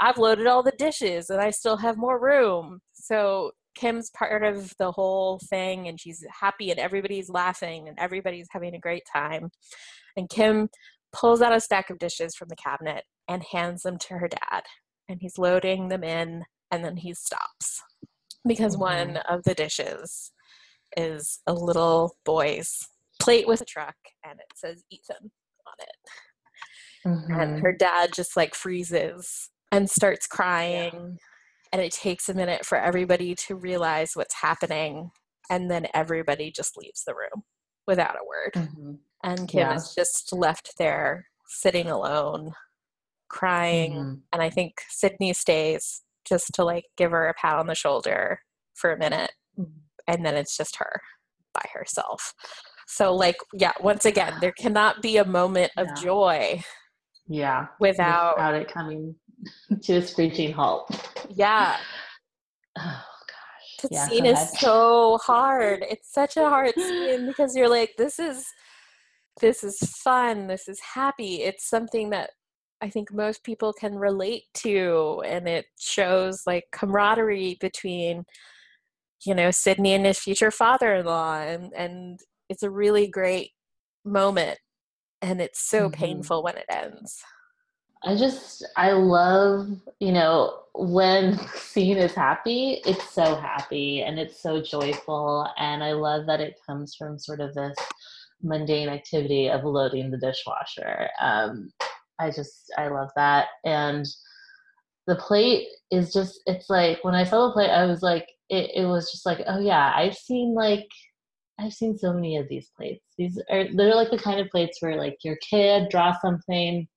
I've 0.00 0.18
loaded 0.18 0.48
all 0.48 0.64
the 0.64 0.72
dishes 0.76 1.30
and 1.30 1.40
I 1.40 1.50
still 1.50 1.76
have 1.76 1.96
more 1.96 2.20
room. 2.20 2.80
So 2.92 3.52
Kim's 3.74 4.10
part 4.10 4.44
of 4.44 4.74
the 4.78 4.92
whole 4.92 5.38
thing 5.38 5.88
and 5.88 6.00
she's 6.00 6.24
happy 6.40 6.70
and 6.70 6.78
everybody's 6.78 7.28
laughing 7.28 7.88
and 7.88 7.98
everybody's 7.98 8.48
having 8.50 8.74
a 8.74 8.80
great 8.80 9.04
time. 9.12 9.50
And 10.16 10.28
Kim 10.28 10.68
pulls 11.12 11.42
out 11.42 11.54
a 11.54 11.60
stack 11.60 11.90
of 11.90 11.98
dishes 11.98 12.34
from 12.34 12.48
the 12.48 12.56
cabinet 12.56 13.04
and 13.28 13.44
hands 13.52 13.82
them 13.82 13.98
to 13.98 14.14
her 14.14 14.28
dad. 14.28 14.62
And 15.08 15.20
he's 15.20 15.38
loading 15.38 15.88
them 15.88 16.04
in 16.04 16.44
and 16.70 16.84
then 16.84 16.96
he 16.96 17.14
stops 17.14 17.82
because 18.46 18.74
mm-hmm. 18.74 18.82
one 18.82 19.16
of 19.28 19.42
the 19.44 19.54
dishes 19.54 20.32
is 20.96 21.40
a 21.46 21.52
little 21.52 22.16
boy's 22.24 22.78
plate 23.20 23.46
with 23.46 23.60
a 23.60 23.66
truck 23.66 23.96
and 24.24 24.38
it 24.40 24.56
says 24.56 24.84
Ethan 24.90 25.30
on 25.66 25.74
it. 25.80 27.06
Mm-hmm. 27.06 27.40
And 27.40 27.60
her 27.62 27.72
dad 27.72 28.12
just 28.12 28.36
like 28.36 28.54
freezes 28.54 29.50
and 29.70 29.90
starts 29.90 30.26
crying. 30.26 30.92
Yeah. 30.94 31.31
And 31.72 31.80
it 31.80 31.92
takes 31.92 32.28
a 32.28 32.34
minute 32.34 32.66
for 32.66 32.78
everybody 32.78 33.34
to 33.46 33.56
realize 33.56 34.12
what's 34.14 34.34
happening. 34.34 35.10
And 35.50 35.70
then 35.70 35.86
everybody 35.94 36.50
just 36.50 36.76
leaves 36.76 37.04
the 37.04 37.14
room 37.14 37.44
without 37.86 38.16
a 38.16 38.26
word. 38.26 38.68
Mm-hmm. 38.68 38.92
And 39.24 39.48
Kim 39.48 39.60
yeah. 39.60 39.74
is 39.74 39.94
just 39.96 40.32
left 40.32 40.74
there 40.78 41.26
sitting 41.46 41.88
alone, 41.88 42.52
crying. 43.28 43.92
Mm-hmm. 43.94 44.14
And 44.32 44.42
I 44.42 44.50
think 44.50 44.82
Sidney 44.88 45.32
stays 45.32 46.02
just 46.28 46.52
to 46.54 46.64
like 46.64 46.84
give 46.96 47.10
her 47.10 47.28
a 47.28 47.34
pat 47.34 47.58
on 47.58 47.66
the 47.66 47.74
shoulder 47.74 48.40
for 48.74 48.92
a 48.92 48.98
minute. 48.98 49.32
Mm-hmm. 49.58 49.78
And 50.08 50.26
then 50.26 50.34
it's 50.34 50.56
just 50.56 50.76
her 50.76 51.00
by 51.54 51.64
herself. 51.72 52.34
So, 52.86 53.14
like, 53.14 53.36
yeah, 53.54 53.72
once 53.80 54.04
again, 54.04 54.34
there 54.40 54.52
cannot 54.52 55.00
be 55.00 55.16
a 55.16 55.24
moment 55.24 55.72
of 55.76 55.86
yeah. 55.88 56.02
joy. 56.02 56.62
Yeah. 57.28 57.66
Without, 57.80 58.36
without 58.36 58.54
it 58.54 58.68
coming 58.68 59.14
to 59.82 59.96
a 59.96 60.02
screeching 60.02 60.52
halt. 60.52 60.90
Yeah. 61.34 61.76
Oh 62.78 63.04
gosh. 63.28 63.76
The 63.82 63.88
yeah, 63.92 64.08
scene 64.08 64.24
is 64.24 64.58
so 64.58 65.18
hard. 65.18 65.84
It's 65.90 66.10
such 66.10 66.38
a 66.38 66.48
hard 66.48 66.74
scene 66.74 67.26
because 67.26 67.54
you're 67.54 67.68
like, 67.68 67.92
this 67.98 68.18
is 68.18 68.46
this 69.40 69.62
is 69.62 69.78
fun, 69.78 70.46
this 70.46 70.68
is 70.68 70.80
happy. 70.80 71.42
It's 71.42 71.68
something 71.68 72.08
that 72.10 72.30
I 72.80 72.88
think 72.88 73.12
most 73.12 73.44
people 73.44 73.72
can 73.72 73.94
relate 73.94 74.44
to 74.54 75.22
and 75.26 75.46
it 75.48 75.66
shows 75.78 76.42
like 76.46 76.64
camaraderie 76.72 77.58
between 77.60 78.24
you 79.24 79.34
know 79.34 79.50
Sidney 79.50 79.94
and 79.94 80.04
his 80.06 80.18
future 80.18 80.50
father-in-law 80.50 81.40
and 81.42 81.72
and 81.74 82.20
it's 82.48 82.62
a 82.62 82.70
really 82.70 83.06
great 83.06 83.50
moment 84.04 84.58
and 85.22 85.40
it's 85.40 85.60
so 85.60 85.88
mm-hmm. 85.88 86.02
painful 86.02 86.42
when 86.42 86.56
it 86.56 86.66
ends. 86.70 87.22
I 88.04 88.16
just 88.16 88.64
I 88.76 88.92
love, 88.92 89.68
you 90.00 90.12
know, 90.12 90.60
when 90.74 91.38
scene 91.54 91.98
is 91.98 92.14
happy, 92.14 92.82
it's 92.84 93.10
so 93.10 93.36
happy 93.36 94.02
and 94.02 94.18
it's 94.18 94.42
so 94.42 94.60
joyful 94.62 95.46
and 95.58 95.84
I 95.84 95.92
love 95.92 96.26
that 96.26 96.40
it 96.40 96.58
comes 96.66 96.94
from 96.94 97.18
sort 97.18 97.40
of 97.40 97.54
this 97.54 97.76
mundane 98.42 98.88
activity 98.88 99.48
of 99.48 99.64
loading 99.64 100.10
the 100.10 100.18
dishwasher. 100.18 101.08
Um, 101.20 101.70
I 102.18 102.30
just 102.30 102.72
I 102.76 102.88
love 102.88 103.10
that 103.16 103.48
and 103.64 104.06
the 105.06 105.16
plate 105.16 105.68
is 105.90 106.12
just 106.12 106.40
it's 106.46 106.70
like 106.70 107.02
when 107.02 107.14
I 107.14 107.24
saw 107.24 107.46
the 107.46 107.52
plate 107.52 107.70
I 107.70 107.84
was 107.86 108.02
like 108.02 108.28
it, 108.48 108.70
it 108.74 108.86
was 108.86 109.10
just 109.10 109.26
like 109.26 109.40
oh 109.46 109.58
yeah 109.58 109.92
I've 109.94 110.14
seen 110.14 110.54
like 110.54 110.86
I've 111.58 111.72
seen 111.72 111.96
so 111.96 112.12
many 112.12 112.36
of 112.36 112.48
these 112.48 112.70
plates. 112.76 113.04
These 113.18 113.40
are 113.50 113.66
they're 113.74 113.94
like 113.94 114.10
the 114.10 114.18
kind 114.18 114.40
of 114.40 114.48
plates 114.48 114.78
where 114.80 114.96
like 114.96 115.18
your 115.22 115.36
kid 115.48 115.88
draws 115.90 116.16
something 116.20 116.88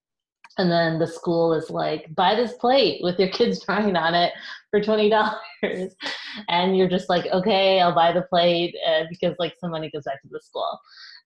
and 0.57 0.71
then 0.71 0.99
the 0.99 1.07
school 1.07 1.53
is 1.53 1.69
like 1.69 2.13
buy 2.15 2.35
this 2.35 2.53
plate 2.53 3.01
with 3.03 3.19
your 3.19 3.29
kids 3.29 3.59
drawing 3.65 3.95
on 3.95 4.13
it 4.13 4.33
for 4.71 4.79
$20 4.79 5.89
and 6.49 6.77
you're 6.77 6.89
just 6.89 7.09
like 7.09 7.25
okay 7.27 7.79
i'll 7.79 7.95
buy 7.95 8.11
the 8.11 8.23
plate 8.23 8.75
uh, 8.87 9.03
because 9.09 9.35
like 9.39 9.53
some 9.59 9.71
money 9.71 9.89
goes 9.91 10.03
back 10.03 10.21
to 10.21 10.27
the 10.29 10.41
school. 10.41 10.79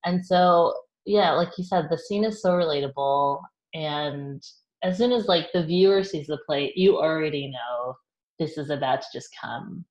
And 0.05 0.25
so 0.25 0.73
yeah 1.05 1.31
like 1.31 1.57
you 1.57 1.63
said 1.63 1.87
the 1.89 1.97
scene 1.97 2.23
is 2.23 2.41
so 2.41 2.51
relatable 2.51 3.41
and 3.73 4.43
as 4.83 4.97
soon 4.97 5.11
as 5.11 5.27
like 5.27 5.47
the 5.53 5.65
viewer 5.65 6.03
sees 6.03 6.27
the 6.27 6.39
plate 6.45 6.75
you 6.75 6.97
already 6.97 7.47
know 7.47 7.95
this 8.37 8.57
is 8.57 8.69
about 8.69 9.01
to 9.01 9.07
just 9.13 9.29
come 9.39 9.83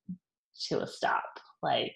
to 0.69 0.81
a 0.81 0.87
stop 0.87 1.25
like 1.63 1.95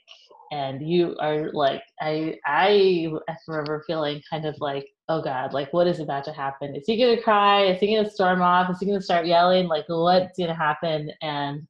and 0.50 0.86
you 0.86 1.16
are 1.20 1.50
like 1.52 1.82
i 2.00 2.36
i 2.46 3.10
remember 3.48 3.82
feeling 3.86 4.20
kind 4.28 4.44
of 4.44 4.54
like 4.60 4.86
oh 5.12 5.22
god 5.22 5.52
like 5.52 5.72
what 5.72 5.86
is 5.86 6.00
about 6.00 6.24
to 6.24 6.32
happen? 6.32 6.74
Is 6.74 6.86
he 6.86 6.98
gonna 6.98 7.20
cry? 7.20 7.64
Is 7.64 7.80
he 7.80 7.94
gonna 7.94 8.08
storm 8.08 8.40
off? 8.40 8.70
Is 8.70 8.78
he 8.80 8.86
gonna 8.86 9.00
start 9.00 9.26
yelling? 9.26 9.68
Like 9.68 9.84
what's 9.88 10.38
gonna 10.38 10.54
happen? 10.54 11.10
And 11.20 11.66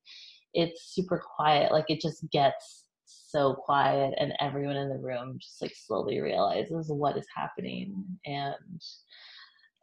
it's 0.55 0.95
super 0.95 1.23
quiet. 1.37 1.73
Like 1.73 1.87
it 1.89 2.01
just 2.01 2.25
gets 2.31 2.85
so 3.05 3.55
quiet 3.55 4.15
and 4.19 4.35
everyone 4.41 4.77
in 4.77 4.91
the 4.91 4.99
room 4.99 5.39
just 5.41 5.61
like 5.61 5.75
slowly 5.75 6.21
realizes 6.21 6.89
what 6.89 7.17
is 7.17 7.27
happening. 7.35 8.05
And 8.27 8.81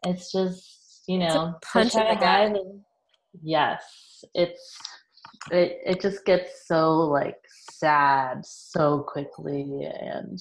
it's 0.05 0.31
just 0.31 1.03
you 1.07 1.17
know 1.17 1.55
punch 1.61 1.95
in 1.95 2.07
the 2.07 2.15
gut. 2.15 2.55
yes. 3.43 4.23
It's 4.33 4.77
it 5.51 5.79
it 5.85 6.01
just 6.01 6.23
gets 6.25 6.67
so 6.67 6.97
like 6.97 7.37
sad 7.71 8.45
so 8.45 9.05
quickly 9.07 9.83
and 9.83 10.39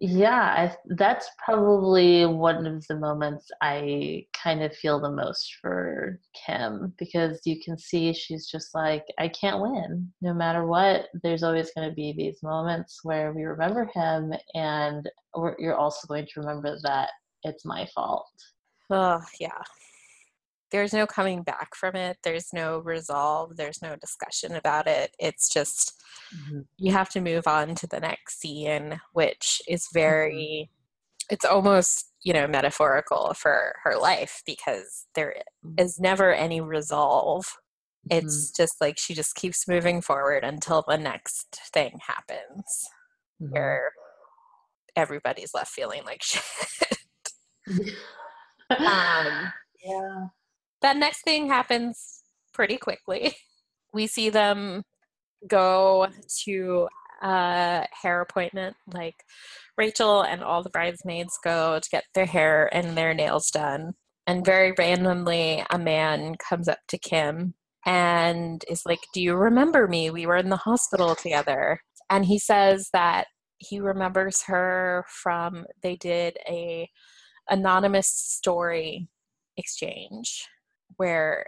yeah 0.00 0.54
I, 0.56 0.76
that's 0.96 1.28
probably 1.44 2.24
one 2.24 2.66
of 2.66 2.86
the 2.86 2.96
moments 2.96 3.50
i 3.60 4.24
kind 4.32 4.62
of 4.62 4.74
feel 4.74 4.98
the 4.98 5.10
most 5.10 5.56
for 5.60 6.18
kim 6.46 6.94
because 6.98 7.40
you 7.44 7.60
can 7.62 7.78
see 7.78 8.12
she's 8.12 8.46
just 8.46 8.74
like 8.74 9.04
i 9.18 9.28
can't 9.28 9.60
win 9.60 10.10
no 10.22 10.34
matter 10.34 10.66
what. 10.66 11.06
There's 11.22 11.42
always 11.42 11.70
going 11.74 11.88
to 11.88 11.94
be 11.94 12.12
these 12.12 12.42
moments 12.42 13.00
where 13.02 13.32
we 13.32 13.44
remember 13.44 13.90
him 13.94 14.32
and 14.54 15.08
you're 15.58 15.76
also 15.76 16.06
going 16.06 16.26
to 16.26 16.40
remember 16.40 16.76
that 16.82 17.10
it's 17.42 17.64
my 17.64 17.86
fault. 17.94 18.28
Oh 18.90 19.20
yeah 19.40 19.62
there's 20.70 20.92
no 20.92 21.06
coming 21.06 21.42
back 21.42 21.74
from 21.74 21.96
it 21.96 22.18
there's 22.22 22.52
no 22.52 22.78
resolve 22.78 23.56
there's 23.56 23.82
no 23.82 23.96
discussion 23.96 24.54
about 24.54 24.86
it 24.86 25.14
it's 25.18 25.48
just 25.48 26.00
mm-hmm. 26.34 26.60
you 26.78 26.92
have 26.92 27.08
to 27.08 27.20
move 27.20 27.46
on 27.46 27.74
to 27.74 27.86
the 27.86 28.00
next 28.00 28.40
scene 28.40 29.00
which 29.12 29.60
is 29.68 29.84
mm-hmm. 29.84 29.98
very 29.98 30.68
mm-hmm. 30.70 31.34
it's 31.34 31.44
almost 31.44 32.12
you 32.22 32.32
know 32.32 32.46
metaphorical 32.46 33.32
for 33.34 33.74
her 33.84 33.96
life 33.98 34.42
because 34.46 35.06
there 35.14 35.36
mm-hmm. 35.64 36.02
never 36.02 36.32
any 36.32 36.60
resolve 36.60 37.56
it's 38.10 38.50
mm-hmm. 38.50 38.62
just 38.62 38.80
like 38.80 38.98
she 38.98 39.14
just 39.14 39.34
keeps 39.34 39.68
moving 39.68 40.00
forward 40.00 40.42
until 40.42 40.84
the 40.88 40.96
next 40.96 41.60
thing 41.72 41.98
happens 42.06 42.88
mm-hmm. 43.42 43.52
where 43.52 43.92
everybody's 44.96 45.54
left 45.54 45.70
feeling 45.70 46.02
like 46.04 46.22
shit 46.22 46.42
um, 48.70 49.52
yeah 49.84 50.26
that 50.82 50.96
next 50.96 51.22
thing 51.22 51.48
happens 51.48 52.22
pretty 52.52 52.76
quickly. 52.76 53.34
We 53.92 54.06
see 54.06 54.30
them 54.30 54.84
go 55.48 56.06
to 56.44 56.88
a 57.22 57.86
hair 58.02 58.20
appointment, 58.20 58.76
like 58.94 59.16
Rachel 59.76 60.22
and 60.22 60.44
all 60.44 60.62
the 60.62 60.70
bridesmaids 60.70 61.36
go 61.42 61.80
to 61.80 61.90
get 61.90 62.04
their 62.14 62.26
hair 62.26 62.72
and 62.72 62.96
their 62.96 63.14
nails 63.14 63.50
done. 63.50 63.94
And 64.28 64.44
very 64.44 64.72
randomly, 64.78 65.64
a 65.70 65.76
man 65.76 66.36
comes 66.36 66.68
up 66.68 66.78
to 66.86 66.98
Kim 66.98 67.54
and 67.84 68.64
is 68.68 68.82
like, 68.86 69.00
Do 69.12 69.20
you 69.20 69.34
remember 69.34 69.88
me? 69.88 70.10
We 70.10 70.24
were 70.24 70.36
in 70.36 70.50
the 70.50 70.56
hospital 70.56 71.16
together. 71.16 71.80
And 72.08 72.24
he 72.26 72.38
says 72.38 72.90
that 72.92 73.26
he 73.58 73.80
remembers 73.80 74.44
her 74.44 75.04
from 75.08 75.66
they 75.82 75.96
did 75.96 76.38
a 76.48 76.88
anonymous 77.50 78.08
story 78.08 79.08
exchange 79.56 80.46
where 80.96 81.46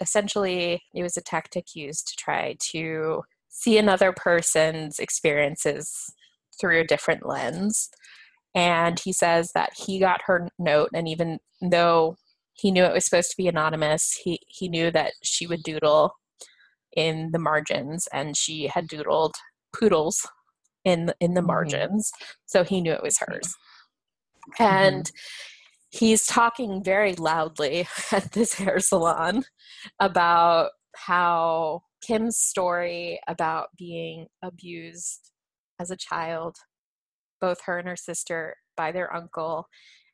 essentially 0.00 0.82
it 0.94 1.02
was 1.02 1.16
a 1.16 1.22
tactic 1.22 1.74
used 1.74 2.08
to 2.08 2.16
try 2.16 2.56
to 2.72 3.22
see 3.48 3.78
another 3.78 4.12
person's 4.12 4.98
experiences 4.98 6.12
through 6.60 6.80
a 6.80 6.86
different 6.86 7.26
lens. 7.26 7.90
And 8.54 8.98
he 8.98 9.12
says 9.12 9.52
that 9.54 9.70
he 9.76 9.98
got 9.98 10.22
her 10.26 10.48
note, 10.58 10.90
and 10.94 11.06
even 11.08 11.38
though 11.60 12.16
he 12.54 12.70
knew 12.70 12.84
it 12.84 12.92
was 12.92 13.04
supposed 13.04 13.30
to 13.30 13.36
be 13.36 13.46
anonymous, 13.46 14.18
he, 14.24 14.40
he 14.48 14.68
knew 14.68 14.90
that 14.90 15.12
she 15.22 15.46
would 15.46 15.62
doodle 15.62 16.14
in 16.96 17.30
the 17.32 17.38
margins, 17.38 18.08
and 18.12 18.36
she 18.36 18.66
had 18.66 18.88
doodled 18.88 19.34
poodles 19.78 20.26
in 20.84 21.12
in 21.20 21.34
the 21.34 21.40
mm-hmm. 21.40 21.48
margins, 21.48 22.10
so 22.46 22.64
he 22.64 22.80
knew 22.80 22.92
it 22.92 23.02
was 23.02 23.18
hers. 23.18 23.54
Mm-hmm. 24.58 24.64
He's 25.90 26.26
talking 26.26 26.82
very 26.84 27.14
loudly 27.14 27.88
at 28.12 28.32
this 28.32 28.54
hair 28.54 28.78
salon 28.80 29.44
about 30.00 30.70
how 30.96 31.82
Kim's 32.02 32.36
story 32.36 33.20
about 33.26 33.68
being 33.76 34.26
abused 34.42 35.30
as 35.80 35.90
a 35.90 35.96
child, 35.96 36.56
both 37.40 37.62
her 37.62 37.78
and 37.78 37.88
her 37.88 37.96
sister, 37.96 38.56
by 38.76 38.92
their 38.92 39.14
uncle, 39.14 39.66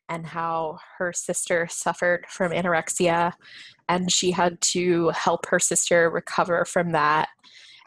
and 0.07 0.25
how 0.27 0.77
her 0.97 1.11
sister 1.13 1.67
suffered 1.69 2.25
from 2.29 2.51
anorexia 2.51 3.33
and 3.89 4.11
she 4.11 4.31
had 4.31 4.59
to 4.61 5.09
help 5.09 5.47
her 5.47 5.59
sister 5.59 6.09
recover 6.09 6.65
from 6.65 6.91
that. 6.91 7.29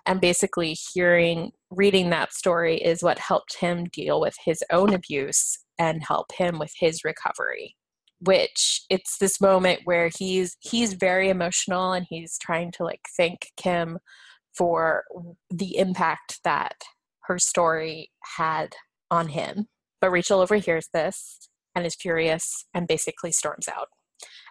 And 0.07 0.21
basically, 0.21 0.77
hearing, 0.95 1.53
reading 1.71 2.11
that 2.11 2.33
story 2.33 2.77
is 2.77 3.03
what 3.03 3.19
helped 3.19 3.57
him 3.61 3.85
deal 3.85 4.21
with 4.21 4.37
his 4.45 4.63
own 4.71 4.95
abuse 4.95 5.59
and 5.79 6.03
help 6.03 6.33
him 6.33 6.59
with 6.59 6.73
his 6.79 7.05
recovery 7.05 7.77
which 8.21 8.83
it's 8.91 9.19
this 9.19 9.41
moment 9.41 9.81
where 9.85 10.11
he's 10.17 10.57
he's 10.61 10.95
very 10.95 11.29
emotional 11.29 11.93
and 11.93 12.07
he's 12.09 12.37
trying 12.39 12.73
to 12.73 12.85
like 12.85 13.03
thank 13.17 13.51
Kim 13.57 13.99
for 14.57 15.05
the 15.51 15.77
impact 15.77 16.41
that 16.45 16.75
her 17.23 17.39
story 17.39 18.11
had 18.37 18.75
on 19.11 19.29
him. 19.29 19.67
But 20.01 20.11
Rachel 20.11 20.41
overhears 20.41 20.89
this 20.93 21.49
and 21.75 21.87
is 21.87 21.95
furious 21.95 22.65
and 22.75 22.89
basically 22.89 23.33
storms 23.33 23.69
out. 23.69 23.89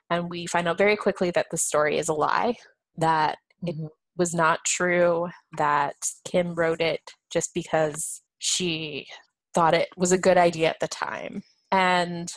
And 0.10 0.30
we 0.30 0.46
find 0.46 0.68
out 0.68 0.78
very 0.78 0.96
quickly 0.96 1.32
that 1.32 1.48
the 1.52 1.58
story 1.58 1.98
is 1.98 2.08
a 2.08 2.14
lie, 2.14 2.56
that 2.98 3.38
mm-hmm. 3.66 3.86
it 3.86 3.92
was 4.16 4.34
not 4.34 4.60
true, 4.66 5.28
that 5.58 5.96
Kim 6.26 6.56
wrote 6.56 6.82
it 6.82 7.02
just 7.32 7.54
because 7.54 8.22
she 8.40 9.08
thought 9.54 9.74
it 9.74 9.90
was 9.98 10.12
a 10.12 10.18
good 10.18 10.38
idea 10.38 10.70
at 10.70 10.80
the 10.80 10.88
time. 10.88 11.44
And 11.72 12.32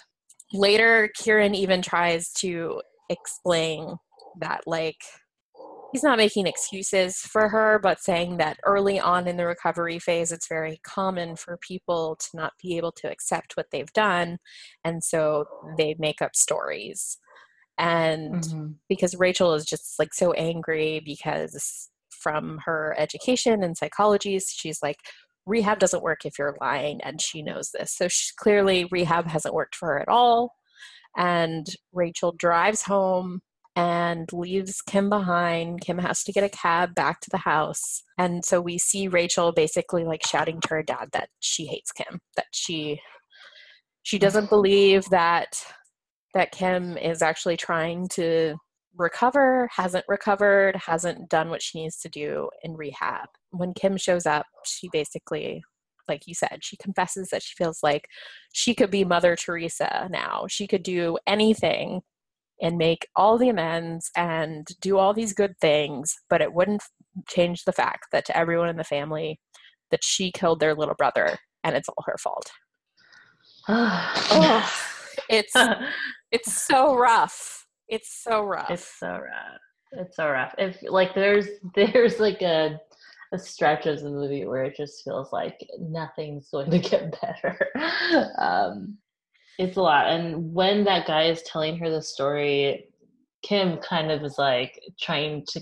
later, 0.52 1.10
Kieran 1.16 1.54
even 1.54 1.82
tries 1.82 2.32
to 2.34 2.82
explain 3.08 3.96
that, 4.40 4.60
like, 4.66 4.98
he's 5.92 6.02
not 6.02 6.18
making 6.18 6.46
excuses 6.46 7.16
for 7.16 7.48
her, 7.48 7.78
but 7.82 8.00
saying 8.00 8.36
that 8.36 8.58
early 8.64 9.00
on 9.00 9.26
in 9.26 9.36
the 9.36 9.46
recovery 9.46 9.98
phase, 9.98 10.30
it's 10.30 10.48
very 10.48 10.80
common 10.84 11.36
for 11.36 11.58
people 11.58 12.16
to 12.20 12.28
not 12.34 12.52
be 12.62 12.76
able 12.76 12.92
to 12.92 13.10
accept 13.10 13.56
what 13.56 13.66
they've 13.72 13.92
done. 13.92 14.38
And 14.84 15.02
so 15.02 15.46
they 15.76 15.96
make 15.98 16.22
up 16.22 16.36
stories. 16.36 17.18
And 17.76 18.44
mm-hmm. 18.44 18.66
because 18.88 19.16
Rachel 19.16 19.54
is 19.54 19.64
just 19.64 19.98
like 19.98 20.14
so 20.14 20.32
angry 20.32 21.02
because 21.04 21.88
from 22.10 22.60
her 22.64 22.94
education 22.98 23.64
and 23.64 23.76
psychology, 23.76 24.38
she's 24.38 24.80
like, 24.82 24.98
rehab 25.46 25.78
doesn't 25.78 26.02
work 26.02 26.24
if 26.24 26.38
you're 26.38 26.56
lying, 26.60 27.00
and 27.02 27.20
she 27.20 27.42
knows 27.42 27.70
this. 27.72 27.94
So 27.94 28.08
she, 28.08 28.32
clearly, 28.36 28.86
rehab 28.90 29.26
hasn't 29.26 29.54
worked 29.54 29.74
for 29.74 29.88
her 29.88 30.00
at 30.00 30.08
all. 30.08 30.54
And 31.16 31.66
Rachel 31.92 32.32
drives 32.32 32.82
home 32.82 33.40
and 33.76 34.32
leaves 34.32 34.82
Kim 34.82 35.08
behind. 35.08 35.80
Kim 35.80 35.98
has 35.98 36.22
to 36.24 36.32
get 36.32 36.44
a 36.44 36.48
cab 36.48 36.94
back 36.94 37.20
to 37.20 37.30
the 37.30 37.38
house. 37.38 38.02
And 38.18 38.44
so 38.44 38.60
we 38.60 38.78
see 38.78 39.08
Rachel 39.08 39.52
basically 39.52 40.04
like 40.04 40.26
shouting 40.26 40.60
to 40.60 40.68
her 40.70 40.82
dad 40.82 41.10
that 41.12 41.30
she 41.40 41.66
hates 41.66 41.92
Kim, 41.92 42.20
that 42.36 42.46
she 42.52 43.00
she 44.02 44.18
doesn't 44.18 44.48
believe 44.50 45.04
that 45.10 45.62
that 46.34 46.52
Kim 46.52 46.96
is 46.96 47.22
actually 47.22 47.56
trying 47.56 48.08
to 48.08 48.56
recover, 48.96 49.68
hasn't 49.74 50.04
recovered, 50.08 50.76
hasn't 50.76 51.28
done 51.28 51.50
what 51.50 51.62
she 51.62 51.82
needs 51.82 51.98
to 52.00 52.08
do 52.08 52.48
in 52.62 52.76
rehab. 52.76 53.26
When 53.50 53.74
Kim 53.74 53.96
shows 53.96 54.26
up, 54.26 54.46
she 54.64 54.88
basically 54.92 55.62
like 56.08 56.26
you 56.26 56.34
said, 56.34 56.58
she 56.60 56.76
confesses 56.76 57.28
that 57.28 57.42
she 57.42 57.54
feels 57.56 57.78
like 57.82 58.08
she 58.52 58.74
could 58.74 58.90
be 58.90 59.04
Mother 59.04 59.36
Teresa 59.36 60.08
now. 60.10 60.44
She 60.48 60.66
could 60.66 60.82
do 60.82 61.16
anything 61.26 62.00
and 62.60 62.76
make 62.76 63.06
all 63.16 63.38
the 63.38 63.48
amends 63.48 64.10
and 64.16 64.66
do 64.80 64.98
all 64.98 65.14
these 65.14 65.32
good 65.32 65.54
things, 65.60 66.14
but 66.28 66.42
it 66.42 66.52
wouldn't 66.52 66.82
change 67.28 67.64
the 67.64 67.72
fact 67.72 68.08
that 68.12 68.26
to 68.26 68.36
everyone 68.36 68.68
in 68.68 68.76
the 68.76 68.84
family 68.84 69.40
that 69.90 70.04
she 70.04 70.30
killed 70.30 70.60
their 70.60 70.74
little 70.74 70.94
brother 70.96 71.38
and 71.64 71.76
it's 71.76 71.88
all 71.88 72.04
her 72.06 72.18
fault. 72.18 72.50
oh, 73.68 74.72
it's 75.28 75.54
it's 76.32 76.52
so 76.52 76.96
rough. 76.96 77.59
It's 77.90 78.22
so 78.22 78.44
rough. 78.44 78.70
It's 78.70 78.98
so 78.98 79.08
rough. 79.08 79.60
It's 79.92 80.16
so 80.16 80.30
rough. 80.30 80.54
If 80.56 80.78
like 80.88 81.14
there's 81.14 81.46
there's 81.74 82.20
like 82.20 82.40
a 82.40 82.80
a 83.32 83.38
stretch 83.38 83.86
of 83.86 84.00
the 84.00 84.10
movie 84.10 84.46
where 84.46 84.64
it 84.64 84.76
just 84.76 85.04
feels 85.04 85.32
like 85.32 85.58
nothing's 85.78 86.48
going 86.50 86.70
to 86.70 86.78
get 86.78 87.14
better. 87.22 87.68
um, 88.38 88.96
it's 89.58 89.76
a 89.76 89.82
lot. 89.82 90.06
And 90.08 90.52
when 90.52 90.84
that 90.84 91.06
guy 91.06 91.24
is 91.24 91.42
telling 91.42 91.78
her 91.78 91.90
the 91.90 92.02
story, 92.02 92.88
Kim 93.42 93.78
kind 93.78 94.10
of 94.10 94.24
is 94.24 94.36
like 94.36 94.80
trying 95.00 95.44
to, 95.50 95.60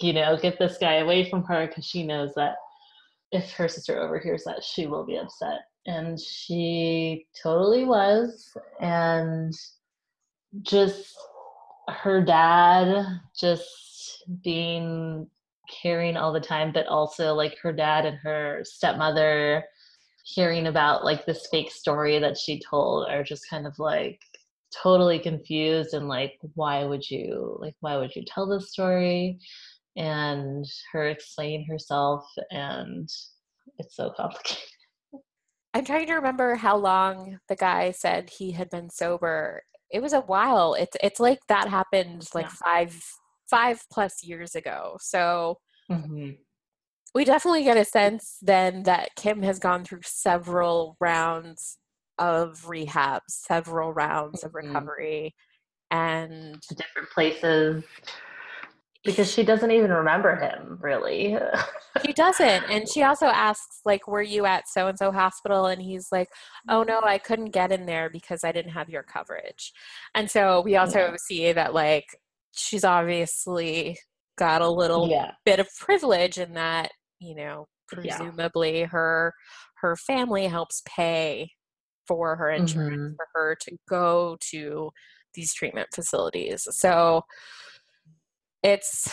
you 0.00 0.12
know, 0.12 0.36
get 0.36 0.58
this 0.58 0.76
guy 0.78 0.96
away 0.96 1.30
from 1.30 1.44
her 1.44 1.68
because 1.68 1.86
she 1.86 2.04
knows 2.04 2.32
that 2.34 2.56
if 3.30 3.52
her 3.52 3.68
sister 3.68 4.00
overhears 4.00 4.42
that, 4.44 4.64
she 4.64 4.86
will 4.86 5.06
be 5.06 5.16
upset. 5.16 5.60
And 5.86 6.18
she 6.18 7.26
totally 7.40 7.84
was. 7.84 8.56
And 8.80 9.52
just 10.62 11.14
her 11.88 12.22
dad 12.22 13.06
just 13.38 14.24
being 14.42 15.28
caring 15.70 16.16
all 16.16 16.32
the 16.32 16.40
time, 16.40 16.72
but 16.72 16.86
also 16.86 17.34
like 17.34 17.58
her 17.62 17.72
dad 17.72 18.06
and 18.06 18.18
her 18.18 18.60
stepmother 18.64 19.64
hearing 20.24 20.66
about 20.66 21.04
like 21.04 21.26
this 21.26 21.46
fake 21.50 21.70
story 21.70 22.18
that 22.18 22.38
she 22.38 22.60
told 22.60 23.06
are 23.08 23.22
just 23.22 23.48
kind 23.48 23.66
of 23.66 23.78
like 23.78 24.20
totally 24.82 25.18
confused 25.18 25.94
and 25.94 26.08
like 26.08 26.32
why 26.54 26.84
would 26.84 27.08
you 27.08 27.56
like 27.60 27.76
why 27.80 27.96
would 27.96 28.14
you 28.16 28.24
tell 28.26 28.46
this 28.46 28.72
story? 28.72 29.38
And 29.96 30.66
her 30.92 31.08
explaining 31.08 31.66
herself 31.66 32.24
and 32.50 33.08
it's 33.78 33.96
so 33.96 34.12
complicated. 34.16 34.58
I'm 35.72 35.84
trying 35.84 36.06
to 36.06 36.14
remember 36.14 36.54
how 36.54 36.76
long 36.76 37.38
the 37.48 37.56
guy 37.56 37.90
said 37.90 38.30
he 38.30 38.52
had 38.52 38.70
been 38.70 38.90
sober 38.90 39.62
it 39.94 40.02
was 40.02 40.12
a 40.12 40.20
while 40.20 40.74
it's 40.74 40.96
it's 41.02 41.20
like 41.20 41.38
that 41.48 41.68
happened 41.68 42.26
like 42.34 42.46
yeah. 42.46 42.56
five 42.64 43.02
five 43.48 43.80
plus 43.90 44.22
years 44.22 44.54
ago 44.54 44.96
so 45.00 45.56
mm-hmm 45.90 46.30
we 47.14 47.24
definitely 47.24 47.62
get 47.62 47.76
a 47.76 47.84
sense 47.84 48.38
then 48.42 48.82
that 48.82 49.10
Kim 49.16 49.42
has 49.42 49.58
gone 49.58 49.84
through 49.84 50.00
several 50.02 50.96
rounds 51.00 51.78
of 52.18 52.68
rehab, 52.68 53.22
several 53.28 53.92
rounds 53.92 54.42
of 54.42 54.52
mm-hmm. 54.52 54.68
recovery, 54.68 55.34
and 55.90 56.60
different 56.76 57.10
places 57.10 57.84
because 59.04 59.30
she 59.30 59.42
doesn't 59.42 59.70
even 59.70 59.90
remember 59.90 60.36
him 60.36 60.78
really 60.80 61.36
she 62.04 62.12
doesn't 62.14 62.64
and 62.70 62.88
she 62.88 63.02
also 63.02 63.26
asks 63.26 63.80
like 63.84 64.08
were 64.08 64.22
you 64.22 64.46
at 64.46 64.68
so 64.68 64.88
and 64.88 64.98
so 64.98 65.12
hospital 65.12 65.66
and 65.66 65.82
he's 65.82 66.08
like 66.10 66.28
oh 66.68 66.82
no 66.82 67.00
i 67.04 67.18
couldn't 67.18 67.50
get 67.50 67.70
in 67.70 67.86
there 67.86 68.08
because 68.10 68.42
i 68.44 68.50
didn't 68.50 68.72
have 68.72 68.88
your 68.88 69.02
coverage 69.02 69.72
and 70.14 70.30
so 70.30 70.62
we 70.62 70.76
also 70.76 70.98
yeah. 70.98 71.16
see 71.18 71.52
that 71.52 71.74
like 71.74 72.06
she's 72.52 72.84
obviously 72.84 73.98
got 74.36 74.62
a 74.62 74.68
little 74.68 75.08
yeah. 75.08 75.32
bit 75.44 75.60
of 75.60 75.68
privilege 75.78 76.38
in 76.38 76.54
that 76.54 76.90
you 77.20 77.34
know 77.34 77.66
presumably 77.88 78.80
yeah. 78.80 78.86
her 78.86 79.32
her 79.76 79.96
family 79.96 80.46
helps 80.46 80.82
pay 80.86 81.50
for 82.06 82.36
her 82.36 82.50
insurance 82.50 82.96
mm-hmm. 82.96 83.14
for 83.16 83.26
her 83.34 83.56
to 83.60 83.76
go 83.88 84.36
to 84.40 84.90
these 85.34 85.52
treatment 85.52 85.88
facilities 85.94 86.66
so 86.70 87.22
it's 88.64 89.06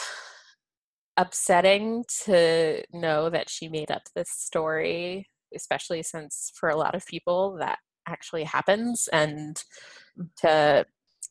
upsetting 1.18 2.04
to 2.24 2.82
know 2.94 3.30
that 3.30 3.50
she 3.50 3.68
made 3.68 3.92
up 3.92 4.04
this 4.16 4.30
story 4.30 5.28
especially 5.54 6.02
since 6.02 6.52
for 6.56 6.70
a 6.70 6.78
lot 6.78 6.96
of 6.96 7.06
people 7.06 7.58
that 7.60 7.78
actually 8.08 8.46
happens 8.46 9.10
and 9.12 9.64
to 10.38 10.86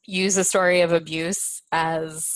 use 0.06 0.36
a 0.36 0.44
story 0.44 0.82
of 0.82 0.92
abuse 0.92 1.62
as 1.72 2.28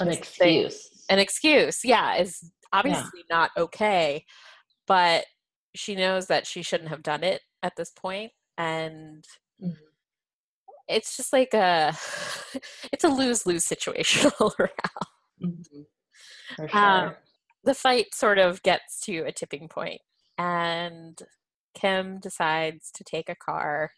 an 0.00 0.08
excuse 0.08 0.88
an 1.08 1.18
excuse 1.18 1.80
yeah 1.84 2.16
is 2.16 2.52
obviously 2.72 3.24
yeah. 3.30 3.36
not 3.36 3.50
okay 3.56 4.24
but 4.86 5.24
she 5.74 5.94
knows 5.94 6.26
that 6.26 6.46
she 6.46 6.62
shouldn't 6.62 6.90
have 6.90 7.02
done 7.02 7.22
it 7.22 7.40
at 7.62 7.74
this 7.76 7.90
point 7.90 8.32
and 8.58 9.24
mm-hmm. 9.62 9.72
It's 10.88 11.16
just 11.16 11.32
like 11.32 11.54
a 11.54 11.94
it's 12.92 13.04
a 13.04 13.08
lose-lose 13.08 13.64
situation 13.64 14.30
all 14.40 14.54
around. 14.58 14.72
Mm-hmm. 15.42 15.82
Sure. 16.56 16.76
Um, 16.76 17.14
the 17.64 17.74
fight 17.74 18.14
sort 18.14 18.38
of 18.38 18.62
gets 18.62 19.00
to 19.02 19.18
a 19.20 19.32
tipping 19.32 19.68
point 19.68 20.00
and 20.38 21.20
kim 21.74 22.18
decides 22.18 22.90
to 22.92 23.04
take 23.04 23.28
a 23.28 23.34
car 23.36 23.92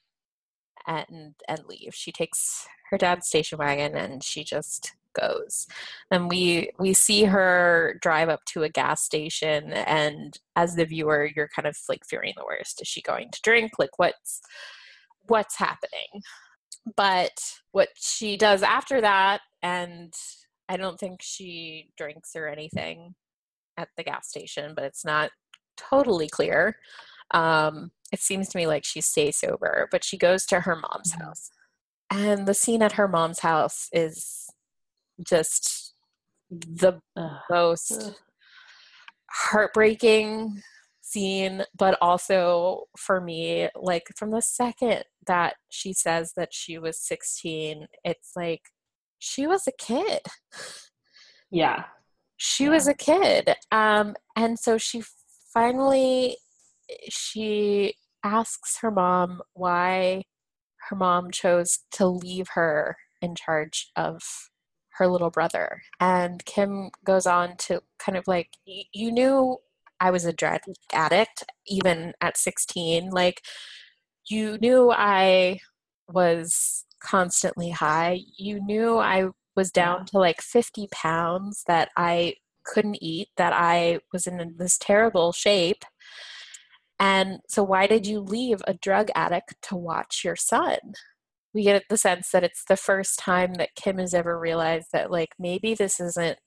and 0.86 1.34
and 1.48 1.64
leave. 1.68 1.94
She 1.94 2.12
takes 2.12 2.66
her 2.90 2.98
dad's 2.98 3.28
station 3.28 3.58
wagon 3.58 3.96
and 3.96 4.22
she 4.24 4.44
just 4.44 4.94
goes. 5.18 5.66
And 6.10 6.28
we 6.28 6.70
we 6.78 6.94
see 6.94 7.24
her 7.24 7.98
drive 8.00 8.28
up 8.28 8.44
to 8.46 8.62
a 8.62 8.68
gas 8.68 9.02
station 9.02 9.72
and 9.72 10.38
as 10.56 10.74
the 10.74 10.84
viewer 10.84 11.28
you're 11.34 11.50
kind 11.54 11.66
of 11.66 11.76
like 11.88 12.04
fearing 12.04 12.32
the 12.36 12.44
worst. 12.44 12.80
Is 12.82 12.88
she 12.88 13.02
going 13.02 13.30
to 13.30 13.40
drink? 13.42 13.72
Like 13.78 13.98
what's 13.98 14.40
what's 15.26 15.56
happening 15.56 16.22
but 16.96 17.32
what 17.72 17.88
she 17.96 18.36
does 18.36 18.62
after 18.62 19.00
that 19.00 19.40
and 19.62 20.12
i 20.68 20.76
don't 20.76 20.98
think 20.98 21.20
she 21.22 21.90
drinks 21.96 22.34
or 22.34 22.48
anything 22.48 23.14
at 23.76 23.88
the 23.96 24.02
gas 24.02 24.28
station 24.28 24.72
but 24.74 24.84
it's 24.84 25.04
not 25.04 25.30
totally 25.80 26.28
clear. 26.28 26.76
Um, 27.32 27.92
it 28.12 28.20
seems 28.20 28.48
to 28.48 28.58
me 28.58 28.66
like 28.66 28.84
she 28.84 29.00
stays 29.00 29.36
sober 29.36 29.88
but 29.90 30.04
she 30.04 30.18
goes 30.18 30.44
to 30.46 30.60
her 30.60 30.76
mom's 30.76 31.12
mm-hmm. 31.12 31.24
house. 31.24 31.50
And 32.10 32.46
the 32.46 32.54
scene 32.54 32.82
at 32.82 32.92
her 32.92 33.06
mom's 33.06 33.40
house 33.40 33.88
is 33.92 34.48
just 35.24 35.94
the 36.50 37.00
most 37.48 38.14
heartbreaking 39.30 40.60
scene, 41.10 41.64
but 41.76 41.96
also 42.00 42.84
for 42.96 43.20
me, 43.20 43.68
like 43.74 44.08
from 44.16 44.30
the 44.30 44.42
second 44.42 45.04
that 45.26 45.54
she 45.70 45.92
says 45.92 46.32
that 46.36 46.52
she 46.52 46.78
was 46.78 46.98
16, 46.98 47.86
it's 48.04 48.32
like 48.36 48.62
she 49.18 49.46
was 49.46 49.66
a 49.66 49.72
kid. 49.72 50.20
Yeah. 51.50 51.84
She 52.36 52.64
yeah. 52.64 52.70
was 52.70 52.86
a 52.86 52.94
kid. 52.94 53.54
Um, 53.72 54.14
and 54.36 54.58
so 54.58 54.78
she 54.78 55.02
finally 55.52 56.36
she 57.08 57.94
asks 58.24 58.78
her 58.80 58.90
mom 58.90 59.40
why 59.54 60.22
her 60.88 60.96
mom 60.96 61.30
chose 61.30 61.80
to 61.92 62.06
leave 62.06 62.48
her 62.54 62.96
in 63.20 63.34
charge 63.34 63.90
of 63.96 64.22
her 64.94 65.06
little 65.06 65.30
brother. 65.30 65.82
And 65.98 66.44
Kim 66.44 66.90
goes 67.04 67.26
on 67.26 67.56
to 67.58 67.82
kind 67.98 68.18
of 68.18 68.26
like, 68.26 68.50
you 68.64 69.12
knew 69.12 69.58
I 70.00 70.10
was 70.10 70.24
a 70.24 70.32
drug 70.32 70.60
addict 70.92 71.44
even 71.66 72.14
at 72.20 72.36
16. 72.36 73.10
Like, 73.10 73.42
you 74.28 74.58
knew 74.58 74.90
I 74.90 75.60
was 76.08 76.84
constantly 77.02 77.70
high. 77.70 78.20
You 78.36 78.60
knew 78.64 78.98
I 78.98 79.28
was 79.56 79.70
down 79.70 80.06
to 80.06 80.18
like 80.18 80.40
50 80.40 80.88
pounds, 80.92 81.64
that 81.66 81.90
I 81.96 82.34
couldn't 82.64 83.02
eat, 83.02 83.28
that 83.36 83.52
I 83.52 84.00
was 84.12 84.26
in 84.26 84.54
this 84.58 84.78
terrible 84.78 85.32
shape. 85.32 85.84
And 86.98 87.40
so, 87.48 87.62
why 87.62 87.86
did 87.86 88.06
you 88.06 88.20
leave 88.20 88.60
a 88.66 88.74
drug 88.74 89.10
addict 89.14 89.54
to 89.62 89.76
watch 89.76 90.22
your 90.24 90.36
son? 90.36 90.78
We 91.54 91.64
get 91.64 91.84
the 91.88 91.96
sense 91.96 92.30
that 92.30 92.44
it's 92.44 92.64
the 92.68 92.76
first 92.76 93.18
time 93.18 93.54
that 93.54 93.74
Kim 93.74 93.98
has 93.98 94.14
ever 94.14 94.38
realized 94.38 94.88
that, 94.92 95.10
like, 95.10 95.30
maybe 95.38 95.74
this 95.74 95.98
isn't 96.00 96.38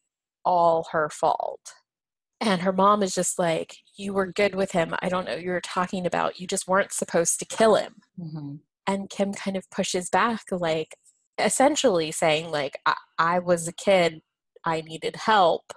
all 0.45 0.87
her 0.91 1.09
fault. 1.09 1.73
And 2.45 2.61
her 2.61 2.73
mom 2.73 3.01
is 3.01 3.15
just 3.15 3.39
like, 3.39 3.77
You 3.95 4.13
were 4.13 4.27
good 4.27 4.55
with 4.55 4.71
him. 4.71 4.93
I 5.01 5.09
don't 5.09 5.25
know 5.25 5.35
you 5.35 5.51
were 5.51 5.61
talking 5.61 6.05
about. 6.05 6.39
You 6.39 6.47
just 6.47 6.67
weren't 6.67 6.91
supposed 6.91 7.39
to 7.39 7.45
kill 7.45 7.75
him. 7.75 7.95
Mm-hmm. 8.19 8.55
And 8.85 9.09
Kim 9.09 9.33
kind 9.33 9.55
of 9.55 9.69
pushes 9.71 10.09
back, 10.09 10.43
like, 10.51 10.97
essentially 11.39 12.11
saying, 12.11 12.51
like, 12.51 12.77
I, 12.85 12.95
I 13.17 13.39
was 13.39 13.67
a 13.67 13.73
kid, 13.73 14.21
I 14.65 14.81
needed 14.81 15.15
help, 15.15 15.71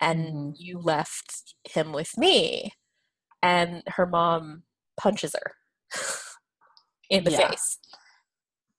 and 0.00 0.26
mm-hmm. 0.26 0.50
you 0.56 0.78
left 0.78 1.54
him 1.64 1.92
with 1.92 2.16
me 2.16 2.70
and 3.44 3.82
her 3.86 4.06
mom 4.06 4.62
punches 4.98 5.34
her 5.34 5.52
in 7.10 7.22
the 7.24 7.30
yeah. 7.30 7.50
face. 7.50 7.78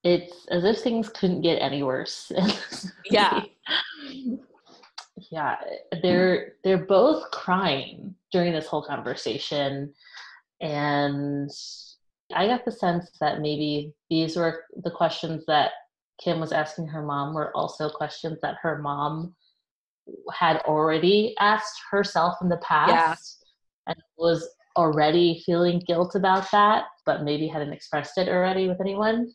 It's 0.03 0.45
as 0.51 0.63
if 0.65 0.79
things 0.79 1.09
couldn't 1.09 1.41
get 1.41 1.61
any 1.61 1.83
worse. 1.83 2.31
yeah. 3.09 3.43
Yeah, 5.31 5.55
they're 6.01 6.53
they're 6.63 6.85
both 6.85 7.31
crying 7.31 8.15
during 8.31 8.51
this 8.51 8.67
whole 8.67 8.83
conversation 8.83 9.93
and 10.61 11.49
I 12.33 12.47
got 12.47 12.65
the 12.65 12.71
sense 12.71 13.11
that 13.21 13.41
maybe 13.41 13.93
these 14.09 14.35
were 14.35 14.63
the 14.83 14.91
questions 14.91 15.45
that 15.47 15.71
Kim 16.21 16.39
was 16.39 16.51
asking 16.51 16.87
her 16.87 17.03
mom 17.03 17.33
were 17.33 17.55
also 17.55 17.89
questions 17.89 18.39
that 18.41 18.55
her 18.61 18.81
mom 18.81 19.35
had 20.33 20.57
already 20.61 21.35
asked 21.39 21.79
herself 21.91 22.35
in 22.41 22.49
the 22.49 22.57
past 22.57 23.45
yeah. 23.87 23.93
and 23.93 23.97
was 24.17 24.47
already 24.75 25.41
feeling 25.45 25.81
guilt 25.85 26.15
about 26.15 26.49
that, 26.51 26.85
but 27.05 27.23
maybe 27.23 27.47
hadn't 27.47 27.73
expressed 27.73 28.17
it 28.17 28.27
already 28.27 28.67
with 28.67 28.81
anyone. 28.81 29.31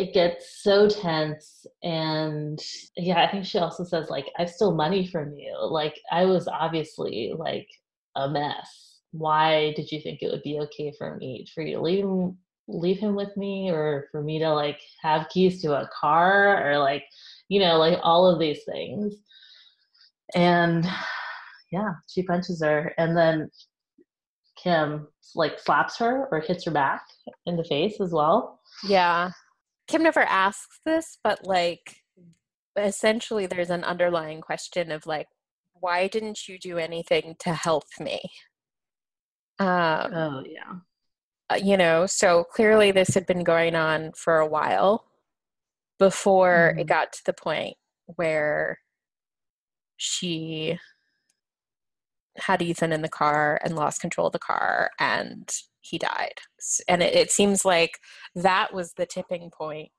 It 0.00 0.14
gets 0.14 0.62
so 0.62 0.88
tense. 0.88 1.66
And 1.82 2.58
yeah, 2.96 3.22
I 3.22 3.30
think 3.30 3.44
she 3.44 3.58
also 3.58 3.84
says, 3.84 4.08
like, 4.08 4.26
I 4.38 4.46
stole 4.46 4.74
money 4.74 5.06
from 5.06 5.34
you. 5.34 5.54
Like, 5.60 5.98
I 6.10 6.24
was 6.24 6.48
obviously 6.48 7.32
like 7.36 7.68
a 8.16 8.28
mess. 8.28 9.00
Why 9.12 9.74
did 9.76 9.92
you 9.92 10.00
think 10.00 10.22
it 10.22 10.30
would 10.30 10.42
be 10.42 10.58
okay 10.60 10.92
for 10.96 11.16
me, 11.16 11.46
for 11.54 11.62
you 11.62 11.76
to 11.76 11.82
leave 11.82 12.04
him, 12.04 12.38
leave 12.68 12.98
him 12.98 13.14
with 13.14 13.36
me, 13.36 13.70
or 13.70 14.08
for 14.10 14.22
me 14.22 14.38
to 14.38 14.50
like 14.50 14.80
have 15.02 15.28
keys 15.28 15.60
to 15.62 15.74
a 15.74 15.90
car, 16.00 16.66
or 16.66 16.78
like, 16.78 17.04
you 17.48 17.60
know, 17.60 17.76
like 17.76 17.98
all 18.02 18.26
of 18.26 18.40
these 18.40 18.64
things. 18.64 19.14
And 20.34 20.88
yeah, 21.70 21.90
she 22.08 22.22
punches 22.22 22.62
her. 22.62 22.94
And 22.96 23.16
then 23.16 23.50
Kim 24.56 25.08
like 25.34 25.58
slaps 25.58 25.98
her 25.98 26.28
or 26.30 26.40
hits 26.40 26.64
her 26.64 26.70
back 26.70 27.02
in 27.46 27.56
the 27.56 27.64
face 27.64 28.00
as 28.00 28.12
well. 28.12 28.60
Yeah. 28.84 29.30
Kim 29.88 30.02
never 30.02 30.20
asks 30.20 30.80
this, 30.84 31.18
but 31.22 31.46
like 31.46 31.96
essentially 32.76 33.46
there's 33.46 33.70
an 33.70 33.84
underlying 33.84 34.40
question 34.40 34.90
of 34.90 35.06
like, 35.06 35.28
why 35.80 36.06
didn't 36.06 36.48
you 36.48 36.58
do 36.58 36.78
anything 36.78 37.34
to 37.40 37.52
help 37.52 37.84
me? 37.98 38.20
Um, 39.58 39.68
oh, 40.14 40.44
yeah. 40.46 40.74
Uh, 41.50 41.56
you 41.56 41.76
know, 41.76 42.06
so 42.06 42.44
clearly 42.44 42.92
this 42.92 43.14
had 43.14 43.26
been 43.26 43.44
going 43.44 43.74
on 43.74 44.12
for 44.12 44.38
a 44.38 44.46
while 44.46 45.04
before 45.98 46.70
mm-hmm. 46.70 46.80
it 46.80 46.86
got 46.86 47.12
to 47.12 47.22
the 47.26 47.32
point 47.32 47.76
where 48.06 48.78
she 49.96 50.78
had 52.38 52.62
Ethan 52.62 52.92
in 52.92 53.02
the 53.02 53.08
car 53.08 53.60
and 53.62 53.76
lost 53.76 54.00
control 54.00 54.28
of 54.28 54.32
the 54.32 54.38
car 54.38 54.90
and 54.98 55.50
he 55.82 55.98
died. 55.98 56.34
And 56.88 57.02
it, 57.02 57.14
it, 57.14 57.30
seems 57.30 57.64
like 57.64 57.98
that 58.34 58.72
was 58.72 58.92
the 58.92 59.06
tipping 59.06 59.50
point 59.50 59.90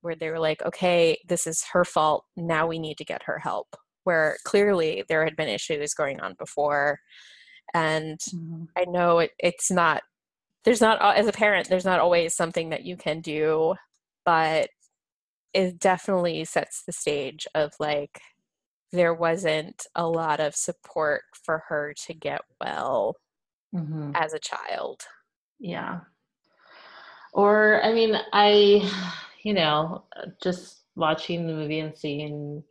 where 0.00 0.14
they 0.14 0.30
were 0.30 0.38
like, 0.38 0.62
okay, 0.62 1.18
this 1.26 1.46
is 1.46 1.64
her 1.72 1.84
fault. 1.84 2.24
Now 2.36 2.66
we 2.66 2.78
need 2.78 2.98
to 2.98 3.04
get 3.04 3.22
her 3.24 3.38
help. 3.38 3.68
Where 4.04 4.36
clearly 4.44 5.04
there 5.08 5.24
had 5.24 5.36
been 5.36 5.48
issues 5.48 5.94
going 5.94 6.20
on 6.20 6.34
before. 6.38 6.98
And 7.74 8.18
mm-hmm. 8.18 8.64
I 8.76 8.84
know 8.86 9.20
it, 9.20 9.30
it's 9.38 9.70
not, 9.70 10.02
there's 10.64 10.80
not, 10.80 11.00
as 11.16 11.26
a 11.26 11.32
parent, 11.32 11.68
there's 11.68 11.84
not 11.84 12.00
always 12.00 12.34
something 12.34 12.70
that 12.70 12.84
you 12.84 12.96
can 12.96 13.20
do, 13.20 13.74
but 14.24 14.70
it 15.54 15.78
definitely 15.78 16.44
sets 16.44 16.82
the 16.84 16.92
stage 16.92 17.46
of 17.54 17.72
like, 17.78 18.20
there 18.92 19.14
wasn't 19.14 19.86
a 19.94 20.06
lot 20.06 20.40
of 20.40 20.54
support 20.54 21.22
for 21.44 21.64
her 21.68 21.94
to 22.06 22.14
get 22.14 22.40
well 22.60 23.16
mm-hmm. 23.74 24.12
as 24.14 24.32
a 24.32 24.38
child. 24.38 25.02
Yeah. 25.58 26.00
Or, 27.32 27.80
I 27.82 27.92
mean, 27.92 28.16
I, 28.32 28.90
you 29.42 29.54
know, 29.54 30.04
just 30.42 30.84
watching 30.96 31.46
the 31.46 31.52
movie 31.52 31.80
and 31.80 31.96
seeing 31.96 32.62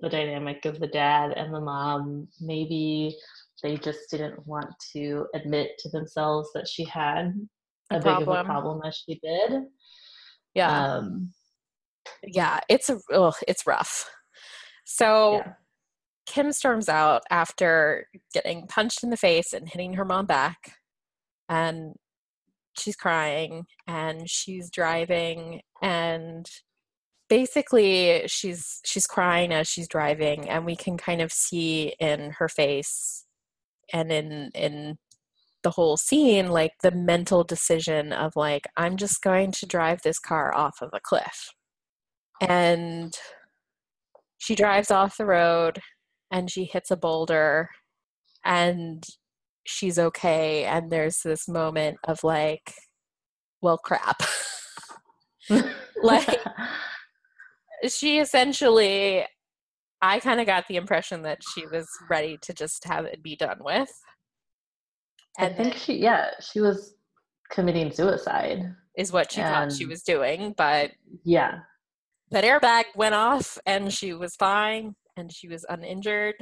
the 0.00 0.08
dynamic 0.08 0.64
of 0.64 0.80
the 0.80 0.86
dad 0.86 1.32
and 1.36 1.54
the 1.54 1.60
mom, 1.60 2.28
maybe 2.40 3.16
they 3.62 3.76
just 3.76 4.10
didn't 4.10 4.46
want 4.46 4.72
to 4.92 5.26
admit 5.34 5.72
to 5.78 5.90
themselves 5.90 6.48
that 6.54 6.66
she 6.66 6.84
had 6.84 7.34
a, 7.90 7.96
a 7.96 7.98
big 7.98 8.22
of 8.22 8.28
a 8.28 8.44
problem 8.44 8.80
as 8.84 8.96
she 8.96 9.20
did. 9.22 9.62
Yeah. 10.54 10.94
Um, 10.94 11.32
yeah, 12.22 12.60
it's 12.68 12.90
a 12.90 12.98
oh, 13.12 13.34
it's 13.46 13.66
rough. 13.66 14.08
So 14.84 15.36
yeah. 15.36 15.52
Kim 16.26 16.52
storms 16.52 16.88
out 16.88 17.22
after 17.30 18.06
getting 18.32 18.66
punched 18.66 19.02
in 19.02 19.10
the 19.10 19.16
face 19.16 19.52
and 19.52 19.68
hitting 19.68 19.94
her 19.94 20.04
mom 20.04 20.26
back. 20.26 20.72
And 21.48 21.94
she's 22.78 22.96
crying 22.96 23.64
and 23.86 24.28
she's 24.28 24.70
driving 24.70 25.60
and 25.82 26.48
basically 27.28 28.22
she's 28.26 28.80
she's 28.84 29.06
crying 29.06 29.52
as 29.52 29.68
she's 29.68 29.88
driving 29.88 30.48
and 30.48 30.64
we 30.64 30.76
can 30.76 30.96
kind 30.96 31.20
of 31.20 31.32
see 31.32 31.94
in 32.00 32.30
her 32.38 32.48
face 32.48 33.24
and 33.92 34.10
in 34.10 34.50
in 34.54 34.98
the 35.62 35.70
whole 35.70 35.96
scene 35.96 36.48
like 36.48 36.72
the 36.82 36.90
mental 36.90 37.44
decision 37.44 38.12
of 38.12 38.32
like 38.34 38.66
i'm 38.76 38.96
just 38.96 39.22
going 39.22 39.52
to 39.52 39.66
drive 39.66 40.00
this 40.02 40.18
car 40.18 40.54
off 40.54 40.78
of 40.80 40.90
a 40.92 41.00
cliff. 41.00 41.50
And 42.40 43.14
she 44.38 44.54
drives 44.54 44.90
off 44.90 45.18
the 45.18 45.26
road 45.26 45.80
and 46.30 46.50
she 46.50 46.64
hits 46.64 46.90
a 46.90 46.96
boulder 46.96 47.68
and 48.44 49.04
she's 49.70 49.98
okay 49.98 50.64
and 50.64 50.90
there's 50.90 51.20
this 51.22 51.48
moment 51.48 51.96
of 52.04 52.22
like 52.24 52.74
well 53.62 53.78
crap. 53.78 54.22
Like 56.02 56.40
she 57.86 58.20
essentially 58.20 59.26
i 60.00 60.18
kind 60.18 60.40
of 60.40 60.46
got 60.46 60.66
the 60.66 60.76
impression 60.76 61.20
that 61.22 61.40
she 61.52 61.66
was 61.66 61.86
ready 62.08 62.38
to 62.40 62.54
just 62.54 62.84
have 62.84 63.04
it 63.04 63.22
be 63.22 63.36
done 63.36 63.58
with. 63.60 63.90
And 65.38 65.52
i 65.52 65.56
think 65.56 65.74
she 65.74 65.98
yeah 65.98 66.30
she 66.40 66.60
was 66.60 66.94
committing 67.50 67.92
suicide. 67.92 68.74
Is 68.96 69.12
what 69.12 69.32
she 69.32 69.42
and, 69.42 69.70
thought 69.70 69.76
she 69.76 69.84
was 69.84 70.02
doing 70.02 70.54
but 70.56 70.92
yeah. 71.24 71.58
that 72.30 72.44
airbag 72.44 72.84
went 72.96 73.14
off 73.14 73.58
and 73.66 73.92
she 73.92 74.14
was 74.14 74.36
fine 74.36 74.94
and 75.18 75.30
she 75.30 75.48
was 75.48 75.66
uninjured 75.68 76.36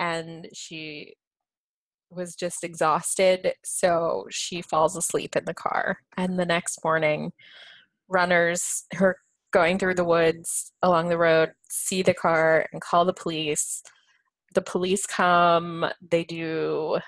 and 0.00 0.48
she 0.54 1.14
was 2.10 2.34
just 2.34 2.64
exhausted 2.64 3.52
so 3.64 4.26
she 4.30 4.62
falls 4.62 4.96
asleep 4.96 5.36
in 5.36 5.44
the 5.44 5.54
car 5.54 5.98
and 6.16 6.38
the 6.38 6.44
next 6.44 6.82
morning 6.84 7.32
runners 8.08 8.84
her 8.92 9.18
going 9.52 9.78
through 9.78 9.94
the 9.94 10.04
woods 10.04 10.72
along 10.82 11.08
the 11.08 11.18
road 11.18 11.50
see 11.68 12.02
the 12.02 12.14
car 12.14 12.66
and 12.72 12.80
call 12.80 13.04
the 13.04 13.12
police 13.12 13.82
the 14.54 14.62
police 14.62 15.06
come 15.06 15.86
they 16.10 16.24
do 16.24 16.98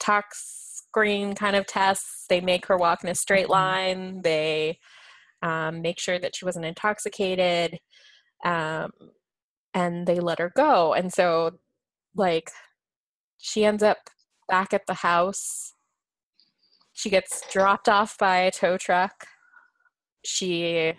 tox 0.00 0.82
screen 0.88 1.34
kind 1.34 1.56
of 1.56 1.66
tests 1.66 2.24
they 2.28 2.40
make 2.40 2.66
her 2.66 2.76
walk 2.76 3.02
in 3.04 3.10
a 3.10 3.14
straight 3.14 3.44
mm-hmm. 3.44 3.52
line 3.52 4.22
they 4.22 4.78
um, 5.42 5.82
make 5.82 6.00
sure 6.00 6.18
that 6.18 6.34
she 6.34 6.44
wasn't 6.44 6.64
intoxicated 6.64 7.78
um, 8.44 8.90
and 9.74 10.06
they 10.06 10.20
let 10.20 10.38
her 10.38 10.52
go. 10.56 10.94
And 10.94 11.12
so, 11.12 11.58
like, 12.14 12.50
she 13.38 13.64
ends 13.64 13.82
up 13.82 13.98
back 14.48 14.74
at 14.74 14.86
the 14.86 14.94
house. 14.94 15.74
She 16.92 17.10
gets 17.10 17.42
dropped 17.50 17.88
off 17.88 18.18
by 18.18 18.38
a 18.38 18.50
tow 18.50 18.76
truck. 18.76 19.26
She 20.24 20.94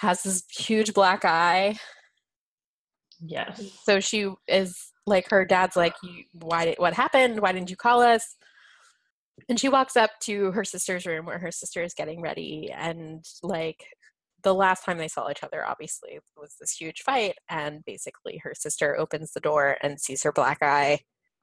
has 0.00 0.22
this 0.22 0.44
huge 0.50 0.92
black 0.92 1.24
eye. 1.24 1.78
Yes. 3.24 3.62
So 3.84 4.00
she 4.00 4.30
is 4.48 4.92
like 5.06 5.30
her 5.30 5.44
dad's 5.44 5.76
like, 5.76 5.94
"Why 6.32 6.66
did 6.66 6.78
what 6.78 6.94
happened? 6.94 7.40
Why 7.40 7.52
didn't 7.52 7.70
you 7.70 7.76
call 7.76 8.02
us?" 8.02 8.36
And 9.48 9.58
she 9.58 9.68
walks 9.68 9.96
up 9.96 10.10
to 10.24 10.52
her 10.52 10.64
sister's 10.64 11.06
room 11.06 11.26
where 11.26 11.38
her 11.38 11.50
sister 11.50 11.82
is 11.82 11.94
getting 11.94 12.20
ready, 12.20 12.70
and 12.70 13.24
like 13.42 13.84
the 14.42 14.54
last 14.54 14.84
time 14.84 14.98
they 14.98 15.08
saw 15.08 15.30
each 15.30 15.44
other, 15.44 15.64
obviously, 15.66 16.18
was 16.36 16.56
this 16.60 16.72
huge 16.72 17.02
fight. 17.02 17.36
And 17.48 17.84
basically, 17.84 18.38
her 18.38 18.54
sister 18.54 18.98
opens 18.98 19.32
the 19.32 19.40
door 19.40 19.78
and 19.82 20.00
sees 20.00 20.22
her 20.24 20.32
black 20.32 20.58
eye. 20.62 21.00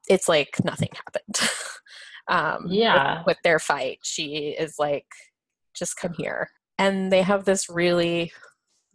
It's 0.09 0.27
like 0.27 0.55
nothing 0.63 0.89
happened. 0.93 1.49
um, 2.27 2.65
yeah. 2.67 3.19
With, 3.19 3.27
with 3.27 3.37
their 3.43 3.59
fight, 3.59 3.99
she 4.03 4.55
is 4.59 4.75
like, 4.77 5.05
just 5.75 5.97
come 5.97 6.13
here. 6.17 6.49
And 6.77 7.11
they 7.11 7.21
have 7.21 7.45
this 7.45 7.69
really, 7.69 8.31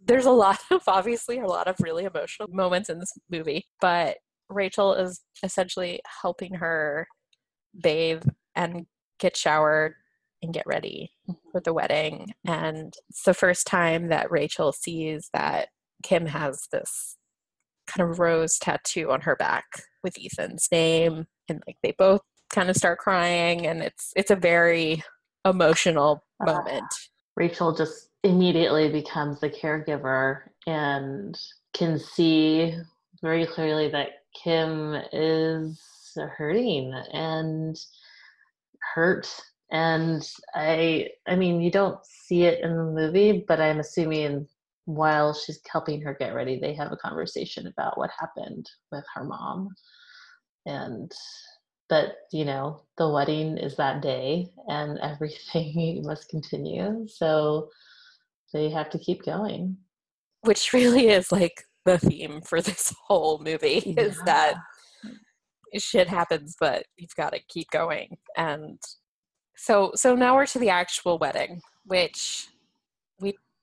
there's 0.03 0.25
a 0.25 0.31
lot 0.31 0.59
of, 0.71 0.83
obviously, 0.87 1.39
a 1.39 1.47
lot 1.47 1.67
of 1.67 1.77
really 1.79 2.03
emotional 2.03 2.49
moments 2.51 2.89
in 2.89 2.99
this 2.99 3.13
movie. 3.29 3.65
But 3.81 4.17
Rachel 4.49 4.93
is 4.93 5.21
essentially 5.41 6.01
helping 6.21 6.55
her 6.55 7.07
bathe 7.81 8.23
and 8.55 8.85
get 9.19 9.35
showered 9.35 9.95
and 10.41 10.53
get 10.53 10.67
ready 10.67 11.11
for 11.51 11.61
the 11.61 11.73
wedding. 11.73 12.33
And 12.45 12.93
it's 13.09 13.23
the 13.23 13.33
first 13.33 13.65
time 13.65 14.09
that 14.09 14.31
Rachel 14.31 14.71
sees 14.71 15.29
that 15.33 15.69
Kim 16.03 16.27
has 16.27 16.67
this 16.71 17.17
kind 17.87 18.09
of 18.09 18.19
rose 18.19 18.57
tattoo 18.57 19.11
on 19.11 19.21
her 19.21 19.35
back 19.35 19.65
with 20.03 20.17
Ethan's 20.23 20.67
name. 20.71 21.27
And 21.49 21.63
like 21.67 21.77
they 21.83 21.93
both 21.97 22.21
kind 22.51 22.69
of 22.69 22.75
start 22.75 22.99
crying 22.99 23.67
and 23.67 23.81
it's 23.81 24.11
it's 24.15 24.31
a 24.31 24.35
very 24.35 25.03
emotional 25.45 26.23
uh, 26.41 26.53
moment. 26.53 26.83
Uh, 26.83 27.11
Rachel 27.35 27.75
just 27.75 28.09
immediately 28.23 28.89
becomes 28.89 29.39
the 29.39 29.49
caregiver 29.49 30.39
and 30.65 31.37
can 31.73 31.99
see 31.99 32.75
very 33.21 33.45
clearly 33.45 33.89
that 33.89 34.09
Kim 34.43 34.95
is 35.11 35.79
hurting 36.37 36.93
and 37.13 37.77
hurt 38.93 39.27
and 39.71 40.29
i 40.53 41.07
i 41.27 41.35
mean 41.35 41.59
you 41.59 41.71
don't 41.71 41.99
see 42.05 42.43
it 42.43 42.61
in 42.61 42.75
the 42.75 42.83
movie 42.83 43.43
but 43.47 43.59
i'm 43.59 43.79
assuming 43.79 44.47
while 44.85 45.33
she's 45.33 45.59
helping 45.71 45.99
her 46.01 46.15
get 46.19 46.35
ready 46.35 46.59
they 46.59 46.73
have 46.73 46.91
a 46.91 46.97
conversation 46.97 47.67
about 47.67 47.97
what 47.97 48.11
happened 48.17 48.69
with 48.91 49.03
her 49.13 49.23
mom. 49.23 49.69
And 50.65 51.11
but 51.89 52.15
you 52.31 52.45
know 52.45 52.81
the 52.97 53.09
wedding 53.09 53.57
is 53.57 53.75
that 53.75 54.01
day 54.01 54.49
and 54.67 54.99
everything 55.03 56.03
must 56.05 56.29
continue. 56.29 57.07
So 57.07 57.69
they 58.53 58.69
have 58.69 58.89
to 58.91 58.99
keep 58.99 59.23
going. 59.25 59.77
Which 60.41 60.71
really 60.71 61.07
is 61.07 61.31
like 61.31 61.63
the 61.85 61.97
theme 61.97 62.41
for 62.41 62.61
this 62.61 62.93
whole 63.07 63.39
movie 63.39 63.83
yeah. 63.85 64.03
is 64.03 64.21
that 64.25 64.55
shit 65.77 66.07
happens 66.07 66.55
but 66.57 66.85
you've 66.95 67.15
got 67.17 67.33
to 67.33 67.39
keep 67.49 67.69
going. 67.71 68.17
And 68.37 68.79
so 69.57 69.91
so 69.95 70.15
now 70.15 70.35
we're 70.35 70.45
to 70.47 70.59
the 70.59 70.69
actual 70.69 71.17
wedding, 71.17 71.61
which 71.85 72.47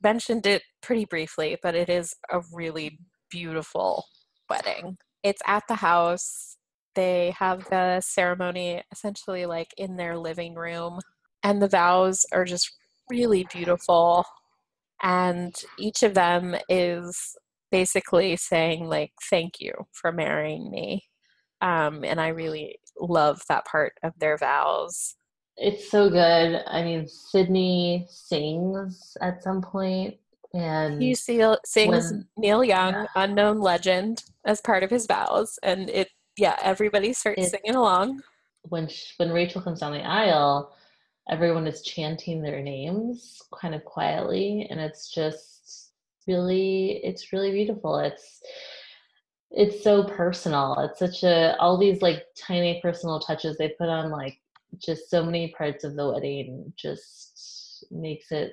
mentioned 0.03 0.47
it 0.47 0.63
pretty 0.83 1.05
briefly, 1.05 1.57
but 1.63 1.75
it 1.75 1.89
is 1.89 2.15
a 2.31 2.41
really 2.53 2.99
beautiful 3.31 4.05
wedding. 4.49 4.99
It's 5.23 5.43
at 5.47 5.65
the 5.69 5.77
house. 5.77 6.57
They 6.95 7.35
have 7.39 7.69
the 7.71 8.01
ceremony 8.01 8.83
essentially 8.93 9.47
like 9.47 9.73
in 9.77 9.97
their 9.97 10.19
living 10.19 10.55
room, 10.55 11.01
and 11.43 11.63
the 11.63 11.69
vows 11.69 12.25
are 12.33 12.45
just 12.45 12.71
really 13.11 13.47
beautiful. 13.53 14.25
And 15.03 15.55
each 15.79 16.03
of 16.03 16.15
them 16.15 16.55
is 16.69 17.37
basically 17.73 18.37
saying 18.37 18.87
like 18.87 19.13
thank 19.31 19.55
you 19.59 19.73
for 19.93 20.13
marrying 20.13 20.71
me 20.71 21.03
um, 21.63 22.05
and 22.05 22.21
i 22.21 22.29
really 22.29 22.77
love 23.01 23.41
that 23.49 23.65
part 23.65 23.95
of 24.05 24.13
their 24.19 24.37
vows 24.37 25.17
it's 25.57 25.91
so 25.91 26.09
good. 26.09 26.63
I 26.67 26.83
mean, 26.83 27.07
Sidney 27.09 28.07
sings 28.09 29.17
at 29.21 29.43
some 29.43 29.63
point, 29.63 30.17
and 30.55 31.03
he 31.03 31.15
sings 31.15 31.59
when, 31.75 32.27
Neil 32.37 32.65
Young, 32.65 32.93
yeah. 32.93 33.07
unknown 33.17 33.61
legend, 33.61 34.25
as 34.45 34.61
part 34.61 34.83
of 34.83 34.91
his 34.91 35.07
vows, 35.07 35.59
and 35.63 35.89
it 35.91 36.09
yeah, 36.37 36.57
everybody 36.63 37.13
starts 37.13 37.47
it, 37.47 37.51
singing 37.51 37.77
along. 37.77 38.23
When 38.69 38.89
she, 38.89 39.13
when 39.19 39.31
Rachel 39.31 39.61
comes 39.61 39.81
down 39.81 39.93
the 39.93 40.07
aisle, 40.07 40.75
everyone 41.31 41.67
is 41.67 41.83
chanting 41.83 42.43
their 42.43 42.63
names 42.63 43.41
kind 43.61 43.75
of 43.75 43.85
quietly, 43.85 44.67
and 44.71 44.81
it's 44.81 45.11
just 45.11 45.91
really 46.27 47.01
it's 47.05 47.33
really 47.33 47.53
beautiful. 47.53 47.99
It's 47.99 48.41
it's 49.51 49.83
so 49.85 50.05
personal. 50.05 50.77
It's 50.81 50.99
such 50.99 51.23
a 51.25 51.57
all 51.59 51.79
these 51.79 52.03
like 52.03 52.25
tiny 52.37 52.81
personal 52.81 53.21
touches 53.21 53.57
they 53.57 53.69
put 53.69 53.89
on 53.89 54.11
like 54.11 54.39
just 54.79 55.11
so 55.11 55.25
many 55.25 55.55
parts 55.57 55.85
of 55.85 55.97
the 55.97 56.09
wedding 56.09 56.73
just 56.77 57.87
makes 57.91 58.31
it 58.31 58.53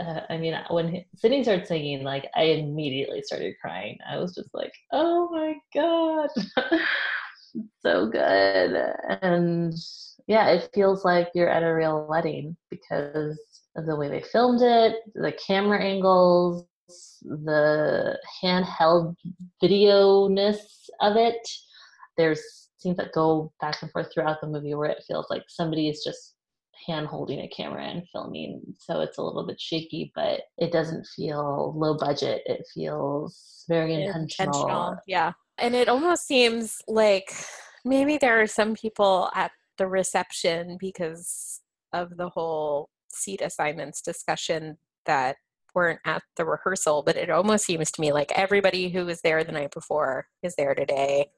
uh, 0.00 0.20
I 0.30 0.38
mean, 0.38 0.54
when 0.70 1.04
Sidney 1.16 1.42
started 1.42 1.66
singing, 1.66 2.02
like 2.02 2.28
I 2.34 2.44
immediately 2.44 3.22
started 3.22 3.54
crying. 3.60 3.98
I 4.08 4.18
was 4.18 4.34
just 4.34 4.48
like, 4.54 4.72
"Oh 4.92 5.28
my 5.30 5.54
god, 5.74 6.30
so 7.80 8.06
good!" 8.08 8.94
And 9.22 9.74
yeah, 10.26 10.48
it 10.48 10.70
feels 10.74 11.04
like 11.04 11.28
you're 11.34 11.50
at 11.50 11.62
a 11.62 11.74
real 11.74 12.06
wedding 12.08 12.56
because 12.70 13.38
of 13.76 13.86
the 13.86 13.96
way 13.96 14.08
they 14.08 14.22
filmed 14.22 14.62
it, 14.62 14.96
the 15.14 15.32
camera 15.46 15.82
angles, 15.82 16.66
the 17.22 18.18
handheld 18.42 19.16
video 19.60 20.28
ness 20.28 20.88
of 21.00 21.16
it. 21.16 21.46
There's 22.16 22.61
scenes 22.82 22.96
that 22.96 23.12
go 23.12 23.52
back 23.60 23.80
and 23.82 23.90
forth 23.90 24.12
throughout 24.12 24.40
the 24.40 24.46
movie 24.46 24.74
where 24.74 24.90
it 24.90 25.04
feels 25.06 25.26
like 25.30 25.44
somebody 25.48 25.88
is 25.88 26.02
just 26.04 26.34
hand 26.86 27.06
holding 27.06 27.40
a 27.40 27.48
camera 27.48 27.84
and 27.84 28.02
filming. 28.12 28.60
So 28.78 29.00
it's 29.00 29.18
a 29.18 29.22
little 29.22 29.46
bit 29.46 29.60
shaky, 29.60 30.12
but 30.14 30.42
it 30.58 30.72
doesn't 30.72 31.06
feel 31.16 31.72
low 31.76 31.96
budget. 31.96 32.42
It 32.46 32.66
feels 32.74 33.64
very 33.68 33.94
intentional. 33.94 34.22
intentional. 34.60 34.96
Yeah. 35.06 35.32
And 35.58 35.74
it 35.74 35.88
almost 35.88 36.26
seems 36.26 36.80
like 36.88 37.32
maybe 37.84 38.18
there 38.18 38.40
are 38.40 38.46
some 38.46 38.74
people 38.74 39.30
at 39.34 39.52
the 39.78 39.86
reception 39.86 40.76
because 40.80 41.60
of 41.92 42.16
the 42.16 42.28
whole 42.30 42.88
seat 43.12 43.40
assignments 43.42 44.00
discussion 44.00 44.78
that 45.06 45.36
weren't 45.74 46.00
at 46.04 46.22
the 46.36 46.44
rehearsal, 46.44 47.02
but 47.02 47.16
it 47.16 47.30
almost 47.30 47.64
seems 47.64 47.90
to 47.92 48.00
me 48.00 48.12
like 48.12 48.32
everybody 48.32 48.88
who 48.88 49.06
was 49.06 49.20
there 49.22 49.42
the 49.44 49.52
night 49.52 49.72
before 49.72 50.26
is 50.42 50.54
there 50.56 50.74
today 50.74 51.30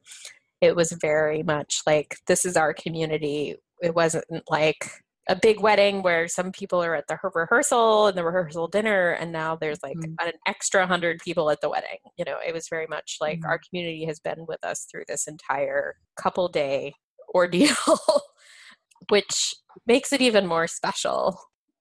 it 0.64 0.76
was 0.76 0.92
very 0.92 1.42
much 1.42 1.82
like 1.86 2.16
this 2.26 2.44
is 2.44 2.56
our 2.56 2.72
community. 2.74 3.56
It 3.82 3.94
wasn't 3.94 4.24
like 4.48 4.90
a 5.28 5.36
big 5.36 5.60
wedding 5.60 6.02
where 6.02 6.28
some 6.28 6.52
people 6.52 6.82
are 6.82 6.94
at 6.94 7.06
the 7.08 7.18
rehearsal 7.34 8.06
and 8.06 8.16
the 8.16 8.24
rehearsal 8.24 8.68
dinner 8.68 9.12
and 9.12 9.32
now 9.32 9.56
there's 9.56 9.82
like 9.82 9.96
mm-hmm. 9.96 10.26
an 10.26 10.32
extra 10.46 10.86
hundred 10.86 11.18
people 11.20 11.50
at 11.50 11.60
the 11.60 11.70
wedding 11.70 11.96
you 12.18 12.24
know? 12.24 12.36
It 12.46 12.52
was 12.52 12.68
very 12.68 12.86
much 12.86 13.16
like 13.20 13.38
mm-hmm. 13.38 13.48
our 13.48 13.60
community 13.68 14.04
has 14.04 14.20
been 14.20 14.44
with 14.46 14.62
us 14.64 14.86
through 14.90 15.04
this 15.08 15.26
entire 15.26 15.96
couple 16.16 16.48
day 16.48 16.94
ordeal 17.34 17.74
which 19.08 19.54
makes 19.86 20.12
it 20.12 20.20
even 20.20 20.46
more 20.46 20.66
special. 20.66 21.38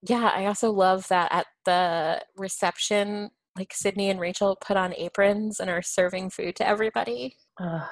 Yeah 0.08 0.32
i 0.34 0.46
also 0.46 0.72
love 0.72 1.08
that 1.10 1.32
at 1.32 1.48
the 1.66 2.22
reception 2.38 3.30
like 3.58 3.74
sidney 3.74 4.10
and 4.10 4.20
rachel 4.20 4.58
put 4.66 4.78
on 4.78 4.94
aprons 4.96 5.60
and 5.60 5.70
are 5.70 5.82
serving 5.82 6.30
food 6.30 6.56
to 6.56 6.68
everybody. 6.68 7.36
Uh, 7.60 7.86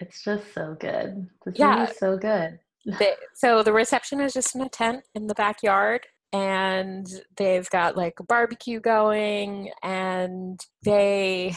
it's 0.00 0.24
just 0.24 0.52
so 0.54 0.76
good. 0.78 1.28
This 1.44 1.58
yeah, 1.58 1.88
is 1.88 1.98
so 1.98 2.16
good. 2.16 2.58
they, 2.98 3.14
so 3.34 3.62
the 3.62 3.72
reception 3.72 4.20
is 4.20 4.32
just 4.32 4.54
in 4.54 4.62
a 4.62 4.68
tent 4.68 5.04
in 5.14 5.26
the 5.26 5.34
backyard, 5.34 6.06
and 6.32 7.06
they've 7.36 7.68
got 7.70 7.96
like 7.96 8.14
a 8.20 8.24
barbecue 8.24 8.80
going, 8.80 9.70
and 9.82 10.60
they 10.84 11.54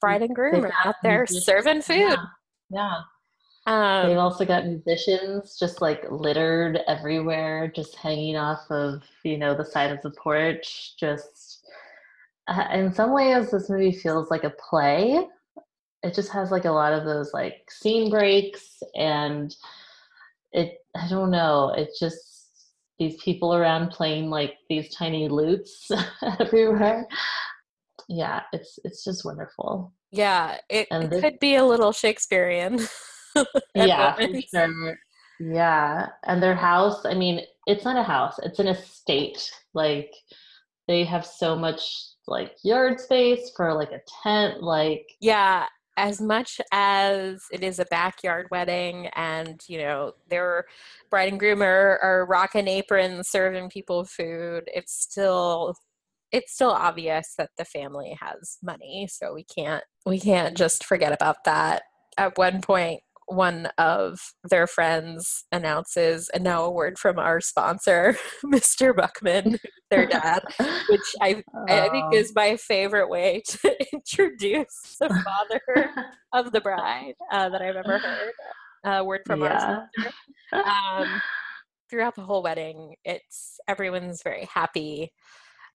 bride 0.00 0.22
and 0.22 0.34
groom 0.34 0.64
are 0.64 0.72
out 0.84 0.96
there 1.02 1.20
musicians. 1.20 1.46
serving 1.46 1.82
food. 1.82 1.96
Yeah. 1.96 2.16
yeah. 2.70 2.96
Um, 3.66 4.08
They've 4.08 4.18
also 4.18 4.44
got 4.44 4.66
musicians 4.66 5.56
just 5.58 5.80
like 5.80 6.04
littered 6.10 6.80
everywhere, 6.86 7.72
just 7.74 7.96
hanging 7.96 8.36
off 8.36 8.70
of 8.70 9.02
you 9.22 9.38
know 9.38 9.54
the 9.54 9.64
side 9.64 9.90
of 9.90 10.02
the 10.02 10.10
porch. 10.10 10.96
Just 10.98 11.66
uh, 12.46 12.66
in 12.72 12.92
some 12.92 13.12
ways, 13.12 13.50
this 13.50 13.70
movie 13.70 13.92
feels 13.92 14.30
like 14.30 14.44
a 14.44 14.50
play 14.50 15.26
it 16.04 16.14
just 16.14 16.30
has 16.30 16.50
like 16.50 16.66
a 16.66 16.70
lot 16.70 16.92
of 16.92 17.04
those 17.04 17.32
like 17.32 17.68
scene 17.70 18.10
breaks 18.10 18.82
and 18.94 19.56
it 20.52 20.78
i 20.94 21.08
don't 21.08 21.30
know 21.30 21.72
it 21.76 21.88
just 21.98 22.34
these 22.98 23.20
people 23.22 23.54
around 23.54 23.90
playing 23.90 24.30
like 24.30 24.54
these 24.68 24.94
tiny 24.94 25.28
lutes 25.28 25.90
everywhere. 26.40 27.06
Yeah 28.08 28.42
it's 28.52 28.78
it's 28.84 29.02
just 29.04 29.24
wonderful. 29.24 29.92
Yeah 30.10 30.58
it, 30.68 30.86
it 30.90 31.20
could 31.20 31.38
be 31.40 31.56
a 31.56 31.64
little 31.64 31.92
shakespearean 31.92 32.80
yeah 33.74 34.16
sure. 34.48 34.96
yeah 35.40 36.08
and 36.24 36.40
their 36.40 36.54
house 36.54 37.04
i 37.04 37.14
mean 37.14 37.40
it's 37.66 37.84
not 37.84 37.96
a 37.96 38.02
house 38.02 38.38
it's 38.42 38.60
an 38.60 38.68
estate. 38.68 39.50
Like 39.72 40.12
they 40.86 41.04
have 41.04 41.26
so 41.26 41.56
much 41.56 41.82
like 42.28 42.52
yard 42.62 43.00
space 43.00 43.50
for 43.56 43.74
like 43.74 43.90
a 43.90 44.00
tent 44.22 44.62
like 44.62 45.06
yeah 45.20 45.66
as 45.96 46.20
much 46.20 46.60
as 46.72 47.44
it 47.52 47.62
is 47.62 47.78
a 47.78 47.84
backyard 47.86 48.48
wedding 48.50 49.08
and 49.14 49.62
you 49.68 49.78
know 49.78 50.12
their 50.28 50.64
bride 51.10 51.28
and 51.28 51.38
groom 51.38 51.62
are, 51.62 51.98
are 52.02 52.26
rocking 52.26 52.66
aprons 52.66 53.28
serving 53.28 53.68
people 53.68 54.04
food 54.04 54.64
it's 54.66 54.92
still 54.92 55.74
it's 56.32 56.52
still 56.52 56.70
obvious 56.70 57.34
that 57.38 57.50
the 57.58 57.64
family 57.64 58.16
has 58.20 58.58
money 58.62 59.08
so 59.10 59.32
we 59.32 59.44
can't 59.44 59.84
we 60.04 60.18
can't 60.18 60.56
just 60.56 60.84
forget 60.84 61.12
about 61.12 61.44
that 61.44 61.82
at 62.18 62.36
one 62.36 62.60
point 62.60 63.00
one 63.26 63.68
of 63.78 64.18
their 64.42 64.66
friends 64.66 65.44
announces, 65.52 66.28
and 66.30 66.44
now 66.44 66.64
a 66.64 66.70
word 66.70 66.98
from 66.98 67.18
our 67.18 67.40
sponsor, 67.40 68.16
Mr. 68.44 68.94
Buchman, 68.94 69.58
their 69.90 70.06
dad, 70.06 70.42
which 70.88 71.14
I, 71.20 71.42
I 71.68 71.88
think 71.88 72.14
is 72.14 72.32
my 72.34 72.56
favorite 72.56 73.08
way 73.08 73.42
to 73.48 73.76
introduce 73.92 74.96
the 75.00 75.08
father 75.08 75.90
of 76.32 76.52
the 76.52 76.60
bride 76.60 77.14
uh, 77.32 77.48
that 77.48 77.62
I've 77.62 77.76
ever 77.76 77.98
heard. 77.98 78.32
A 78.84 79.00
uh, 79.00 79.04
word 79.04 79.22
from 79.26 79.40
yeah. 79.40 79.46
our 79.46 79.88
sponsor. 80.52 80.68
Um, 80.68 81.22
throughout 81.88 82.16
the 82.16 82.22
whole 82.22 82.42
wedding, 82.42 82.96
it's 83.04 83.58
everyone's 83.66 84.22
very 84.22 84.46
happy 84.52 85.12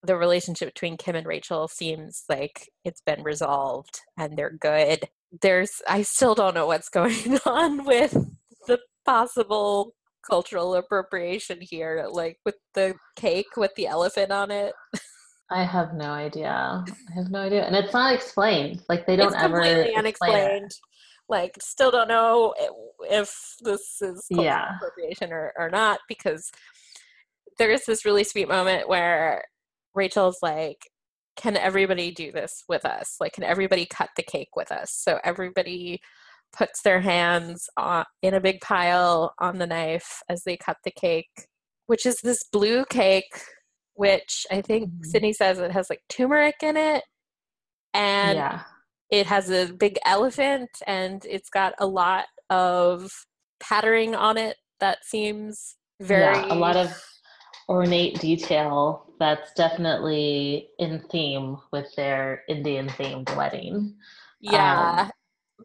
the 0.04 0.16
relationship 0.16 0.74
between 0.74 0.98
Kim 0.98 1.16
and 1.16 1.28
Rachel 1.28 1.68
seems 1.68 2.24
like 2.30 2.70
it's 2.86 3.02
been 3.02 3.24
resolved 3.24 4.02
and 4.18 4.38
they're 4.38 4.56
good. 4.58 5.10
There's 5.42 5.82
I 5.88 6.02
still 6.02 6.36
don't 6.36 6.56
know 6.56 6.68
what's 6.68 6.90
going 6.90 7.40
on 7.46 7.86
with 7.86 8.18
the 8.68 8.80
possible 9.06 9.94
cultural 10.30 10.76
appropriation 10.76 11.60
here 11.62 12.06
like 12.12 12.38
with 12.46 12.56
the 12.74 12.94
cake 13.16 13.56
with 13.56 13.74
the 13.76 13.88
elephant 13.88 14.32
on 14.32 14.52
it. 14.52 14.74
I 15.52 15.64
have 15.64 15.94
no 15.94 16.12
idea. 16.12 16.84
I 16.88 17.14
have 17.16 17.32
no 17.32 17.40
idea. 17.40 17.66
And 17.66 17.76
it's 17.76 17.94
not 17.94 18.14
explained. 18.14 18.84
Like 18.88 19.08
they 19.08 19.16
don't 19.16 19.34
it's 19.34 19.44
ever 19.44 19.62
completely 19.62 19.96
unexplained. 19.96 20.72
Like 21.28 21.58
still 21.62 21.92
don't 21.92 22.08
know 22.08 22.54
if 23.02 23.56
this 23.62 24.02
is 24.02 24.26
yeah. 24.30 24.76
appropriation 24.76 25.32
or, 25.32 25.54
or 25.58 25.70
not 25.70 26.00
because 26.08 26.52
there 27.58 27.72
is 27.72 27.86
this 27.86 28.06
really 28.06 28.24
sweet 28.24 28.48
moment 28.48 28.88
where 28.88 29.44
Rachel's 29.96 30.38
like, 30.42 30.88
can 31.36 31.56
everybody 31.56 32.12
do 32.12 32.32
this 32.32 32.64
with 32.68 32.86
us? 32.86 33.16
Like, 33.20 33.34
can 33.34 33.44
everybody 33.44 33.86
cut 33.86 34.10
the 34.16 34.24
cake 34.24 34.56
with 34.56 34.72
us? 34.72 34.92
So 34.92 35.20
everybody 35.24 36.00
puts 36.56 36.82
their 36.82 37.00
hands 37.00 37.70
on, 37.78 38.06
in 38.22 38.34
a 38.34 38.42
big 38.42 38.60
pile 38.62 39.34
on 39.40 39.58
the 39.58 39.68
knife 39.68 40.22
as 40.30 40.44
they 40.44 40.58
cut 40.58 40.78
the 40.84 40.92
cake, 40.92 41.48
which 41.88 42.06
is 42.06 42.18
this 42.22 42.44
blue 42.52 42.86
cake, 42.86 43.32
which 43.94 44.46
I 44.52 44.62
think 44.62 44.90
mm-hmm. 44.90 45.04
Sidney 45.04 45.34
says 45.34 45.60
it 45.60 45.72
has 45.72 45.90
like 45.90 46.02
turmeric 46.10 46.56
in 46.64 46.78
it. 46.78 47.04
And 47.94 48.38
yeah. 48.38 48.62
it 49.10 49.26
has 49.28 49.50
a 49.50 49.72
big 49.74 49.98
elephant 50.06 50.70
and 50.86 51.24
it's 51.26 51.50
got 51.50 51.74
a 51.80 51.88
lot 51.88 52.26
of 52.50 53.10
patterning 53.60 54.16
on 54.16 54.38
it 54.38 54.58
that 54.80 55.00
seems 55.04 55.76
very. 56.00 56.36
Yeah, 56.36 56.54
a 56.54 56.56
lot 56.56 56.76
of 56.76 57.02
ornate 57.70 58.20
detail 58.20 59.06
that's 59.20 59.54
definitely 59.54 60.70
in 60.80 61.00
theme 61.12 61.58
with 61.72 61.94
their 61.96 62.44
Indian 62.50 62.88
themed 62.90 63.34
wedding. 63.36 63.96
Yeah. 64.42 65.04
Um, 65.04 65.12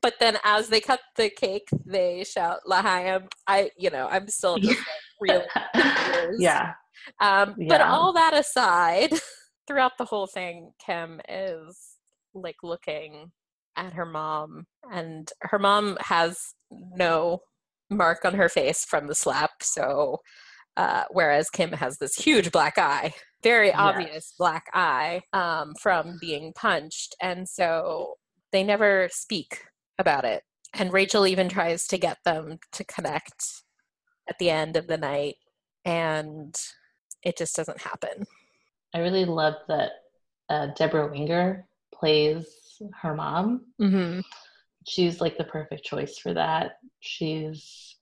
but 0.03 0.15
then 0.21 0.37
as 0.45 0.69
they 0.69 0.81
cut 0.81 1.01
the 1.17 1.31
cake, 1.31 1.69
they 1.87 2.25
shout 2.25 2.59
L'chaim. 2.67 3.29
I, 3.47 3.71
you 3.79 3.91
know, 3.91 4.09
I'm 4.11 4.29
still 4.29 4.59
just 4.59 4.79
like 5.21 5.45
really 5.75 6.37
Yeah. 6.39 6.73
Um, 7.21 7.55
yeah. 7.57 7.69
But 7.69 7.81
all 7.81 8.13
that 8.13 8.35
aside, 8.35 9.13
throughout 9.67 9.93
the 9.97 10.05
whole 10.05 10.27
thing, 10.27 10.73
Kim 10.85 11.21
is 11.29 11.79
like 12.35 12.57
looking 12.63 13.31
at 13.77 13.95
her 13.95 14.07
mom, 14.07 14.67
and 14.93 15.31
her 15.43 15.59
mom 15.59 15.97
has 16.01 16.39
no 16.71 17.41
mark 17.89 18.25
on 18.25 18.35
her 18.35 18.49
face 18.49 18.85
from 18.85 19.07
the 19.07 19.15
slap. 19.15 19.63
So 19.63 20.19
uh, 20.77 21.05
whereas 21.11 21.51
Kim 21.51 21.72
has 21.72 21.99
this 21.99 22.14
huge 22.16 22.51
black 22.53 22.79
eye, 22.79 23.14
very 23.43 23.72
obvious 23.72 24.12
yes. 24.12 24.35
black 24.39 24.66
eye 24.72 25.22
um, 25.33 25.75
from 25.81 26.18
being 26.20 26.53
punched. 26.55 27.14
And 27.20 27.49
so 27.49 28.14
they 28.53 28.64
never 28.64 29.09
speak 29.12 29.62
about 29.99 30.25
it. 30.25 30.43
And 30.72 30.93
Rachel 30.93 31.27
even 31.27 31.49
tries 31.49 31.87
to 31.89 31.99
get 31.99 32.18
them 32.25 32.59
to 32.72 32.85
connect 32.85 33.45
at 34.29 34.39
the 34.39 34.51
end 34.51 34.77
of 34.77 34.87
the 34.87 34.97
night, 34.97 35.37
and 35.85 36.55
it 37.22 37.37
just 37.37 37.55
doesn't 37.55 37.81
happen. 37.81 38.25
I 38.95 38.99
really 38.99 39.25
love 39.25 39.55
that 39.68 39.91
uh, 40.49 40.68
Debra 40.77 41.11
Winger 41.11 41.66
plays 41.95 42.47
her 43.03 43.14
mom. 43.14 43.66
Mm-hmm. 43.81 44.20
She's 44.87 45.20
like 45.20 45.39
the 45.39 45.45
perfect 45.45 45.85
choice 45.85 46.18
for 46.18 46.35
that. 46.35 46.79
She's 47.01 47.94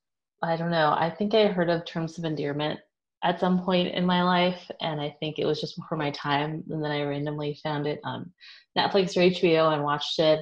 I 0.43 0.57
don't 0.57 0.71
know. 0.71 0.95
I 0.97 1.11
think 1.11 1.35
I 1.35 1.47
heard 1.47 1.71
of 1.71 1.85
Terms 1.85 2.19
of 2.19 2.25
Endearment 2.25 2.81
at 3.23 3.39
some 3.39 3.63
point 3.63 3.95
in 3.95 4.05
my 4.05 4.23
life, 4.23 4.69
and 4.81 5.01
I 5.01 5.15
think 5.21 5.39
it 5.39 5.45
was 5.45 5.61
just 5.61 5.77
before 5.77 5.97
my 5.97 6.11
time. 6.11 6.65
And 6.69 6.83
then 6.83 6.91
I 6.91 7.03
randomly 7.03 7.59
found 7.63 7.87
it 7.87 8.01
on 8.05 8.33
Netflix 8.77 9.17
or 9.17 9.21
HBO 9.21 9.73
and 9.73 9.85
watched 9.85 10.19
it. 10.19 10.41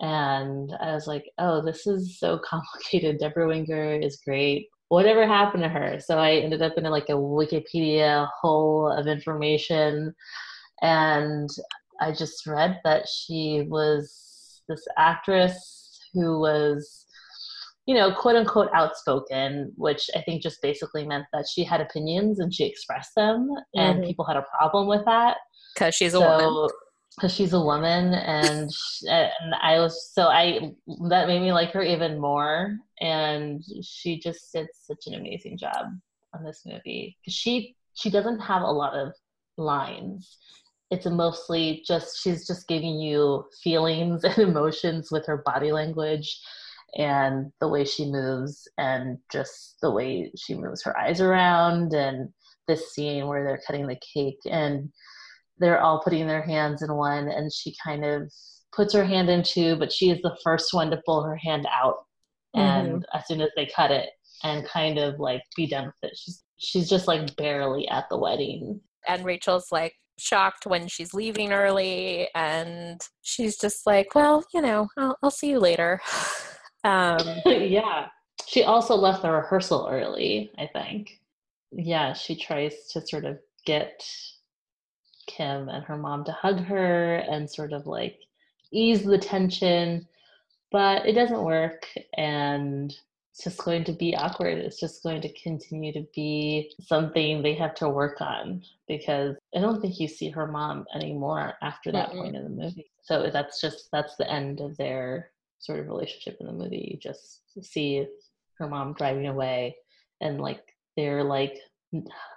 And 0.00 0.74
I 0.80 0.92
was 0.92 1.06
like, 1.06 1.24
oh, 1.38 1.62
this 1.62 1.86
is 1.86 2.18
so 2.18 2.38
complicated. 2.44 3.18
Debra 3.18 3.46
Winger 3.46 3.96
is 3.96 4.20
great. 4.24 4.68
Whatever 4.88 5.26
happened 5.26 5.64
to 5.64 5.68
her? 5.68 5.98
So 6.00 6.18
I 6.18 6.36
ended 6.36 6.62
up 6.62 6.74
in 6.78 6.84
like 6.84 7.08
a 7.08 7.12
Wikipedia 7.12 8.28
hole 8.40 8.90
of 8.90 9.06
information. 9.06 10.14
And 10.80 11.50
I 12.00 12.12
just 12.12 12.46
read 12.46 12.80
that 12.84 13.08
she 13.08 13.66
was 13.68 14.62
this 14.68 14.86
actress 14.96 16.00
who 16.14 16.40
was 16.40 17.05
you 17.86 17.94
know, 17.94 18.12
quote 18.12 18.36
unquote 18.36 18.68
outspoken, 18.74 19.72
which 19.76 20.10
I 20.14 20.20
think 20.22 20.42
just 20.42 20.60
basically 20.60 21.06
meant 21.06 21.26
that 21.32 21.46
she 21.48 21.62
had 21.62 21.80
opinions 21.80 22.40
and 22.40 22.52
she 22.52 22.64
expressed 22.64 23.14
them, 23.14 23.48
mm-hmm. 23.48 23.80
and 23.80 24.04
people 24.04 24.24
had 24.24 24.36
a 24.36 24.44
problem 24.58 24.88
with 24.88 25.04
that 25.04 25.38
because 25.74 25.94
she's 25.94 26.14
a 26.14 26.20
woman. 26.20 26.68
Because 27.16 27.32
she's 27.32 27.54
a 27.54 27.60
woman, 27.60 28.12
and 28.12 28.70
she, 28.70 29.08
and 29.08 29.54
I 29.62 29.78
was 29.78 30.10
so 30.12 30.24
I 30.24 30.72
that 31.08 31.28
made 31.28 31.40
me 31.40 31.52
like 31.52 31.70
her 31.72 31.82
even 31.82 32.20
more, 32.20 32.76
and 33.00 33.62
she 33.82 34.18
just 34.18 34.52
did 34.52 34.66
such 34.74 35.06
an 35.06 35.14
amazing 35.14 35.56
job 35.56 35.86
on 36.34 36.44
this 36.44 36.62
movie 36.66 37.16
because 37.20 37.34
she 37.34 37.76
she 37.94 38.10
doesn't 38.10 38.40
have 38.40 38.62
a 38.62 38.70
lot 38.70 38.94
of 38.94 39.12
lines. 39.56 40.36
It's 40.90 41.06
mostly 41.06 41.82
just 41.86 42.22
she's 42.22 42.46
just 42.46 42.68
giving 42.68 42.98
you 43.00 43.44
feelings 43.62 44.24
and 44.24 44.38
emotions 44.38 45.10
with 45.10 45.24
her 45.26 45.38
body 45.38 45.72
language 45.72 46.38
and 46.94 47.52
the 47.60 47.68
way 47.68 47.84
she 47.84 48.06
moves 48.06 48.68
and 48.78 49.18
just 49.30 49.76
the 49.82 49.90
way 49.90 50.30
she 50.36 50.54
moves 50.54 50.82
her 50.82 50.98
eyes 50.98 51.20
around 51.20 51.92
and 51.92 52.28
this 52.68 52.94
scene 52.94 53.26
where 53.26 53.44
they're 53.44 53.62
cutting 53.66 53.86
the 53.86 53.98
cake 54.14 54.38
and 54.46 54.90
they're 55.58 55.80
all 55.80 56.00
putting 56.02 56.26
their 56.26 56.42
hands 56.42 56.82
in 56.82 56.92
one 56.92 57.28
and 57.28 57.52
she 57.52 57.74
kind 57.82 58.04
of 58.04 58.30
puts 58.74 58.92
her 58.92 59.04
hand 59.04 59.28
in 59.28 59.42
two 59.42 59.76
but 59.76 59.92
she 59.92 60.10
is 60.10 60.20
the 60.22 60.36
first 60.42 60.72
one 60.72 60.90
to 60.90 61.00
pull 61.04 61.22
her 61.22 61.36
hand 61.36 61.66
out. 61.72 61.96
Mm-hmm. 62.54 62.94
and 62.94 63.06
as 63.12 63.26
soon 63.26 63.40
as 63.42 63.50
they 63.56 63.66
cut 63.66 63.90
it 63.90 64.08
and 64.42 64.66
kind 64.66 64.98
of 64.98 65.18
like 65.18 65.42
be 65.56 65.66
done 65.66 65.86
with 65.86 66.10
it 66.10 66.16
she's 66.16 66.42
she's 66.56 66.88
just 66.88 67.06
like 67.06 67.36
barely 67.36 67.86
at 67.88 68.08
the 68.08 68.16
wedding. 68.16 68.80
And 69.06 69.24
rachel's 69.24 69.70
like 69.70 69.94
shocked 70.18 70.66
when 70.66 70.88
she's 70.88 71.12
leaving 71.12 71.52
early 71.52 72.28
and 72.34 73.00
she's 73.22 73.58
just 73.58 73.86
like 73.86 74.14
well 74.14 74.42
you 74.54 74.62
know 74.62 74.88
i'll, 74.96 75.18
I'll 75.22 75.30
see 75.30 75.50
you 75.50 75.58
later 75.58 76.00
Um, 76.86 77.18
yeah. 77.46 78.08
She 78.46 78.62
also 78.62 78.94
left 78.94 79.22
the 79.22 79.30
rehearsal 79.30 79.88
early, 79.90 80.52
I 80.56 80.68
think. 80.72 81.20
Yeah, 81.72 82.12
she 82.12 82.36
tries 82.36 82.88
to 82.92 83.06
sort 83.06 83.24
of 83.24 83.38
get 83.64 84.08
Kim 85.26 85.68
and 85.68 85.84
her 85.84 85.96
mom 85.96 86.24
to 86.24 86.32
hug 86.32 86.60
her 86.60 87.16
and 87.16 87.50
sort 87.50 87.72
of 87.72 87.86
like 87.86 88.20
ease 88.70 89.02
the 89.02 89.18
tension, 89.18 90.06
but 90.70 91.06
it 91.06 91.12
doesn't 91.12 91.42
work. 91.42 91.88
And 92.16 92.96
it's 93.32 93.44
just 93.44 93.64
going 93.64 93.84
to 93.84 93.92
be 93.92 94.14
awkward. 94.14 94.58
It's 94.58 94.78
just 94.78 95.02
going 95.02 95.20
to 95.22 95.32
continue 95.32 95.92
to 95.92 96.06
be 96.14 96.72
something 96.80 97.42
they 97.42 97.54
have 97.54 97.74
to 97.76 97.88
work 97.88 98.20
on 98.20 98.62
because 98.86 99.34
I 99.54 99.60
don't 99.60 99.80
think 99.80 99.98
you 99.98 100.08
see 100.08 100.30
her 100.30 100.46
mom 100.46 100.86
anymore 100.94 101.54
after 101.62 101.90
that 101.92 102.10
mm-hmm. 102.10 102.18
point 102.18 102.36
in 102.36 102.44
the 102.44 102.48
movie. 102.48 102.90
So 103.02 103.28
that's 103.32 103.60
just 103.60 103.88
that's 103.92 104.16
the 104.16 104.30
end 104.30 104.60
of 104.60 104.76
their 104.76 105.32
sort 105.66 105.80
of 105.80 105.88
relationship 105.88 106.36
in 106.40 106.46
the 106.46 106.52
movie. 106.52 106.88
You 106.92 106.98
just 106.98 107.42
see 107.62 108.06
her 108.58 108.68
mom 108.68 108.94
driving 108.94 109.26
away 109.26 109.76
and 110.20 110.40
like 110.40 110.62
their 110.96 111.24
like 111.24 111.56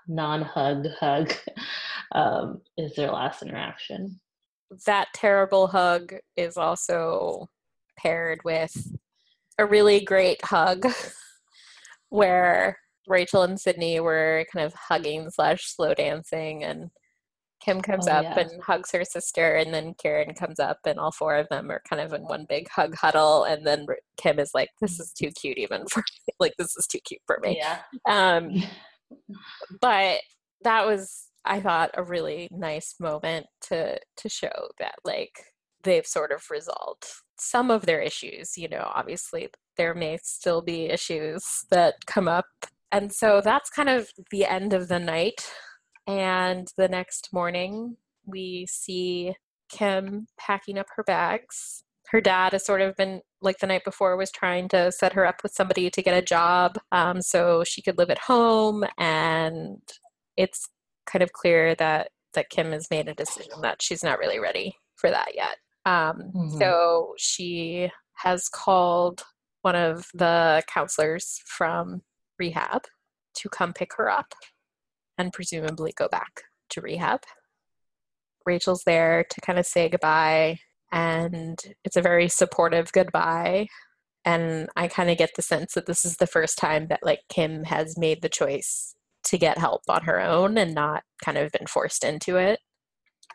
non-hug 0.08 0.88
hug 1.00 1.34
um, 2.14 2.62
is 2.78 2.96
their 2.96 3.12
last 3.12 3.42
interaction. 3.42 4.20
That 4.86 5.08
terrible 5.14 5.68
hug 5.68 6.14
is 6.36 6.58
also 6.58 7.48
paired 7.98 8.40
with 8.44 8.76
a 9.58 9.66
really 9.66 10.02
great 10.02 10.44
hug 10.44 10.86
where 12.10 12.78
Rachel 13.08 13.44
and 13.44 13.60
Sidney 13.60 14.00
were 14.00 14.46
kind 14.54 14.66
of 14.66 14.74
hugging 14.74 15.30
slash 15.32 15.66
slow 15.66 15.94
dancing 15.94 16.64
and 16.64 16.90
Kim 17.64 17.82
comes 17.82 18.08
Oh, 18.08 18.12
up 18.14 18.24
yeah. 18.24 18.40
and 18.40 18.62
hugs 18.64 18.92
her 18.92 19.04
sister, 19.04 19.56
and 19.56 19.74
then 19.74 19.94
Karen 19.96 20.34
comes 20.34 20.60
up, 20.60 20.80
and 20.86 21.00
all 21.00 21.12
four 21.12 21.36
of 21.36 21.48
them 21.50 21.70
are 21.72 21.82
kind 21.90 22.02
of 22.02 22.14
in 22.14 22.22
one 22.24 22.46
big 22.48 22.70
hug 22.70 22.96
huddle. 22.96 23.44
And 23.44 23.66
then 23.68 23.86
Kim 24.18 24.40
is 24.40 24.52
like, 24.54 24.70
"This 24.82 25.00
is 25.00 25.12
too 25.14 25.32
cute, 25.32 25.58
even 25.58 25.86
for 25.88 26.00
me. 26.00 26.34
like 26.40 26.54
this 26.58 26.76
is 26.78 26.88
too 26.88 27.00
cute 27.06 27.22
for 27.28 27.40
me." 27.42 27.58
Yeah. 27.60 27.80
Um, 28.08 28.52
but 29.82 30.20
that 30.64 30.86
was, 30.86 31.28
I 31.46 31.60
thought, 31.62 31.92
a 31.96 32.04
really 32.04 32.48
nice 32.52 32.96
moment 33.00 33.48
to 33.64 34.00
to 34.18 34.30
show 34.30 34.70
that 34.80 34.96
like 35.06 35.32
they've 35.84 36.06
sort 36.08 36.32
of 36.32 36.44
resolved 36.50 37.06
some 37.38 37.72
of 37.72 37.86
their 37.86 38.02
issues. 38.02 38.58
You 38.58 38.70
know, 38.70 38.92
obviously 38.96 39.50
there 39.78 39.94
may 39.94 40.18
still 40.24 40.62
be 40.62 40.86
issues 40.86 41.66
that 41.72 41.96
come 42.06 42.28
up, 42.28 42.46
and 42.92 43.12
so 43.14 43.42
that's 43.42 43.70
kind 43.70 43.90
of 43.90 44.10
the 44.32 44.46
end 44.46 44.74
of 44.74 44.88
the 44.88 45.00
night. 45.00 45.50
And 46.10 46.68
the 46.76 46.88
next 46.88 47.32
morning, 47.32 47.98
we 48.26 48.66
see 48.68 49.36
Kim 49.70 50.26
packing 50.40 50.80
up 50.80 50.88
her 50.96 51.04
bags. 51.04 51.84
Her 52.08 52.20
dad 52.20 52.54
has 52.54 52.66
sort 52.66 52.82
of 52.82 52.96
been, 52.96 53.22
like 53.42 53.60
the 53.60 53.68
night 53.68 53.84
before, 53.86 54.18
was 54.18 54.32
trying 54.32 54.70
to 54.70 54.92
set 54.92 55.14
her 55.14 55.24
up 55.24 55.44
with 55.44 55.54
somebody 55.54 55.92
to 55.92 56.02
get 56.02 56.18
a 56.18 56.24
job 56.24 56.80
um, 56.92 57.22
so 57.22 57.64
she 57.64 57.84
could 57.84 58.00
live 58.00 58.10
at 58.10 58.18
home. 58.18 58.84
And 58.98 59.82
it's 60.36 60.68
kind 61.06 61.22
of 61.22 61.32
clear 61.32 61.76
that, 61.76 62.10
that 62.34 62.50
Kim 62.50 62.72
has 62.72 62.88
made 62.90 63.08
a 63.08 63.14
decision 63.14 63.62
that 63.62 63.80
she's 63.80 64.04
not 64.04 64.18
really 64.18 64.40
ready 64.40 64.76
for 64.96 65.12
that 65.12 65.36
yet. 65.36 65.58
Um, 65.86 66.32
Mhm. 66.36 66.58
So 66.58 67.14
she 67.18 67.92
has 68.16 68.50
called 68.50 69.24
one 69.62 69.76
of 69.76 70.08
the 70.16 70.64
counselors 70.68 71.40
from 71.46 72.02
rehab 72.40 72.86
to 73.36 73.50
come 73.50 73.74
pick 73.74 73.94
her 73.98 74.10
up 74.10 74.34
and 75.20 75.34
presumably 75.34 75.94
go 75.96 76.08
back 76.08 76.44
to 76.72 76.82
rehab. 76.82 77.22
Rachel's 78.46 78.84
there 78.86 79.26
to 79.30 79.42
kind 79.42 79.60
of 79.60 79.66
say 79.66 79.90
goodbye, 79.90 80.60
and 80.92 81.60
it's 81.84 81.98
a 81.98 82.02
very 82.02 82.28
supportive 82.30 82.92
goodbye. 82.92 83.68
And 84.26 84.70
I 84.76 84.88
kind 84.88 85.10
of 85.10 85.18
get 85.18 85.32
the 85.36 85.42
sense 85.42 85.74
that 85.74 85.86
this 85.86 86.04
is 86.04 86.18
the 86.18 86.28
first 86.28 86.58
time 86.58 86.88
that 86.88 87.02
like 87.04 87.22
Kim 87.30 87.66
has 87.66 87.98
made 87.98 88.22
the 88.22 88.30
choice 88.30 88.96
to 89.26 89.38
get 89.38 89.58
help 89.58 89.82
on 89.88 90.04
her 90.04 90.20
own 90.20 90.58
and 90.58 90.74
not 90.74 91.04
kind 91.24 91.38
of 91.38 91.52
been 91.52 91.68
forced 91.68 92.04
into 92.04 92.38
it. 92.38 92.60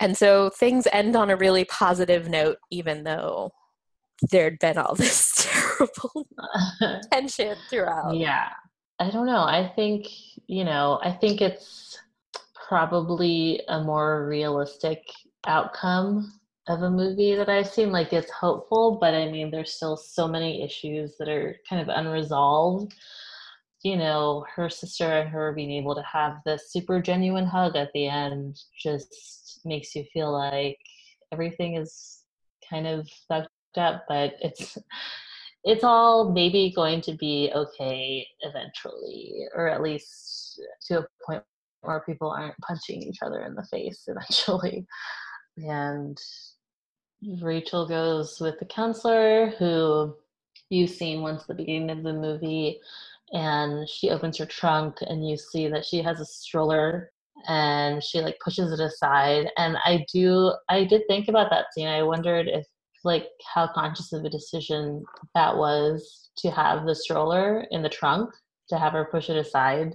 And 0.01 0.17
so 0.17 0.51
things 0.51 0.89
end 0.93 1.15
on 1.15 1.31
a 1.31 1.37
really 1.37 1.65
positive 1.65 2.29
note, 2.29 2.59
even 2.71 3.05
though 3.05 3.53
there'd 4.31 4.59
been 4.59 4.79
all 4.79 4.95
this 4.97 5.33
terrible 5.37 6.27
tension 7.13 7.57
throughout. 7.71 8.17
yeah. 8.17 8.51
I 8.99 9.11
don't 9.11 9.27
know. 9.27 9.43
I 9.43 9.73
think, 9.75 10.07
you 10.47 10.65
know, 10.65 11.01
I 11.03 11.11
think 11.13 11.41
it's 11.41 11.99
probably 12.69 13.61
a 13.69 13.83
more 13.83 14.27
realistic 14.27 15.03
outcome 15.47 16.41
of 16.69 16.83
a 16.83 16.91
movie 16.91 17.35
that 17.35 17.49
I've 17.49 17.69
seen. 17.69 17.91
Like 17.91 18.13
it's 18.13 18.31
hopeful, 18.31 18.99
but 19.01 19.15
I 19.15 19.31
mean, 19.31 19.51
there's 19.51 19.73
still 19.73 19.97
so 19.97 20.29
many 20.29 20.63
issues 20.63 21.17
that 21.19 21.29
are 21.29 21.57
kind 21.69 21.83
of 21.83 21.89
unresolved. 21.89 22.95
You 23.83 23.97
know, 23.97 24.47
her 24.55 24.71
sister 24.71 25.05
and 25.05 25.29
her 25.29 25.53
being 25.53 25.73
able 25.73 25.95
to 25.95 26.03
have 26.03 26.37
this 26.47 26.73
super 26.73 27.03
genuine 27.03 27.47
hug 27.47 27.77
at 27.77 27.91
the 27.93 28.07
end 28.07 28.59
just 28.81 29.61
makes 29.65 29.95
you 29.95 30.05
feel 30.13 30.33
like 30.33 30.79
everything 31.33 31.77
is 31.77 32.23
kind 32.71 32.87
of 32.87 33.09
fucked 33.29 33.49
up, 33.77 34.05
but 34.09 34.37
it's 34.41 34.79
it's 35.65 35.85
all 35.85 36.31
maybe 36.33 36.73
going 36.75 37.01
to 37.03 37.13
be 37.13 37.51
okay 37.55 38.27
eventually, 38.41 39.47
or 39.55 39.69
at 39.69 39.83
least 39.83 40.61
to 40.87 41.01
a 41.01 41.07
point 41.27 41.43
where 41.81 42.05
people 42.07 42.31
aren't 42.31 42.59
punching 42.59 43.03
each 43.03 43.19
other 43.23 43.43
in 43.43 43.55
the 43.55 43.67
face 43.71 44.05
eventually. 44.09 44.87
And 45.57 46.19
Rachel 47.43 47.89
goes 47.89 48.39
with 48.41 48.59
the 48.59 48.67
counselor 48.67 49.51
who 49.59 50.15
you've 50.69 50.91
seen 50.91 51.23
once 51.23 51.45
the 51.45 51.55
beginning 51.55 51.91
of 51.91 52.03
the 52.03 52.13
movie, 52.13 52.81
and 53.33 53.89
she 53.89 54.11
opens 54.11 54.37
her 54.39 54.47
trunk 54.47 54.99
and 55.01 55.29
you 55.29 55.37
see 55.37 55.69
that 55.69 55.85
she 55.85 56.03
has 56.03 56.21
a 56.21 56.27
stroller 56.27 57.11
and 57.49 58.03
she 58.03 58.21
like 58.21 58.39
pushes 58.43 58.73
it 58.73 58.81
aside 58.81 59.51
and 59.59 59.77
i 59.85 60.05
do 60.13 60.53
i 60.69 60.85
did 60.85 61.03
think 61.09 61.29
about 61.29 61.51
that 61.51 61.67
scene 61.73 61.89
i 61.89 62.03
wondered 62.03 62.47
if 62.47 62.65
like 63.05 63.29
how 63.55 63.69
conscious 63.73 64.13
of 64.13 64.25
a 64.25 64.31
decision 64.31 65.05
that 65.35 65.57
was 65.57 66.31
to 66.39 66.51
have 66.51 66.87
the 66.87 66.95
stroller 66.95 67.67
in 67.71 67.83
the 67.83 67.89
trunk 67.89 68.31
to 68.69 68.79
have 68.79 68.95
her 68.95 69.09
push 69.11 69.31
it 69.31 69.37
aside 69.37 69.95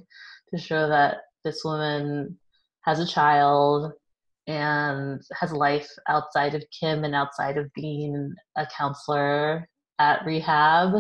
to 0.49 0.57
show 0.60 0.88
that 0.88 1.18
this 1.43 1.64
woman 1.64 2.38
has 2.82 2.99
a 2.99 3.07
child 3.07 3.91
and 4.47 5.22
has 5.34 5.51
life 5.51 5.89
outside 6.07 6.55
of 6.55 6.64
Kim 6.78 7.03
and 7.03 7.14
outside 7.14 7.57
of 7.57 7.72
being 7.74 8.34
a 8.55 8.66
counselor 8.66 9.68
at 9.99 10.26
rehab 10.26 10.93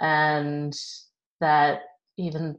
and 0.00 0.74
that 1.40 1.80
even 2.16 2.56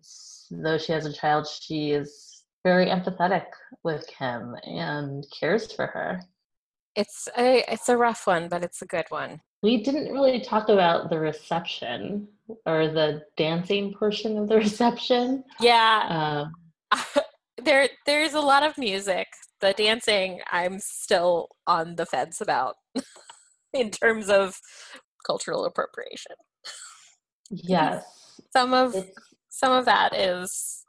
though 0.51 0.77
she 0.77 0.91
has 0.91 1.05
a 1.05 1.13
child 1.13 1.47
she 1.47 1.91
is 1.91 2.43
very 2.63 2.87
empathetic 2.87 3.45
with 3.83 4.05
Kim 4.07 4.55
and 4.63 5.25
cares 5.39 5.71
for 5.71 5.87
her. 5.87 6.19
It's 6.97 7.29
a 7.37 7.63
it's 7.71 7.89
a 7.89 7.95
rough 7.95 8.25
one, 8.25 8.49
but 8.49 8.63
it's 8.63 8.81
a 8.81 8.87
good 8.87 9.05
one. 9.09 9.39
We 9.61 9.83
didn't 9.83 10.11
really 10.11 10.41
talk 10.41 10.67
about 10.69 11.11
the 11.11 11.19
reception 11.19 12.27
or 12.65 12.87
the 12.87 13.21
dancing 13.37 13.93
portion 13.93 14.35
of 14.37 14.49
the 14.49 14.55
reception. 14.65 15.43
Yeah, 15.61 16.49
Um, 16.91 17.03
there 17.63 17.87
there's 18.07 18.33
a 18.33 18.41
lot 18.41 18.63
of 18.63 18.77
music. 18.79 19.27
The 19.61 19.73
dancing, 19.73 20.41
I'm 20.51 20.79
still 20.79 21.49
on 21.67 21.95
the 21.97 22.05
fence 22.07 22.41
about 22.41 22.75
in 23.73 23.91
terms 23.91 24.27
of 24.29 24.59
cultural 25.25 25.65
appropriation. 25.65 26.35
yes, 27.51 28.03
Some 28.55 28.73
of 28.73 28.95
it's 28.95 29.11
some 29.49 29.71
of 29.71 29.85
that 29.85 30.15
is 30.15 30.83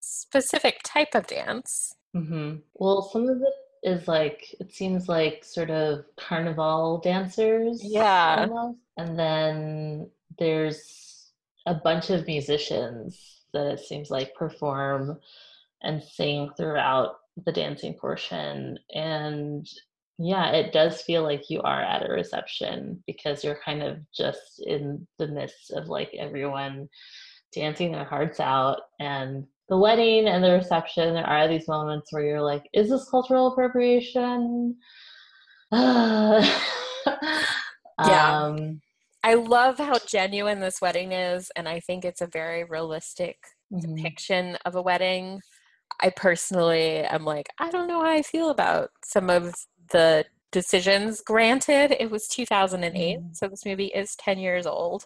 specific 0.00 0.80
type 0.84 1.14
of 1.14 1.26
dance. 1.26 1.92
hmm 2.14 2.56
Well, 2.74 3.02
some 3.12 3.28
of 3.28 3.36
it 3.42 3.54
is 3.82 4.06
like 4.08 4.54
it 4.60 4.72
seems 4.72 5.08
like 5.08 5.44
sort 5.44 5.70
of 5.70 6.04
carnival 6.16 6.98
dancers, 7.02 7.82
Yeah. 7.84 8.46
almost. 8.48 8.78
And 8.96 9.18
then 9.18 10.10
there's 10.38 11.30
a 11.66 11.74
bunch 11.74 12.10
of 12.10 12.26
musicians 12.26 13.42
that 13.52 13.66
it 13.66 13.80
seems 13.80 14.10
like 14.10 14.34
perform 14.34 15.18
and 15.82 16.02
sing 16.02 16.50
throughout 16.56 17.16
the 17.44 17.52
dancing 17.52 17.94
portion. 17.94 18.78
And 18.94 19.66
yeah, 20.18 20.50
it 20.52 20.72
does 20.72 21.00
feel 21.02 21.22
like 21.22 21.48
you 21.48 21.62
are 21.62 21.80
at 21.82 22.08
a 22.08 22.12
reception 22.12 23.02
because 23.06 23.42
you're 23.42 23.60
kind 23.64 23.82
of 23.82 23.98
just 24.12 24.62
in 24.66 25.06
the 25.18 25.28
midst 25.28 25.70
of 25.72 25.88
like 25.88 26.12
everyone 26.18 26.88
dancing 27.54 27.92
their 27.92 28.04
hearts 28.04 28.38
out 28.40 28.82
and 29.00 29.46
the 29.70 29.78
wedding 29.78 30.26
and 30.28 30.44
the 30.44 30.50
reception 30.52 31.14
there 31.14 31.26
are 31.26 31.48
these 31.48 31.66
moments 31.68 32.12
where 32.12 32.22
you're 32.24 32.42
like 32.42 32.64
is 32.74 32.90
this 32.90 33.08
cultural 33.08 33.48
appropriation 33.52 34.76
Yeah. 35.72 36.44
um 38.46 38.80
I 39.22 39.34
love 39.34 39.78
how 39.78 39.98
genuine 39.98 40.60
this 40.60 40.80
wedding 40.80 41.12
is, 41.12 41.50
and 41.54 41.68
I 41.68 41.80
think 41.80 42.04
it's 42.04 42.22
a 42.22 42.26
very 42.26 42.64
realistic 42.64 43.36
mhm. 43.72 43.96
depiction 43.96 44.56
of 44.64 44.74
a 44.74 44.82
wedding. 44.82 45.40
I 46.00 46.10
personally 46.10 46.98
am 47.00 47.24
like, 47.24 47.48
I 47.58 47.70
don't 47.70 47.88
know 47.88 48.02
how 48.02 48.10
I 48.10 48.22
feel 48.22 48.48
about 48.50 48.90
some 49.04 49.28
of 49.28 49.54
the 49.90 50.24
decisions. 50.52 51.20
Granted, 51.20 51.94
it 52.00 52.10
was 52.10 52.26
2008, 52.28 53.18
Mhm. 53.20 53.36
so 53.36 53.48
this 53.48 53.66
movie 53.66 53.92
is 53.94 54.16
10 54.16 54.38
years 54.38 54.66
old. 54.66 55.04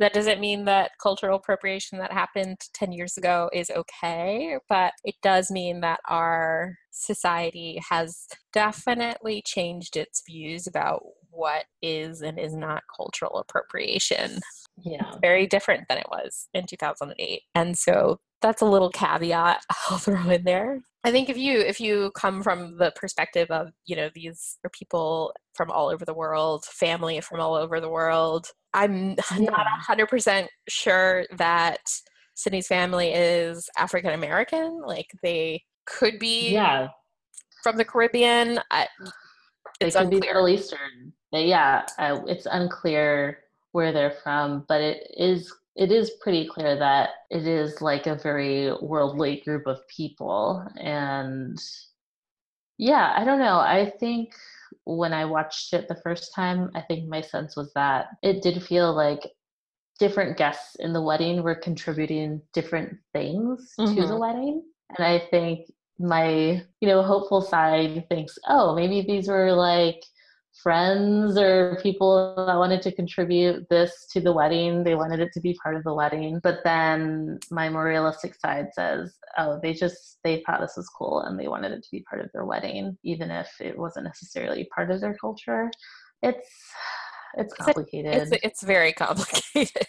That 0.00 0.14
doesn't 0.14 0.40
mean 0.40 0.64
that 0.64 0.92
cultural 1.00 1.36
appropriation 1.36 1.98
that 1.98 2.12
happened 2.12 2.56
10 2.72 2.90
years 2.90 3.18
ago 3.18 3.50
is 3.52 3.70
okay, 3.70 4.56
but 4.68 4.94
it 5.04 5.14
does 5.22 5.50
mean 5.50 5.82
that 5.82 6.00
our 6.08 6.76
society 6.90 7.78
has 7.88 8.26
definitely 8.52 9.42
changed 9.46 9.96
its 9.96 10.22
views 10.26 10.66
about 10.66 11.02
what 11.30 11.66
is 11.82 12.22
and 12.22 12.38
is 12.38 12.54
not 12.54 12.82
cultural 12.96 13.38
appropriation 13.38 14.40
yeah. 14.84 15.12
very 15.20 15.46
different 15.46 15.86
than 15.88 15.98
it 15.98 16.06
was 16.10 16.48
in 16.54 16.66
2008 16.66 17.42
and 17.54 17.76
so 17.76 18.18
that's 18.42 18.62
a 18.62 18.66
little 18.66 18.90
caveat 18.90 19.62
i'll 19.90 19.98
throw 19.98 20.28
in 20.30 20.44
there. 20.44 20.80
I 21.02 21.10
think 21.10 21.30
if 21.30 21.38
you 21.38 21.60
if 21.60 21.80
you 21.80 22.10
come 22.14 22.42
from 22.42 22.76
the 22.76 22.92
perspective 22.94 23.50
of 23.50 23.70
you 23.86 23.96
know 23.96 24.10
these 24.14 24.58
are 24.64 24.70
people 24.70 25.32
from 25.54 25.70
all 25.70 25.88
over 25.88 26.04
the 26.04 26.14
world 26.14 26.64
family 26.66 27.20
from 27.22 27.40
all 27.40 27.54
over 27.54 27.80
the 27.80 27.88
world 27.88 28.48
i'm 28.74 29.14
not 29.38 29.66
100% 29.88 30.46
sure 30.68 31.24
that 31.38 31.80
sidney's 32.34 32.66
family 32.66 33.12
is 33.14 33.68
african 33.78 34.12
american 34.12 34.82
like 34.86 35.06
they 35.22 35.62
could 35.86 36.18
be 36.18 36.50
yeah. 36.50 36.88
from 37.62 37.76
the 37.76 37.84
caribbean. 37.84 38.60
I, 38.70 38.86
they 39.80 39.86
it's 39.86 39.96
could 39.96 40.10
be 40.10 40.16
unclear. 40.16 40.34
Middle 40.34 40.48
eastern. 40.48 41.12
Yeah 41.32 41.86
uh, 41.98 42.20
it's 42.26 42.46
unclear 42.50 43.38
where 43.72 43.92
they're 43.92 44.18
from 44.22 44.64
but 44.68 44.80
it 44.80 45.06
is 45.16 45.52
it 45.76 45.92
is 45.92 46.10
pretty 46.20 46.46
clear 46.46 46.76
that 46.76 47.10
it 47.30 47.46
is 47.46 47.80
like 47.80 48.06
a 48.06 48.16
very 48.16 48.72
worldly 48.82 49.40
group 49.44 49.66
of 49.66 49.86
people 49.88 50.66
and 50.76 51.58
Yeah, 52.80 53.12
I 53.14 53.24
don't 53.24 53.38
know. 53.40 53.58
I 53.58 53.92
think 54.00 54.32
when 54.84 55.12
I 55.12 55.26
watched 55.26 55.74
it 55.74 55.86
the 55.86 56.00
first 56.02 56.34
time, 56.34 56.70
I 56.74 56.80
think 56.80 57.06
my 57.08 57.20
sense 57.20 57.54
was 57.54 57.70
that 57.74 58.06
it 58.22 58.42
did 58.42 58.62
feel 58.62 58.94
like 58.94 59.20
different 59.98 60.38
guests 60.38 60.76
in 60.76 60.94
the 60.94 61.02
wedding 61.02 61.42
were 61.42 61.54
contributing 61.54 62.40
different 62.54 62.96
things 63.12 63.74
mm-hmm. 63.78 63.94
to 63.94 64.00
the 64.00 64.08
mm-hmm. 64.08 64.18
wedding. 64.18 64.62
And 64.96 65.06
I 65.06 65.18
think 65.30 65.70
my, 65.98 66.62
you 66.80 66.88
know, 66.88 67.02
hopeful 67.02 67.42
side 67.42 68.08
thinks, 68.08 68.38
oh, 68.48 68.74
maybe 68.74 69.02
these 69.02 69.28
were 69.28 69.52
like 69.52 70.02
friends 70.62 71.38
or 71.38 71.78
people 71.82 72.34
that 72.46 72.56
wanted 72.56 72.82
to 72.82 72.92
contribute 72.92 73.68
this 73.70 74.06
to 74.12 74.20
the 74.20 74.32
wedding. 74.32 74.84
They 74.84 74.94
wanted 74.94 75.20
it 75.20 75.32
to 75.34 75.40
be 75.40 75.58
part 75.62 75.76
of 75.76 75.84
the 75.84 75.94
wedding. 75.94 76.40
But 76.42 76.60
then 76.64 77.38
my 77.50 77.68
more 77.68 77.84
realistic 77.84 78.34
side 78.34 78.68
says, 78.72 79.16
oh, 79.38 79.58
they 79.62 79.72
just 79.72 80.18
they 80.24 80.42
thought 80.44 80.60
this 80.60 80.76
was 80.76 80.88
cool 80.88 81.20
and 81.22 81.38
they 81.38 81.48
wanted 81.48 81.72
it 81.72 81.82
to 81.82 81.90
be 81.90 82.04
part 82.08 82.22
of 82.22 82.30
their 82.32 82.44
wedding, 82.44 82.98
even 83.02 83.30
if 83.30 83.48
it 83.60 83.78
wasn't 83.78 84.04
necessarily 84.04 84.68
part 84.74 84.90
of 84.90 85.00
their 85.00 85.14
culture. 85.14 85.70
It's 86.22 86.48
it's 87.36 87.54
complicated. 87.54 88.14
It's, 88.14 88.44
it's 88.44 88.62
very 88.62 88.92
complicated. 88.92 89.86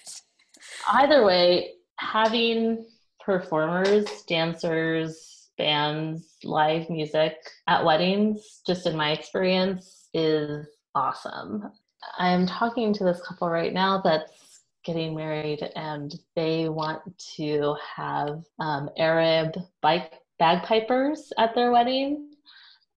Either 0.92 1.26
way, 1.26 1.72
having 1.98 2.86
performers, 3.20 4.06
dancers, 4.28 5.50
bands, 5.58 6.38
live 6.44 6.90
music 6.90 7.36
at 7.68 7.86
weddings, 7.86 8.62
just 8.66 8.88
in 8.88 8.96
my 8.96 9.12
experience, 9.12 10.01
is 10.14 10.68
awesome. 10.96 11.72
I'm 12.18 12.48
talking 12.48 12.94
to 12.94 13.04
this 13.04 13.22
couple 13.22 13.50
right 13.50 13.74
now 13.74 14.02
that's 14.02 14.62
getting 14.84 15.16
married 15.16 15.62
and 15.76 16.14
they 16.36 16.70
want 16.70 17.02
to 17.36 17.76
have 17.96 18.44
um, 18.60 18.90
Arab 18.98 19.54
bike 19.82 20.14
bagpipers 20.40 21.32
at 21.38 21.54
their 21.54 21.72
wedding. 21.72 22.30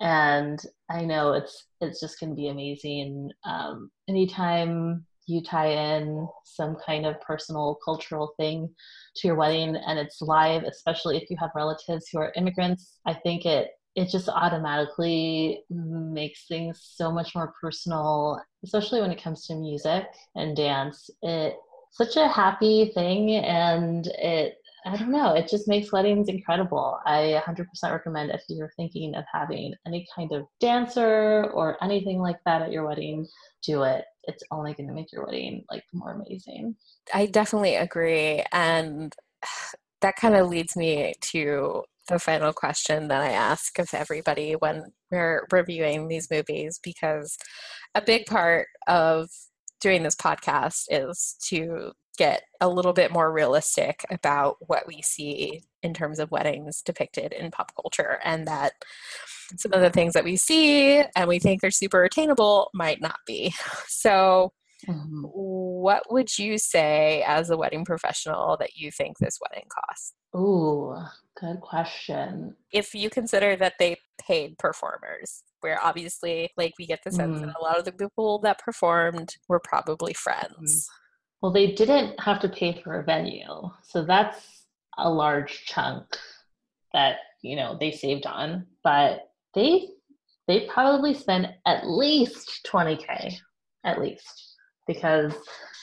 And 0.01 0.59
I 0.91 1.05
know 1.05 1.33
it's 1.35 1.67
it's 1.81 2.01
just 2.01 2.19
going 2.19 2.31
to 2.31 2.37
be 2.37 2.49
amazing. 2.49 3.31
Um, 3.45 3.91
anytime 4.09 5.05
you 5.27 5.43
tie 5.43 5.97
in 5.97 6.29
some 6.45 6.77
kind 6.85 7.07
of 7.07 7.21
personal 7.21 7.79
cultural 7.85 8.35
thing 8.39 8.69
to 9.17 9.29
your 9.29 9.37
wedding 9.37 9.77
and 9.77 9.99
it's 9.99 10.21
live, 10.21 10.65
especially 10.65 11.17
if 11.17 11.31
you 11.31 11.37
have 11.39 11.51
relatives 11.55 12.09
who 12.11 12.19
are 12.19 12.33
immigrants, 12.37 12.99
I 13.07 13.15
think 13.15 13.47
it 13.47 13.69
it 13.95 14.09
just 14.11 14.29
automatically 14.29 15.63
makes 15.71 16.47
things 16.47 16.81
so 16.95 17.13
much 17.13 17.35
more 17.35 17.55
personal, 17.61 18.41
especially 18.65 19.01
when 19.01 19.13
it 19.13 19.23
comes 19.23 19.47
to 19.47 19.55
music 19.55 20.07
and 20.35 20.57
dance. 20.57 21.11
It's 21.23 21.57
such 21.93 22.17
a 22.17 22.29
happy 22.29 22.91
thing 22.95 23.37
and 23.37 24.07
it 24.07 24.57
I 24.87 24.99
don't 24.99 25.13
know, 25.13 25.33
it 25.33 25.49
just 25.49 25.67
makes 25.67 25.93
weddings 25.93 26.29
incredible. 26.29 26.99
I 27.07 27.43
100% 27.47 27.67
recommend 27.91 28.31
if 28.31 28.43
you're 28.49 28.73
thinking 28.77 29.15
of 29.15 29.25
having 29.33 29.73
any 29.87 30.07
kind 30.15 30.31
of 30.33 30.47
dancer 30.61 31.51
or 31.55 31.83
anything 31.83 32.19
like 32.19 32.37
that 32.45 32.61
at 32.61 32.71
your 32.71 32.87
wedding, 32.87 33.27
do 33.63 33.85
it. 33.85 34.05
It's 34.25 34.43
only 34.51 34.75
going 34.75 34.89
to 34.89 34.93
make 34.93 35.11
your 35.11 35.25
wedding 35.25 35.65
like 35.71 35.85
more 35.95 36.13
amazing. 36.13 36.77
I 37.15 37.27
definitely 37.27 37.77
agree 37.77 38.45
and 38.53 39.15
that 40.03 40.17
kind 40.17 40.35
of 40.35 40.51
leads 40.51 40.77
me 40.77 41.15
to 41.19 41.83
the 42.09 42.19
final 42.19 42.53
question 42.53 43.09
that 43.09 43.23
I 43.23 43.31
ask 43.31 43.79
of 43.79 43.93
everybody 43.95 44.53
when 44.53 44.93
we're 45.11 45.47
reviewing 45.51 46.09
these 46.09 46.31
movies 46.31 46.79
because 46.83 47.37
a 47.95 48.03
big 48.03 48.27
part 48.27 48.67
of 48.87 49.29
doing 49.81 50.03
this 50.03 50.17
podcast 50.17 50.85
is 50.91 51.37
to 51.49 51.93
get 52.17 52.43
a 52.61 52.69
little 52.69 52.93
bit 52.93 53.13
more 53.13 53.33
realistic 53.33 54.05
about 54.11 54.57
what 54.61 54.87
we 54.87 55.03
see 55.03 55.63
in 55.83 55.93
terms 55.93 56.19
of 56.19 56.31
weddings 56.31 56.81
depicted 56.83 57.33
in 57.33 57.51
pop 57.51 57.73
culture 57.75 58.19
and 58.25 58.47
that 58.47 58.73
some 59.59 59.73
of 59.73 59.81
the 59.81 59.91
things 59.91 60.15
that 60.15 60.25
we 60.25 60.37
see 60.37 61.03
and 61.17 61.29
we 61.29 61.39
think 61.39 61.63
are 61.65 61.71
super 61.71 62.05
attainable 62.05 62.71
might 62.75 63.01
not 63.01 63.19
be. 63.27 63.53
So 63.87 64.53
Mm-hmm. 64.89 65.23
What 65.23 66.05
would 66.11 66.39
you 66.39 66.59
say 66.59 67.23
as 67.27 67.51
a 67.51 67.57
wedding 67.57 67.85
professional 67.85 68.57
that 68.59 68.77
you 68.77 68.91
think 68.91 69.19
this 69.19 69.39
wedding 69.41 69.69
costs? 69.69 70.15
Ooh, 70.37 70.97
good 71.39 71.61
question. 71.61 72.57
If 72.73 72.95
you 72.95 73.11
consider 73.11 73.57
that 73.57 73.75
they 73.79 73.97
paid 74.21 74.59
performers, 74.59 75.43
where 75.61 75.83
obviously, 75.83 76.51
like, 76.57 76.75
we 76.79 76.87
get 76.87 77.01
the 77.05 77.13
sense 77.13 77.39
mm. 77.39 77.47
that 77.47 77.57
a 77.59 77.63
lot 77.63 77.79
of 77.79 77.85
the 77.85 77.93
people 77.93 78.39
that 78.41 78.59
performed 78.59 79.31
were 79.49 79.61
probably 79.61 80.15
friends. 80.15 80.89
Well, 81.41 81.53
they 81.53 81.73
didn't 81.73 82.19
have 82.21 82.41
to 82.41 82.49
pay 82.49 82.81
for 82.83 83.01
a 83.01 83.05
venue. 83.05 83.71
So 83.83 84.05
that's 84.05 84.67
a 84.99 85.11
large 85.11 85.65
chunk 85.67 86.05
that, 86.93 87.17
you 87.43 87.57
know, 87.57 87.77
they 87.79 87.93
saved 87.93 88.27
on. 88.27 88.67
But 88.83 89.31
they 89.55 89.89
they 90.47 90.67
probably 90.67 91.15
spent 91.15 91.47
at 91.67 91.87
least 91.87 92.69
20k 92.71 93.35
at 93.85 94.01
least 94.01 94.54
because 94.87 95.33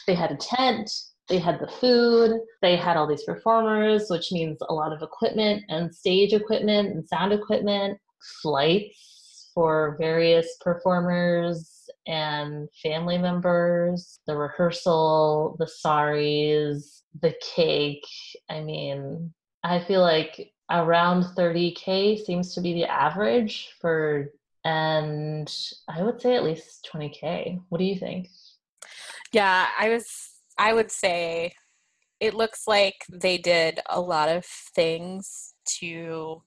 they 0.07 0.15
had 0.15 0.31
a 0.31 0.37
tent, 0.37 0.89
they 1.27 1.39
had 1.39 1.59
the 1.59 1.67
food, 1.67 2.39
they 2.61 2.75
had 2.75 2.97
all 2.97 3.07
these 3.07 3.23
performers, 3.23 4.07
which 4.09 4.31
means 4.31 4.57
a 4.67 4.73
lot 4.73 4.91
of 4.91 5.01
equipment 5.01 5.63
and 5.69 5.93
stage 5.93 6.33
equipment 6.33 6.89
and 6.89 7.07
sound 7.07 7.33
equipment, 7.33 7.97
flights 8.41 9.49
for 9.53 9.95
various 9.99 10.57
performers 10.61 11.89
and 12.07 12.67
family 12.81 13.17
members, 13.17 14.19
the 14.27 14.35
rehearsal, 14.35 15.55
the 15.59 15.67
saris, 15.67 17.03
the 17.21 17.33
cake. 17.55 18.05
I 18.49 18.61
mean, 18.61 19.33
I 19.63 19.83
feel 19.83 20.01
like 20.01 20.51
around 20.69 21.23
30k 21.35 22.23
seems 22.25 22.55
to 22.55 22.61
be 22.61 22.73
the 22.73 22.89
average 22.89 23.73
for 23.79 24.29
and 24.63 25.51
I 25.89 26.03
would 26.03 26.21
say 26.21 26.35
at 26.35 26.43
least 26.43 26.87
20k. 26.93 27.61
What 27.69 27.79
do 27.79 27.83
you 27.83 27.95
think? 27.95 28.27
Yeah, 29.33 29.67
I 29.79 29.89
was 29.89 30.05
I 30.57 30.73
would 30.73 30.91
say 30.91 31.53
it 32.19 32.33
looks 32.33 32.67
like 32.67 32.95
they 33.11 33.37
did 33.37 33.79
a 33.89 33.99
lot 33.99 34.29
of 34.29 34.45
things 34.45 35.55
to 35.79 36.43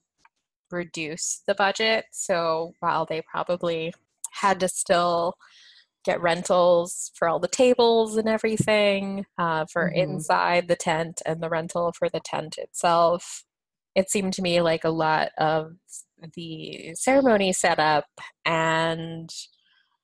reduce 0.71 1.43
the 1.47 1.55
budget. 1.55 2.07
So 2.13 2.73
while 2.81 3.07
they 3.07 3.23
probably 3.23 3.93
had 4.33 4.61
to 4.61 4.69
still 4.69 5.35
get 6.05 6.21
rentals 6.21 7.11
for 7.15 7.29
all 7.29 7.39
the 7.39 7.49
tables 7.49 8.17
and 8.17 8.29
everything 8.29 9.25
uh, 9.39 9.65
for 9.73 9.89
mm-hmm. 9.89 9.99
inside 9.99 10.69
the 10.69 10.77
tent 10.77 11.23
and 11.25 11.43
the 11.43 11.49
rental 11.49 11.93
for 11.99 12.09
the 12.09 12.21
tent 12.21 12.57
itself, 12.59 13.45
it 13.95 14.11
seemed 14.11 14.35
to 14.35 14.43
me 14.43 14.61
like 14.61 14.85
a 14.85 14.91
lot 14.91 15.31
of 15.39 15.73
the 16.35 16.95
ceremony 16.95 17.53
setup 17.53 18.07
and 18.45 19.31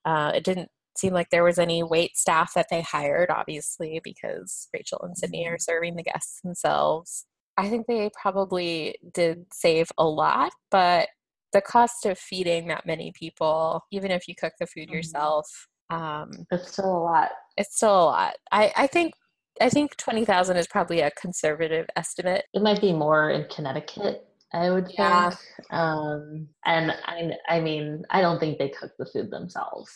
uh, 0.04 0.32
it 0.34 0.44
didn't 0.44 0.70
seem 1.00 1.12
like 1.12 1.30
there 1.30 1.44
was 1.44 1.58
any 1.58 1.82
wait 1.82 2.16
staff 2.16 2.54
that 2.54 2.66
they 2.70 2.82
hired, 2.82 3.30
obviously, 3.30 4.00
because 4.04 4.68
Rachel 4.72 5.00
and 5.02 5.16
Sidney 5.16 5.46
are 5.46 5.52
mm-hmm. 5.52 5.60
serving 5.60 5.96
the 5.96 6.02
guests 6.02 6.40
themselves. 6.42 7.26
I 7.56 7.68
think 7.68 7.86
they 7.86 8.10
probably 8.20 8.96
did 9.12 9.46
save 9.52 9.90
a 9.98 10.04
lot, 10.04 10.52
but 10.70 11.08
the 11.52 11.60
cost 11.60 12.06
of 12.06 12.18
feeding 12.18 12.68
that 12.68 12.86
many 12.86 13.12
people, 13.18 13.82
even 13.90 14.10
if 14.10 14.28
you 14.28 14.34
cook 14.34 14.52
the 14.60 14.66
food 14.66 14.84
mm-hmm. 14.84 14.96
yourself, 14.96 15.66
um, 15.90 16.30
it's 16.52 16.72
still 16.72 16.96
a 16.96 17.02
lot. 17.02 17.30
It's 17.56 17.76
still 17.76 18.02
a 18.02 18.04
lot. 18.04 18.36
I, 18.52 18.72
I 18.76 18.86
think 18.86 19.12
I 19.60 19.68
think 19.68 19.96
twenty 19.96 20.24
thousand 20.24 20.56
is 20.56 20.68
probably 20.68 21.00
a 21.00 21.10
conservative 21.20 21.86
estimate. 21.96 22.44
It 22.54 22.62
might 22.62 22.80
be 22.80 22.92
more 22.92 23.30
in 23.30 23.46
Connecticut 23.54 24.26
I 24.52 24.70
would 24.70 24.90
yeah. 24.98 25.30
think. 25.30 25.40
Um, 25.70 26.48
and 26.64 26.92
I, 27.04 27.30
I 27.48 27.60
mean, 27.60 28.02
I 28.10 28.20
don't 28.20 28.40
think 28.40 28.58
they 28.58 28.68
cook 28.68 28.92
the 28.98 29.06
food 29.06 29.30
themselves. 29.30 29.90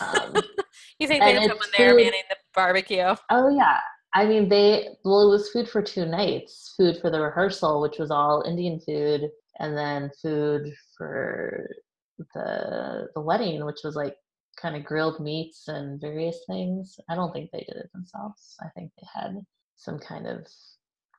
Um, 0.00 0.34
you 0.98 1.08
think 1.08 1.22
they 1.22 1.34
have 1.34 1.44
someone 1.44 1.68
there 1.76 1.94
manning 1.94 2.22
the 2.28 2.36
barbecue? 2.54 3.14
Oh 3.30 3.48
yeah. 3.48 3.80
I 4.14 4.26
mean, 4.26 4.48
they 4.48 4.88
well, 5.04 5.26
it 5.26 5.30
was 5.30 5.50
food 5.50 5.68
for 5.68 5.82
two 5.82 6.06
nights. 6.06 6.74
Food 6.76 6.98
for 7.00 7.10
the 7.10 7.20
rehearsal, 7.20 7.80
which 7.80 7.98
was 7.98 8.10
all 8.10 8.44
Indian 8.46 8.78
food, 8.80 9.28
and 9.58 9.76
then 9.76 10.10
food 10.22 10.72
for 10.96 11.68
the 12.34 13.08
the 13.14 13.20
wedding, 13.20 13.64
which 13.64 13.80
was 13.82 13.96
like 13.96 14.14
kind 14.60 14.76
of 14.76 14.84
grilled 14.84 15.20
meats 15.20 15.68
and 15.68 16.00
various 16.00 16.38
things. 16.46 16.98
I 17.08 17.14
don't 17.14 17.32
think 17.32 17.50
they 17.50 17.64
did 17.66 17.76
it 17.76 17.90
themselves. 17.92 18.54
I 18.60 18.68
think 18.76 18.92
they 18.98 19.08
had 19.12 19.40
some 19.76 19.98
kind 19.98 20.26
of 20.26 20.46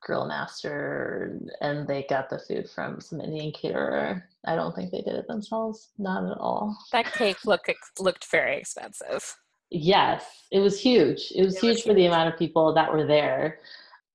grill 0.06 0.28
master 0.28 1.38
and 1.62 1.88
they 1.88 2.06
got 2.08 2.30
the 2.30 2.40
food 2.40 2.70
from 2.70 3.02
some 3.02 3.20
Indian 3.20 3.52
caterer. 3.52 4.24
I 4.46 4.56
don't 4.56 4.74
think 4.74 4.92
they 4.92 5.02
did 5.02 5.16
it 5.16 5.28
themselves. 5.28 5.90
Not 5.98 6.32
at 6.32 6.38
all. 6.38 6.78
That 6.92 7.12
cake 7.12 7.44
looked 7.46 7.70
looked 8.00 8.26
very 8.26 8.58
expensive. 8.58 9.36
Yes, 9.72 10.24
it 10.52 10.60
was 10.60 10.80
huge. 10.80 11.34
It 11.36 11.44
was 11.44 11.58
it 11.58 11.62
huge 11.62 11.76
was 11.78 11.82
for 11.82 11.90
huge. 11.90 11.98
the 11.98 12.06
amount 12.06 12.32
of 12.32 12.40
people 12.40 12.74
that 12.76 12.94
were 12.94 13.08
there. 13.08 13.60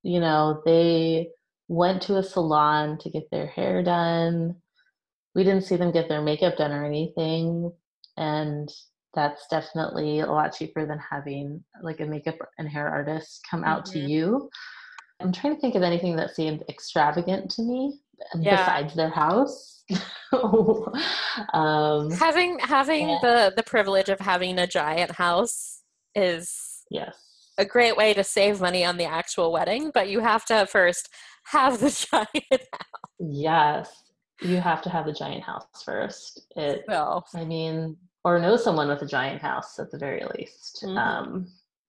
You 0.03 0.21
know, 0.21 0.62
they 0.65 1.31
went 1.69 2.01
to 2.03 2.17
a 2.17 2.23
salon 2.23 2.97
to 2.99 3.11
get 3.11 3.31
their 3.31 3.49
hair 3.49 3.83
done. 3.83 4.55
We 5.35 5.45
didn't 5.45 5.65
see 5.65 5.77
them 5.77 5.93
get 5.93 6.09
their 6.09 6.23
makeup 6.23 6.57
done 6.57 6.73
or 6.73 6.85
anything. 6.85 7.73
And 8.17 8.73
that's 9.15 9.47
definitely 9.49 10.21
a 10.21 10.27
lot 10.31 10.55
cheaper 10.55 10.87
than 10.87 10.99
having 10.99 11.65
like 11.83 12.01
a 12.01 12.07
makeup 12.07 12.37
and 12.59 12.69
hair 12.69 12.89
artist 12.89 13.41
come 13.51 13.65
out 13.65 13.85
mm-hmm. 13.87 14.07
to 14.07 14.12
you 14.12 14.51
I'm 15.20 15.32
trying 15.32 15.55
to 15.55 15.60
think 15.60 15.74
of 15.74 15.82
anything 15.82 16.16
that 16.16 16.34
seemed 16.34 16.64
extravagant 16.68 17.51
to 17.52 17.62
me. 17.62 18.01
yeah. 18.38 18.56
besides 18.56 18.94
their 18.94 19.10
house. 19.10 19.82
um, 21.52 22.10
having 22.12 22.59
having 22.60 23.09
yeah. 23.09 23.18
the 23.22 23.52
the 23.56 23.62
privilege 23.64 24.09
of 24.09 24.20
having 24.20 24.59
a 24.59 24.66
giant 24.66 25.10
house 25.10 25.82
is 26.14 26.84
yes 26.90 27.30
a 27.60 27.64
great 27.64 27.97
way 27.97 28.14
to 28.14 28.24
save 28.24 28.60
money 28.60 28.84
on 28.84 28.97
the 28.97 29.05
actual 29.05 29.52
wedding, 29.52 29.90
but 29.92 30.09
you 30.09 30.20
have 30.20 30.44
to 30.47 30.66
first 30.66 31.09
have 31.44 31.78
the 31.78 31.90
giant 32.10 32.62
house. 32.72 33.10
Yes, 33.18 34.02
you 34.40 34.56
have 34.56 34.80
to 34.82 34.90
have 34.90 35.05
the 35.05 35.12
giant 35.12 35.44
house 35.44 35.82
first. 35.84 36.47
It. 36.56 36.84
Well, 36.88 37.26
I 37.34 37.44
mean, 37.44 37.97
or 38.24 38.40
know 38.40 38.56
someone 38.56 38.88
with 38.88 39.02
a 39.02 39.06
giant 39.06 39.42
house 39.42 39.78
at 39.78 39.90
the 39.90 39.98
very 39.98 40.24
least. 40.36 40.82
Mm-hmm. 40.82 40.98
Um, 40.98 41.47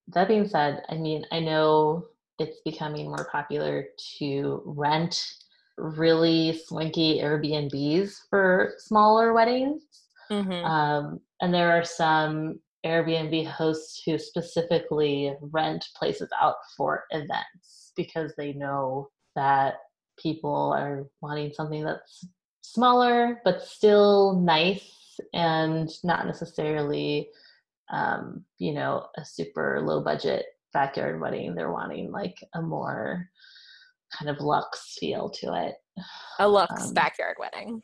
that 0.09 0.27
being 0.27 0.47
said, 0.47 0.83
I 0.89 0.95
mean, 0.95 1.25
I 1.31 1.39
know 1.39 2.05
it's 2.41 2.61
becoming 2.65 3.05
more 3.05 3.27
popular 3.31 3.85
to 4.17 4.61
rent 4.65 5.33
really 5.77 6.59
swanky 6.65 7.19
Airbnbs 7.19 8.13
for 8.29 8.73
smaller 8.77 9.33
weddings. 9.33 9.83
Mm-hmm. 10.29 10.65
Um, 10.65 11.19
and 11.41 11.53
there 11.53 11.71
are 11.71 11.83
some 11.83 12.59
Airbnb 12.85 13.47
hosts 13.47 14.01
who 14.05 14.17
specifically 14.17 15.33
rent 15.41 15.85
places 15.95 16.29
out 16.39 16.55
for 16.75 17.05
events 17.11 17.91
because 17.95 18.33
they 18.37 18.53
know 18.53 19.09
that 19.35 19.75
people 20.17 20.73
are 20.77 21.07
wanting 21.21 21.53
something 21.53 21.83
that's 21.83 22.25
smaller 22.61 23.41
but 23.43 23.61
still 23.61 24.39
nice 24.39 25.19
and 25.33 25.89
not 26.03 26.25
necessarily 26.25 27.29
um, 27.91 28.45
you 28.57 28.73
know 28.73 29.07
a 29.17 29.25
super 29.25 29.81
low 29.83 30.01
budget 30.01 30.45
backyard 30.73 31.19
wedding 31.19 31.55
they're 31.55 31.71
wanting 31.71 32.11
like 32.11 32.37
a 32.55 32.61
more 32.61 33.27
kind 34.17 34.29
of 34.29 34.39
luxe 34.39 34.97
feel 34.99 35.29
to 35.29 35.53
it. 35.53 35.75
A 36.39 36.47
luxe 36.47 36.87
um, 36.87 36.93
backyard 36.93 37.37
wedding. 37.39 37.81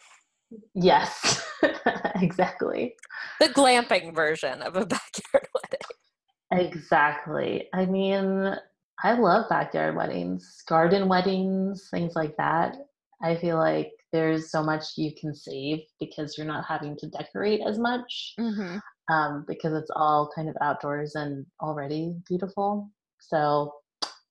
Yes 0.73 1.43
exactly. 2.15 2.95
The 3.39 3.49
glamping 3.49 4.13
version 4.13 4.61
of 4.61 4.75
a 4.75 4.85
backyard 4.85 5.47
wedding. 5.53 6.67
Exactly. 6.67 7.67
I 7.73 7.85
mean 7.85 8.55
i 9.03 9.13
love 9.13 9.47
backyard 9.47 9.95
weddings 9.95 10.63
garden 10.67 11.07
weddings 11.07 11.87
things 11.91 12.13
like 12.15 12.35
that. 12.37 12.75
I 13.21 13.35
feel 13.35 13.57
like 13.57 13.91
there's 14.13 14.51
so 14.51 14.63
much 14.63 14.83
you 14.95 15.11
can 15.19 15.33
save 15.33 15.79
because 15.99 16.37
you're 16.37 16.47
not 16.47 16.65
having 16.65 16.95
to 16.97 17.09
decorate 17.09 17.61
as 17.67 17.77
much. 17.77 18.33
Mm-hmm. 18.39 18.77
Um, 19.09 19.45
because 19.47 19.73
it's 19.73 19.91
all 19.95 20.29
kind 20.35 20.49
of 20.49 20.55
outdoors 20.61 21.15
and 21.15 21.45
already 21.61 22.15
beautiful. 22.27 22.89
So 23.19 23.73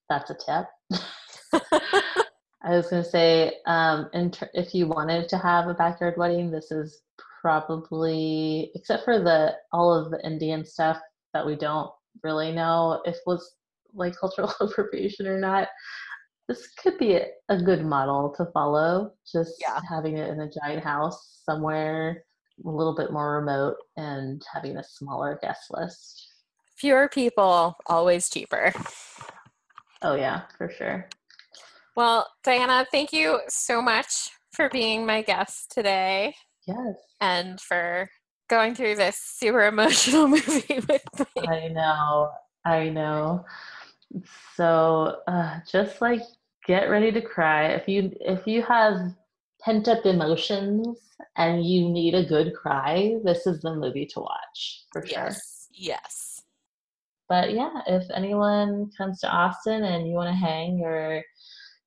that's 0.09 0.31
a 0.31 0.35
tip. 0.35 0.65
I 2.63 2.71
was 2.75 2.89
going 2.89 3.03
to 3.03 3.09
say, 3.09 3.53
um, 3.65 4.09
ter- 4.31 4.49
if 4.53 4.73
you 4.73 4.87
wanted 4.87 5.29
to 5.29 5.37
have 5.37 5.67
a 5.67 5.73
backyard 5.73 6.15
wedding, 6.17 6.51
this 6.51 6.71
is 6.71 7.01
probably, 7.41 8.71
except 8.75 9.05
for 9.05 9.19
the 9.19 9.55
all 9.71 9.93
of 9.93 10.11
the 10.11 10.25
Indian 10.25 10.65
stuff 10.65 10.99
that 11.33 11.45
we 11.45 11.55
don't 11.55 11.91
really 12.23 12.51
know 12.51 13.01
if 13.05 13.17
was 13.25 13.55
like 13.93 14.15
cultural 14.19 14.51
appropriation 14.59 15.27
or 15.27 15.39
not 15.39 15.67
this 16.47 16.69
could 16.81 16.97
be 16.97 17.19
a, 17.49 17.57
good 17.61 17.83
model 17.83 18.33
to 18.37 18.45
follow. 18.53 19.11
Just 19.31 19.55
yeah. 19.59 19.79
having 19.89 20.17
it 20.17 20.29
in 20.29 20.39
a 20.39 20.49
giant 20.49 20.83
house 20.83 21.41
somewhere 21.43 22.23
a 22.65 22.69
little 22.69 22.95
bit 22.95 23.11
more 23.11 23.37
remote 23.39 23.75
and 23.95 24.43
having 24.53 24.77
a 24.77 24.83
smaller 24.83 25.39
guest 25.41 25.67
list. 25.71 26.27
Fewer 26.77 27.09
people, 27.09 27.75
always 27.87 28.29
cheaper. 28.29 28.73
Oh, 30.01 30.15
yeah, 30.15 30.43
for 30.57 30.69
sure. 30.69 31.09
Well, 31.95 32.27
Diana, 32.43 32.85
thank 32.91 33.11
you 33.11 33.39
so 33.47 33.81
much 33.81 34.29
for 34.51 34.69
being 34.69 35.05
my 35.05 35.23
guest 35.23 35.71
today. 35.71 36.35
Yes. 36.67 36.95
And 37.19 37.59
for 37.59 38.09
going 38.49 38.75
through 38.75 38.95
this 38.95 39.17
super 39.17 39.63
emotional 39.67 40.27
movie 40.27 40.81
with 40.87 41.03
me. 41.35 41.47
I 41.47 41.67
know. 41.69 42.31
I 42.65 42.89
know. 42.89 43.45
So, 44.55 45.17
uh, 45.27 45.59
just 45.69 46.01
like 46.01 46.21
get 46.65 46.89
ready 46.89 47.11
to 47.11 47.21
cry. 47.21 47.67
If 47.69 47.87
you 47.87 48.11
if 48.21 48.45
you 48.45 48.61
have 48.63 49.15
pent 49.61 49.87
up 49.87 50.05
emotions 50.05 50.97
and 51.35 51.65
you 51.65 51.89
need 51.89 52.13
a 52.13 52.25
good 52.25 52.53
cry, 52.55 53.15
this 53.23 53.47
is 53.47 53.61
the 53.61 53.75
movie 53.75 54.05
to 54.05 54.19
watch 54.19 54.83
for 54.91 55.05
sure. 55.05 55.23
Yes. 55.23 55.67
Yes. 55.73 56.41
But 57.29 57.53
yeah, 57.53 57.81
if 57.87 58.05
anyone 58.13 58.89
comes 58.97 59.19
to 59.21 59.29
Austin 59.29 59.83
and 59.83 60.07
you 60.07 60.13
want 60.13 60.29
to 60.29 60.35
hang 60.35 60.81
or 60.83 61.23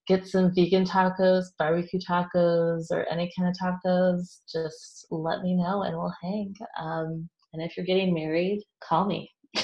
get 0.06 0.26
some 0.26 0.52
vegan 0.54 0.84
tacos, 0.84 1.46
barbecue 1.58 2.00
tacos, 2.00 2.90
or 2.90 3.06
any 3.10 3.32
kind 3.36 3.48
of 3.48 3.56
tacos, 3.56 4.40
just 4.50 5.06
let 5.10 5.42
me 5.42 5.54
know 5.54 5.82
and 5.82 5.96
we'll 5.96 6.14
hang. 6.22 6.54
Um, 6.78 7.28
and 7.52 7.62
if 7.62 7.76
you're 7.76 7.86
getting 7.86 8.12
married, 8.12 8.62
call 8.82 9.06
me. 9.06 9.30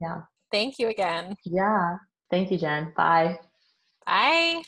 yeah. 0.00 0.22
Thank 0.50 0.78
you 0.78 0.88
again. 0.88 1.36
Yeah. 1.44 1.96
Thank 2.30 2.50
you, 2.50 2.58
Jen. 2.58 2.92
Bye. 2.96 3.38
Bye. 4.06 4.62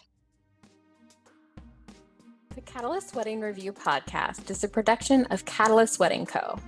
The 2.56 2.62
Catalyst 2.62 3.14
Wedding 3.14 3.40
Review 3.42 3.72
podcast 3.74 4.50
is 4.50 4.64
a 4.64 4.68
production 4.68 5.26
of 5.26 5.44
Catalyst 5.44 5.98
Wedding 5.98 6.24
Co. 6.24 6.58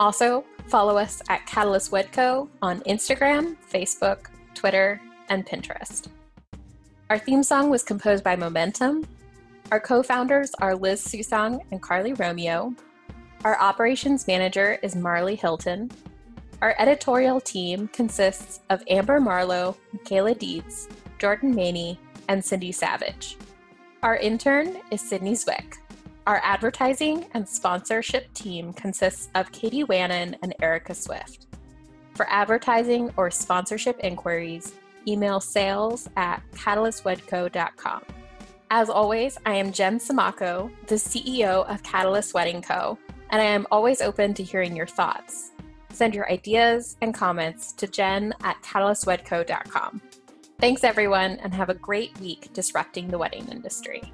Also, 0.00 0.44
follow 0.68 0.96
us 0.96 1.22
at 1.28 1.46
Catalyst 1.46 1.90
Wedco 1.90 2.48
on 2.62 2.80
Instagram, 2.80 3.56
Facebook, 3.70 4.26
Twitter, 4.54 5.00
and 5.28 5.46
Pinterest. 5.46 6.08
Our 7.10 7.18
theme 7.18 7.42
song 7.42 7.70
was 7.70 7.82
composed 7.82 8.22
by 8.22 8.36
Momentum. 8.36 9.06
Our 9.72 9.80
co 9.80 10.02
founders 10.02 10.52
are 10.60 10.76
Liz 10.76 11.04
Susong 11.04 11.60
and 11.70 11.82
Carly 11.82 12.12
Romeo. 12.14 12.74
Our 13.44 13.58
operations 13.60 14.26
manager 14.26 14.78
is 14.82 14.94
Marley 14.94 15.36
Hilton. 15.36 15.90
Our 16.60 16.74
editorial 16.78 17.40
team 17.40 17.88
consists 17.88 18.60
of 18.68 18.82
Amber 18.88 19.20
Marlowe, 19.20 19.76
Michaela 19.92 20.34
Dietz, 20.34 20.88
Jordan 21.18 21.54
Maney, 21.54 21.98
and 22.28 22.44
Cindy 22.44 22.72
Savage. 22.72 23.36
Our 24.02 24.16
intern 24.16 24.78
is 24.90 25.00
Sydney 25.00 25.32
Zwick. 25.32 25.78
Our 26.28 26.42
advertising 26.44 27.24
and 27.32 27.48
sponsorship 27.48 28.34
team 28.34 28.74
consists 28.74 29.30
of 29.34 29.50
Katie 29.50 29.84
Wannon 29.84 30.36
and 30.42 30.54
Erica 30.60 30.94
Swift. 30.94 31.46
For 32.16 32.28
advertising 32.28 33.10
or 33.16 33.30
sponsorship 33.30 33.98
inquiries, 34.00 34.74
email 35.06 35.40
sales 35.40 36.06
at 36.18 36.42
catalystwedco.com. 36.52 38.02
As 38.70 38.90
always, 38.90 39.38
I 39.46 39.54
am 39.54 39.72
Jen 39.72 39.98
Samako, 39.98 40.70
the 40.86 40.96
CEO 40.96 41.66
of 41.66 41.82
Catalyst 41.82 42.34
Wedding 42.34 42.60
Co., 42.60 42.98
and 43.30 43.40
I 43.40 43.46
am 43.46 43.66
always 43.70 44.02
open 44.02 44.34
to 44.34 44.42
hearing 44.42 44.76
your 44.76 44.86
thoughts. 44.86 45.52
Send 45.94 46.14
your 46.14 46.30
ideas 46.30 46.98
and 47.00 47.14
comments 47.14 47.72
to 47.72 47.86
jen 47.86 48.34
at 48.42 48.60
catalystwedco.com. 48.60 50.02
Thanks, 50.60 50.84
everyone, 50.84 51.38
and 51.38 51.54
have 51.54 51.70
a 51.70 51.74
great 51.74 52.20
week 52.20 52.50
disrupting 52.52 53.08
the 53.08 53.16
wedding 53.16 53.48
industry. 53.48 54.12